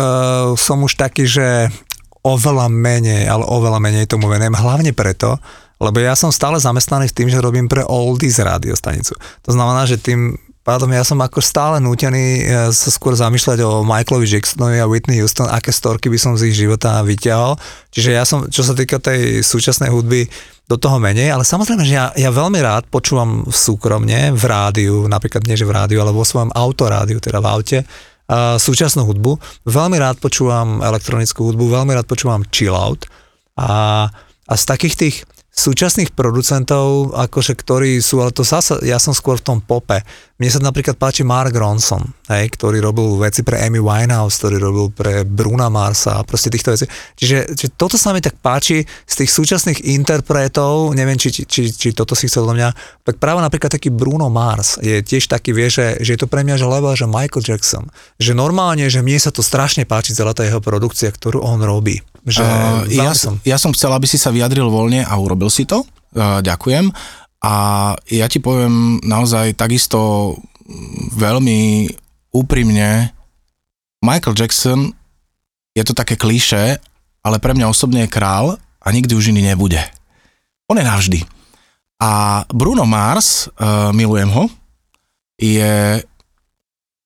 som 0.60 0.84
už 0.84 0.98
taký, 0.98 1.24
že 1.24 1.72
oveľa 2.20 2.68
menej, 2.68 3.24
ale 3.28 3.48
oveľa 3.48 3.80
menej 3.80 4.04
tomu 4.04 4.28
venujem, 4.28 4.52
hlavne 4.52 4.92
preto, 4.92 5.40
lebo 5.80 5.98
ja 5.98 6.12
som 6.12 6.28
stále 6.28 6.60
zamestnaný 6.60 7.08
v 7.08 7.16
tým, 7.16 7.28
že 7.32 7.40
robím 7.40 7.66
pre 7.66 7.80
Oldies 7.82 8.36
radiostanicu. 8.36 9.16
To 9.16 9.50
znamená, 9.50 9.88
že 9.88 9.96
tým 9.96 10.36
pádom 10.60 10.92
ja 10.92 11.02
som 11.02 11.16
ako 11.18 11.40
stále 11.40 11.80
nútený 11.80 12.44
e, 12.44 12.68
sa 12.70 12.90
skôr 12.92 13.16
zamýšľať 13.16 13.64
o 13.64 13.80
Michaelovi 13.80 14.28
Jacksonovi 14.28 14.78
a 14.78 14.86
Whitney 14.86 15.18
Houston, 15.18 15.48
aké 15.48 15.72
storky 15.72 16.12
by 16.12 16.20
som 16.20 16.36
z 16.36 16.52
ich 16.52 16.56
života 16.60 17.00
vyťahol. 17.00 17.56
Čiže 17.90 18.10
ja 18.12 18.28
som, 18.28 18.46
čo 18.52 18.60
sa 18.60 18.76
týka 18.76 19.00
tej 19.00 19.40
súčasnej 19.40 19.88
hudby, 19.88 20.28
do 20.70 20.78
toho 20.78 21.02
menej, 21.02 21.34
ale 21.34 21.42
samozrejme, 21.42 21.82
že 21.82 21.98
ja, 21.98 22.14
ja 22.14 22.30
veľmi 22.30 22.62
rád 22.62 22.86
počúvam 22.86 23.42
súkromne 23.50 24.30
v 24.30 24.44
rádiu, 24.46 25.10
napríklad 25.10 25.42
nie 25.42 25.58
že 25.58 25.66
v 25.66 25.74
rádiu, 25.74 25.98
ale 25.98 26.14
vo 26.14 26.22
svojom 26.22 26.54
autorádiu, 26.54 27.18
teda 27.18 27.42
v 27.42 27.46
aute, 27.50 27.78
uh, 27.82 28.54
súčasnú 28.54 29.02
hudbu. 29.02 29.34
Veľmi 29.66 29.98
rád 29.98 30.22
počúvam 30.22 30.78
elektronickú 30.78 31.50
hudbu, 31.50 31.74
veľmi 31.74 31.90
rád 31.90 32.06
počúvam 32.06 32.46
chill 32.54 32.78
out 32.78 33.02
a, 33.58 34.06
a 34.46 34.52
z 34.54 34.62
takých 34.62 34.94
tých 34.94 35.16
súčasných 35.50 36.14
producentov, 36.14 37.10
akože 37.12 37.58
ktorí 37.58 37.98
sú, 37.98 38.22
ale 38.22 38.30
to 38.30 38.46
zasa, 38.46 38.78
ja 38.86 39.02
som 39.02 39.10
skôr 39.10 39.42
v 39.42 39.46
tom 39.46 39.58
pope. 39.58 40.00
Mne 40.40 40.48
sa 40.48 40.62
napríklad 40.62 40.96
páči 40.96 41.20
Mark 41.20 41.52
Ronson, 41.52 42.00
hej, 42.32 42.48
ktorý 42.56 42.80
robil 42.80 43.20
veci 43.20 43.44
pre 43.44 43.60
Amy 43.60 43.76
Winehouse, 43.76 44.40
ktorý 44.40 44.56
robil 44.56 44.86
pre 44.88 45.26
Bruna 45.26 45.68
Marsa 45.68 46.16
a 46.16 46.24
proste 46.24 46.48
týchto 46.48 46.72
vecí. 46.72 46.88
Čiže, 47.18 47.52
čiže 47.52 47.70
toto 47.76 48.00
sa 48.00 48.16
mi 48.16 48.24
tak 48.24 48.40
páči 48.40 48.80
z 48.86 49.14
tých 49.20 49.30
súčasných 49.36 49.84
interpretov, 49.92 50.96
neviem, 50.96 51.20
či, 51.20 51.28
či, 51.28 51.44
či, 51.44 51.62
či 51.68 51.88
toto 51.92 52.16
si 52.16 52.30
chcel 52.30 52.48
do 52.48 52.56
mňa, 52.56 52.72
tak 53.04 53.20
práve 53.20 53.44
napríklad 53.44 53.74
taký 53.74 53.92
Bruno 53.92 54.32
Mars 54.32 54.80
je 54.80 55.04
tiež 55.04 55.28
taký, 55.28 55.52
vie, 55.52 55.68
že, 55.68 56.00
že 56.00 56.16
je 56.16 56.20
to 56.24 56.30
pre 56.30 56.40
mňa, 56.40 56.56
že 56.56 56.64
level, 56.64 56.94
že 56.96 57.04
Michael 57.04 57.44
Jackson. 57.44 57.84
Že 58.16 58.32
normálne, 58.38 58.88
že 58.88 59.04
mne 59.04 59.20
sa 59.20 59.28
to 59.28 59.44
strašne 59.44 59.84
páči 59.84 60.16
celá 60.16 60.32
tá 60.32 60.46
jeho 60.46 60.62
produkcia, 60.62 61.12
ktorú 61.12 61.44
on 61.44 61.60
robí. 61.60 62.00
Že 62.24 62.42
Uh, 62.44 62.84
ja, 62.90 63.12
som. 63.16 63.40
ja 63.42 63.56
som 63.56 63.72
chcel, 63.72 63.90
aby 63.92 64.04
si 64.04 64.20
sa 64.20 64.28
vyjadril 64.34 64.68
voľne 64.68 65.04
a 65.04 65.14
urobil 65.16 65.48
si 65.48 65.64
to. 65.64 65.84
Uh, 66.12 66.44
ďakujem. 66.44 66.92
A 67.40 67.54
ja 68.12 68.26
ti 68.28 68.42
poviem 68.42 69.00
naozaj 69.00 69.56
takisto 69.56 70.36
veľmi 71.16 71.88
úprimne, 72.30 73.10
Michael 74.00 74.36
Jackson 74.36 74.92
je 75.76 75.84
to 75.84 75.92
také 75.92 76.16
klíše, 76.16 76.80
ale 77.20 77.36
pre 77.36 77.52
mňa 77.52 77.68
osobne 77.68 78.04
je 78.04 78.12
král 78.12 78.56
a 78.56 78.86
nikdy 78.88 79.12
už 79.12 79.30
iný 79.30 79.44
nebude. 79.44 79.80
On 80.66 80.78
je 80.78 80.84
navždy. 80.84 81.20
A 82.00 82.42
Bruno 82.48 82.88
Mars, 82.88 83.52
uh, 83.60 83.92
milujem 83.92 84.32
ho, 84.32 84.48
je 85.36 86.00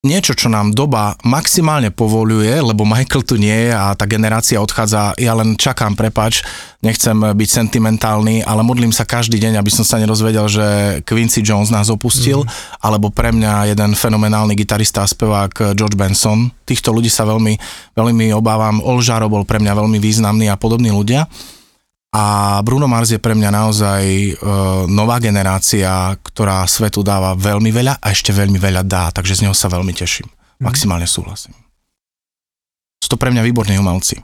niečo, 0.05 0.37
čo 0.37 0.53
nám 0.53 0.77
doba 0.77 1.17
maximálne 1.25 1.89
povoluje, 1.89 2.53
lebo 2.61 2.85
Michael 2.85 3.25
tu 3.25 3.41
nie 3.41 3.69
je 3.69 3.73
a 3.73 3.97
tá 3.97 4.05
generácia 4.05 4.61
odchádza, 4.61 5.17
ja 5.17 5.33
len 5.33 5.57
čakám, 5.57 5.97
prepač, 5.97 6.45
nechcem 6.85 7.17
byť 7.17 7.49
sentimentálny, 7.49 8.45
ale 8.45 8.61
modlím 8.61 8.93
sa 8.93 9.09
každý 9.09 9.41
deň, 9.41 9.57
aby 9.57 9.71
som 9.73 9.83
sa 9.83 9.97
nerozvedel, 9.97 10.45
že 10.47 10.67
Quincy 11.09 11.41
Jones 11.41 11.73
nás 11.73 11.89
opustil, 11.89 12.45
mm. 12.45 12.85
alebo 12.85 13.09
pre 13.09 13.33
mňa 13.33 13.73
jeden 13.73 13.97
fenomenálny 13.97 14.53
gitarista 14.53 15.03
a 15.03 15.11
spevák 15.11 15.73
George 15.73 15.97
Benson. 15.97 16.53
Týchto 16.69 16.93
ľudí 16.93 17.09
sa 17.09 17.25
veľmi, 17.25 17.57
veľmi 17.97 18.37
obávam. 18.37 18.85
Olžaro 18.85 19.33
bol 19.33 19.49
pre 19.49 19.57
mňa 19.57 19.73
veľmi 19.73 19.97
významný 19.97 20.53
a 20.53 20.61
podobní 20.61 20.93
ľudia. 20.93 21.25
A 22.15 22.63
Bruno 22.63 22.87
Mars 22.87 23.11
je 23.11 23.19
pre 23.19 23.35
mňa 23.35 23.51
naozaj 23.51 24.03
e, 24.07 24.33
nová 24.87 25.19
generácia, 25.19 26.15
ktorá 26.23 26.63
svetu 26.63 27.03
dáva 27.03 27.35
veľmi 27.35 27.75
veľa 27.75 27.99
a 27.99 28.07
ešte 28.15 28.31
veľmi 28.31 28.55
veľa 28.55 28.87
dá, 28.87 29.11
takže 29.11 29.43
z 29.43 29.43
neho 29.43 29.55
sa 29.57 29.67
veľmi 29.67 29.91
teším. 29.91 30.31
Maximálne 30.63 31.11
súhlasím. 31.11 31.59
Sú 33.03 33.11
to 33.11 33.19
pre 33.19 33.35
mňa 33.35 33.43
výborní 33.43 33.75
umelci. 33.83 34.23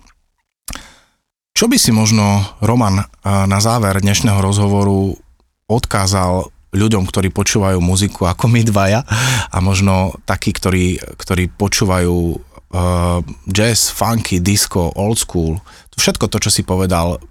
Čo 1.51 1.66
by 1.66 1.76
si 1.82 1.91
možno, 1.91 2.47
Roman, 2.62 3.03
e, 3.03 3.05
na 3.26 3.59
záver 3.59 3.99
dnešného 3.99 4.38
rozhovoru 4.38 5.18
odkázal 5.66 6.47
ľuďom, 6.70 7.11
ktorí 7.11 7.34
počúvajú 7.34 7.82
muziku 7.82 8.30
ako 8.30 8.55
my 8.55 8.62
dvaja 8.70 9.03
a 9.51 9.59
možno 9.59 10.14
takí, 10.30 10.55
ktorí, 10.55 11.03
ktorí 11.18 11.51
počúvajú 11.59 12.14
uh, 12.38 13.18
jazz, 13.51 13.91
funky, 13.91 14.38
disco, 14.38 14.95
old 14.95 15.18
school, 15.18 15.59
to 15.91 15.99
všetko 15.99 16.30
to, 16.30 16.38
čo 16.38 16.51
si 16.55 16.62
povedal, 16.62 17.18
Mm, 17.18 17.18
mm, 17.18 17.30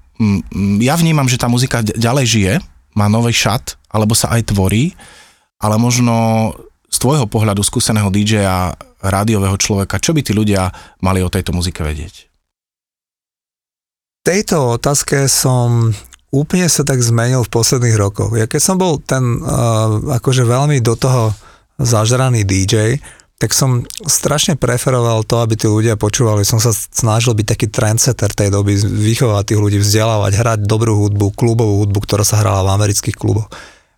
ja 0.83 0.95
vnímam, 0.99 1.25
že 1.31 1.39
tá 1.39 1.47
muzika 1.47 1.79
ďalej 1.79 2.25
žije, 2.27 2.53
má 2.99 3.07
nový 3.07 3.31
šat, 3.31 3.79
alebo 3.87 4.11
sa 4.11 4.35
aj 4.35 4.51
tvorí, 4.51 4.91
ale 5.59 5.79
možno 5.79 6.51
z 6.89 6.97
tvojho 6.99 7.25
pohľadu 7.29 7.63
skúseného 7.63 8.11
DJ-a, 8.11 8.75
rádiového 8.99 9.55
človeka, 9.55 10.01
čo 10.03 10.11
by 10.11 10.19
tí 10.19 10.35
ľudia 10.35 10.67
mali 10.99 11.23
o 11.23 11.31
tejto 11.31 11.55
muzike 11.55 11.79
vedieť? 11.79 12.27
Tejto 14.27 14.75
otázke 14.75 15.31
som 15.31 15.95
úplne 16.29 16.67
sa 16.67 16.83
tak 16.83 16.99
zmenil 16.99 17.47
v 17.47 17.53
posledných 17.53 17.95
rokoch. 17.95 18.35
Ja 18.35 18.45
keď 18.45 18.61
som 18.61 18.75
bol 18.75 18.99
ten 18.99 19.39
uh, 19.39 20.19
akože 20.19 20.43
veľmi 20.43 20.83
do 20.83 20.99
toho 20.99 21.31
zažraný 21.79 22.43
DJ, 22.43 22.99
tak 23.39 23.55
som 23.55 23.87
strašne 24.03 24.59
preferoval 24.59 25.23
to, 25.23 25.39
aby 25.39 25.55
tí 25.55 25.63
ľudia 25.63 25.95
počúvali. 25.95 26.43
Som 26.43 26.59
sa 26.59 26.75
snažil 26.75 27.31
byť 27.31 27.47
taký 27.47 27.67
trendsetter 27.71 28.35
tej 28.35 28.51
doby, 28.51 28.75
vychovať 28.83 29.43
tých 29.47 29.61
ľudí, 29.63 29.77
vzdelávať, 29.79 30.31
hrať 30.35 30.59
dobrú 30.67 31.07
hudbu, 31.07 31.31
klubovú 31.39 31.87
hudbu, 31.87 32.03
ktorá 32.03 32.27
sa 32.27 32.43
hrala 32.43 32.67
v 32.67 32.75
amerických 32.75 33.15
kluboch. 33.15 33.47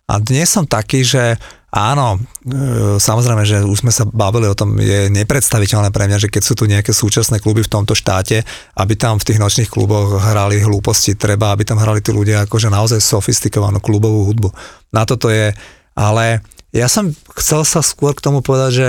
A 0.06 0.22
dnes 0.22 0.46
som 0.46 0.62
taký, 0.62 1.02
že 1.02 1.42
áno, 1.74 2.22
e, 2.46 3.02
samozrejme, 3.02 3.42
že 3.42 3.66
už 3.66 3.82
sme 3.82 3.90
sa 3.90 4.06
bavili 4.06 4.46
o 4.46 4.54
tom, 4.54 4.78
je 4.78 5.10
nepredstaviteľné 5.10 5.90
pre 5.90 6.06
mňa, 6.06 6.22
že 6.22 6.30
keď 6.30 6.42
sú 6.46 6.54
tu 6.54 6.70
nejaké 6.70 6.94
súčasné 6.94 7.42
kluby 7.42 7.66
v 7.66 7.72
tomto 7.72 7.98
štáte, 7.98 8.46
aby 8.78 8.94
tam 8.94 9.18
v 9.18 9.26
tých 9.26 9.42
nočných 9.42 9.72
kluboch 9.74 10.22
hrali 10.22 10.62
hlúposti, 10.62 11.18
treba, 11.18 11.50
aby 11.50 11.66
tam 11.66 11.82
hrali 11.82 11.98
tí 11.98 12.14
ľudia 12.14 12.46
akože 12.46 12.70
naozaj 12.70 13.02
sofistikovanú 13.02 13.82
klubovú 13.82 14.22
hudbu. 14.30 14.54
Na 14.94 15.02
toto 15.02 15.34
je, 15.34 15.50
ale 15.98 16.46
ja 16.70 16.86
som 16.86 17.10
chcel 17.34 17.66
sa 17.66 17.82
skôr 17.82 18.14
k 18.14 18.22
tomu 18.22 18.38
povedať, 18.38 18.70
že 18.70 18.88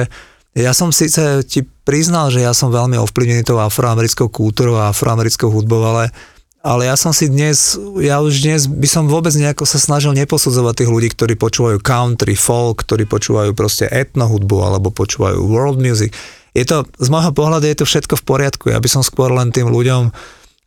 ja 0.53 0.71
som 0.71 0.93
síce 0.93 1.41
ti 1.49 1.65
priznal, 1.65 2.29
že 2.29 2.45
ja 2.45 2.53
som 2.53 2.69
veľmi 2.69 2.97
ovplyvnený 3.01 3.41
tou 3.41 3.57
afroamerickou 3.57 4.29
kultúrou 4.29 4.77
a 4.77 4.93
afroamerickou 4.93 5.49
hudbou, 5.49 5.81
ale, 5.81 6.13
ale 6.61 6.85
ja 6.85 6.95
som 6.95 7.09
si 7.09 7.25
dnes, 7.25 7.73
ja 7.97 8.21
už 8.21 8.45
dnes 8.45 8.69
by 8.69 8.85
som 8.85 9.09
vôbec 9.09 9.33
nejako 9.33 9.65
sa 9.65 9.81
snažil 9.81 10.13
neposudzovať 10.13 10.85
tých 10.85 10.93
ľudí, 10.93 11.09
ktorí 11.09 11.33
počúvajú 11.41 11.81
country, 11.81 12.37
folk, 12.37 12.85
ktorí 12.85 13.09
počúvajú 13.09 13.57
proste 13.57 13.89
etno 13.89 14.29
hudbu 14.29 14.57
alebo 14.61 14.93
počúvajú 14.93 15.41
world 15.41 15.81
music. 15.81 16.13
Je 16.53 16.61
to, 16.69 16.85
z 17.01 17.09
môjho 17.09 17.33
pohľadu 17.33 17.65
je 17.65 17.77
to 17.81 17.89
všetko 17.89 18.13
v 18.21 18.23
poriadku. 18.29 18.65
Ja 18.69 18.77
by 18.77 18.85
som 18.85 19.01
skôr 19.01 19.33
len 19.33 19.49
tým 19.49 19.73
ľuďom, 19.73 20.13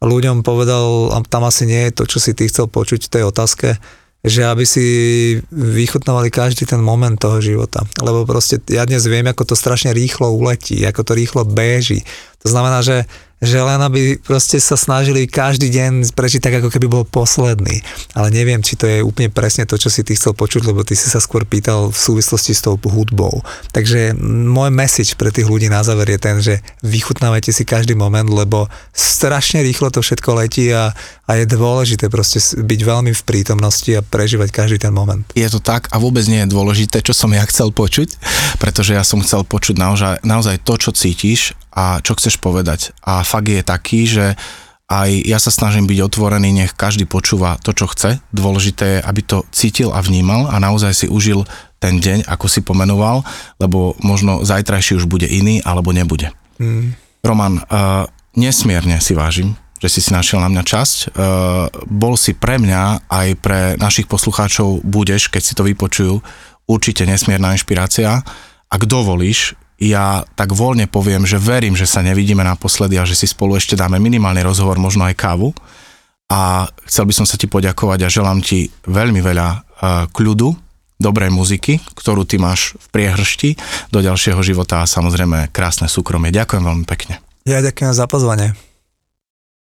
ľuďom 0.02 0.42
povedal, 0.42 1.14
tam 1.30 1.46
asi 1.46 1.62
nie 1.62 1.86
je 1.88 2.02
to, 2.02 2.10
čo 2.10 2.18
si 2.18 2.34
ty 2.34 2.50
chcel 2.50 2.66
počuť 2.66 3.06
v 3.06 3.12
tej 3.14 3.22
otázke, 3.30 3.78
že 4.24 4.42
aby 4.42 4.64
si 4.66 4.86
vychutnávali 5.52 6.32
každý 6.34 6.66
ten 6.66 6.82
moment 6.82 7.14
toho 7.14 7.38
života. 7.38 7.84
Lebo 8.02 8.26
proste 8.26 8.58
ja 8.70 8.82
dnes 8.88 9.06
viem, 9.06 9.26
ako 9.26 9.52
to 9.52 9.54
strašne 9.58 9.94
rýchlo 9.94 10.32
uletí, 10.34 10.82
ako 10.82 11.02
to 11.06 11.12
rýchlo 11.14 11.42
beží. 11.46 12.02
To 12.42 12.48
znamená, 12.50 12.82
že 12.82 13.06
že 13.36 13.60
len 13.60 13.76
aby 13.84 14.16
proste 14.16 14.56
sa 14.56 14.80
snažili 14.80 15.28
každý 15.28 15.68
deň 15.68 16.16
prežiť 16.16 16.40
tak, 16.40 16.54
ako 16.64 16.72
keby 16.72 16.86
bol 16.88 17.04
posledný. 17.04 17.84
Ale 18.16 18.32
neviem, 18.32 18.64
či 18.64 18.80
to 18.80 18.88
je 18.88 19.04
úplne 19.04 19.28
presne 19.28 19.68
to, 19.68 19.76
čo 19.76 19.92
si 19.92 20.00
ty 20.00 20.16
chcel 20.16 20.32
počuť, 20.32 20.64
lebo 20.64 20.80
ty 20.88 20.96
si 20.96 21.12
sa 21.12 21.20
skôr 21.20 21.44
pýtal 21.44 21.92
v 21.92 21.98
súvislosti 21.98 22.56
s 22.56 22.64
tou 22.64 22.80
hudbou. 22.80 23.44
Takže 23.76 24.16
môj 24.24 24.72
message 24.72 25.20
pre 25.20 25.28
tých 25.28 25.44
ľudí 25.44 25.68
na 25.68 25.84
záver 25.84 26.16
je 26.16 26.20
ten, 26.20 26.36
že 26.40 26.64
vychutnávajte 26.80 27.52
si 27.52 27.68
každý 27.68 27.92
moment, 27.92 28.24
lebo 28.24 28.72
strašne 28.96 29.60
rýchlo 29.60 29.92
to 29.92 30.00
všetko 30.00 30.40
letí 30.40 30.72
a, 30.72 30.96
a 31.28 31.32
je 31.36 31.44
dôležité 31.44 32.08
proste 32.08 32.40
byť 32.40 32.80
veľmi 32.80 33.12
v 33.12 33.22
prítomnosti 33.28 33.92
a 33.92 34.00
prežívať 34.00 34.48
každý 34.48 34.80
ten 34.80 34.96
moment. 34.96 35.28
Je 35.36 35.48
to 35.52 35.60
tak 35.60 35.92
a 35.92 36.00
vôbec 36.00 36.24
nie 36.24 36.40
je 36.40 36.52
dôležité, 36.56 37.04
čo 37.04 37.12
som 37.12 37.28
ja 37.36 37.44
chcel 37.44 37.68
počuť, 37.68 38.16
pretože 38.56 38.96
ja 38.96 39.04
som 39.04 39.20
chcel 39.20 39.44
počuť 39.44 39.76
naozaj, 39.76 40.24
naozaj 40.24 40.64
to, 40.64 40.80
čo 40.80 40.90
cítiš 40.96 41.52
a 41.76 42.00
čo 42.00 42.16
chceš 42.16 42.40
povedať. 42.40 42.96
A 43.04 43.20
fakt 43.20 43.52
je 43.52 43.60
taký, 43.60 44.08
že 44.08 44.32
aj 44.86 45.10
ja 45.26 45.42
sa 45.42 45.50
snažím 45.50 45.90
byť 45.90 45.98
otvorený, 45.98 46.54
nech 46.54 46.72
každý 46.72 47.10
počúva 47.10 47.58
to, 47.58 47.74
čo 47.74 47.90
chce. 47.90 48.22
Dôležité 48.30 48.98
je, 48.98 49.04
aby 49.04 49.20
to 49.20 49.42
cítil 49.50 49.90
a 49.90 50.00
vnímal 50.00 50.46
a 50.46 50.62
naozaj 50.62 50.92
si 50.94 51.06
užil 51.10 51.42
ten 51.82 51.98
deň, 51.98 52.30
ako 52.30 52.46
si 52.46 52.62
pomenoval, 52.62 53.26
lebo 53.58 53.98
možno 54.00 54.46
zajtrajší 54.46 54.96
už 54.96 55.10
bude 55.10 55.26
iný, 55.26 55.60
alebo 55.66 55.90
nebude. 55.90 56.32
Mm. 56.62 56.94
Roman, 57.20 57.60
uh, 57.66 58.06
nesmierne 58.38 59.02
si 59.02 59.12
vážim, 59.12 59.58
že 59.82 59.90
si 59.90 60.00
si 60.00 60.14
našiel 60.14 60.38
na 60.38 60.48
mňa 60.48 60.62
časť. 60.62 60.96
Uh, 61.12 61.68
bol 61.90 62.14
si 62.14 62.32
pre 62.32 62.56
mňa, 62.56 63.10
aj 63.10 63.28
pre 63.42 63.60
našich 63.76 64.06
poslucháčov 64.06 64.86
budeš, 64.86 65.28
keď 65.28 65.42
si 65.42 65.52
to 65.58 65.66
vypočujú, 65.66 66.22
určite 66.70 67.02
nesmierna 67.02 67.58
inšpirácia. 67.58 68.22
Ak 68.70 68.82
dovolíš, 68.86 69.58
ja 69.76 70.24
tak 70.36 70.56
voľne 70.56 70.88
poviem, 70.88 71.28
že 71.28 71.36
verím, 71.36 71.76
že 71.76 71.84
sa 71.84 72.00
nevidíme 72.00 72.40
naposledy 72.40 72.96
a 72.96 73.04
že 73.04 73.16
si 73.16 73.28
spolu 73.28 73.60
ešte 73.60 73.76
dáme 73.76 74.00
minimálny 74.00 74.40
rozhovor, 74.40 74.80
možno 74.80 75.04
aj 75.04 75.16
kávu. 75.16 75.52
A 76.26 76.66
chcel 76.88 77.06
by 77.06 77.14
som 77.14 77.26
sa 77.28 77.38
ti 77.38 77.46
poďakovať 77.46 78.02
a 78.02 78.10
želám 78.10 78.42
ti 78.42 78.66
veľmi 78.88 79.22
veľa 79.22 79.48
uh, 79.52 79.60
kľudu, 80.10 80.58
dobrej 80.96 81.28
muziky, 81.28 81.78
ktorú 81.92 82.24
ty 82.24 82.40
máš 82.40 82.74
v 82.80 82.86
priehršti 82.88 83.50
do 83.92 84.00
ďalšieho 84.00 84.40
života 84.40 84.80
a 84.82 84.88
samozrejme 84.88 85.52
krásne 85.52 85.86
súkromie. 85.92 86.32
Ďakujem 86.32 86.64
veľmi 86.64 86.86
pekne. 86.88 87.20
Ja 87.44 87.60
ďakujem 87.60 87.92
za 87.92 88.08
pozvanie. 88.08 88.56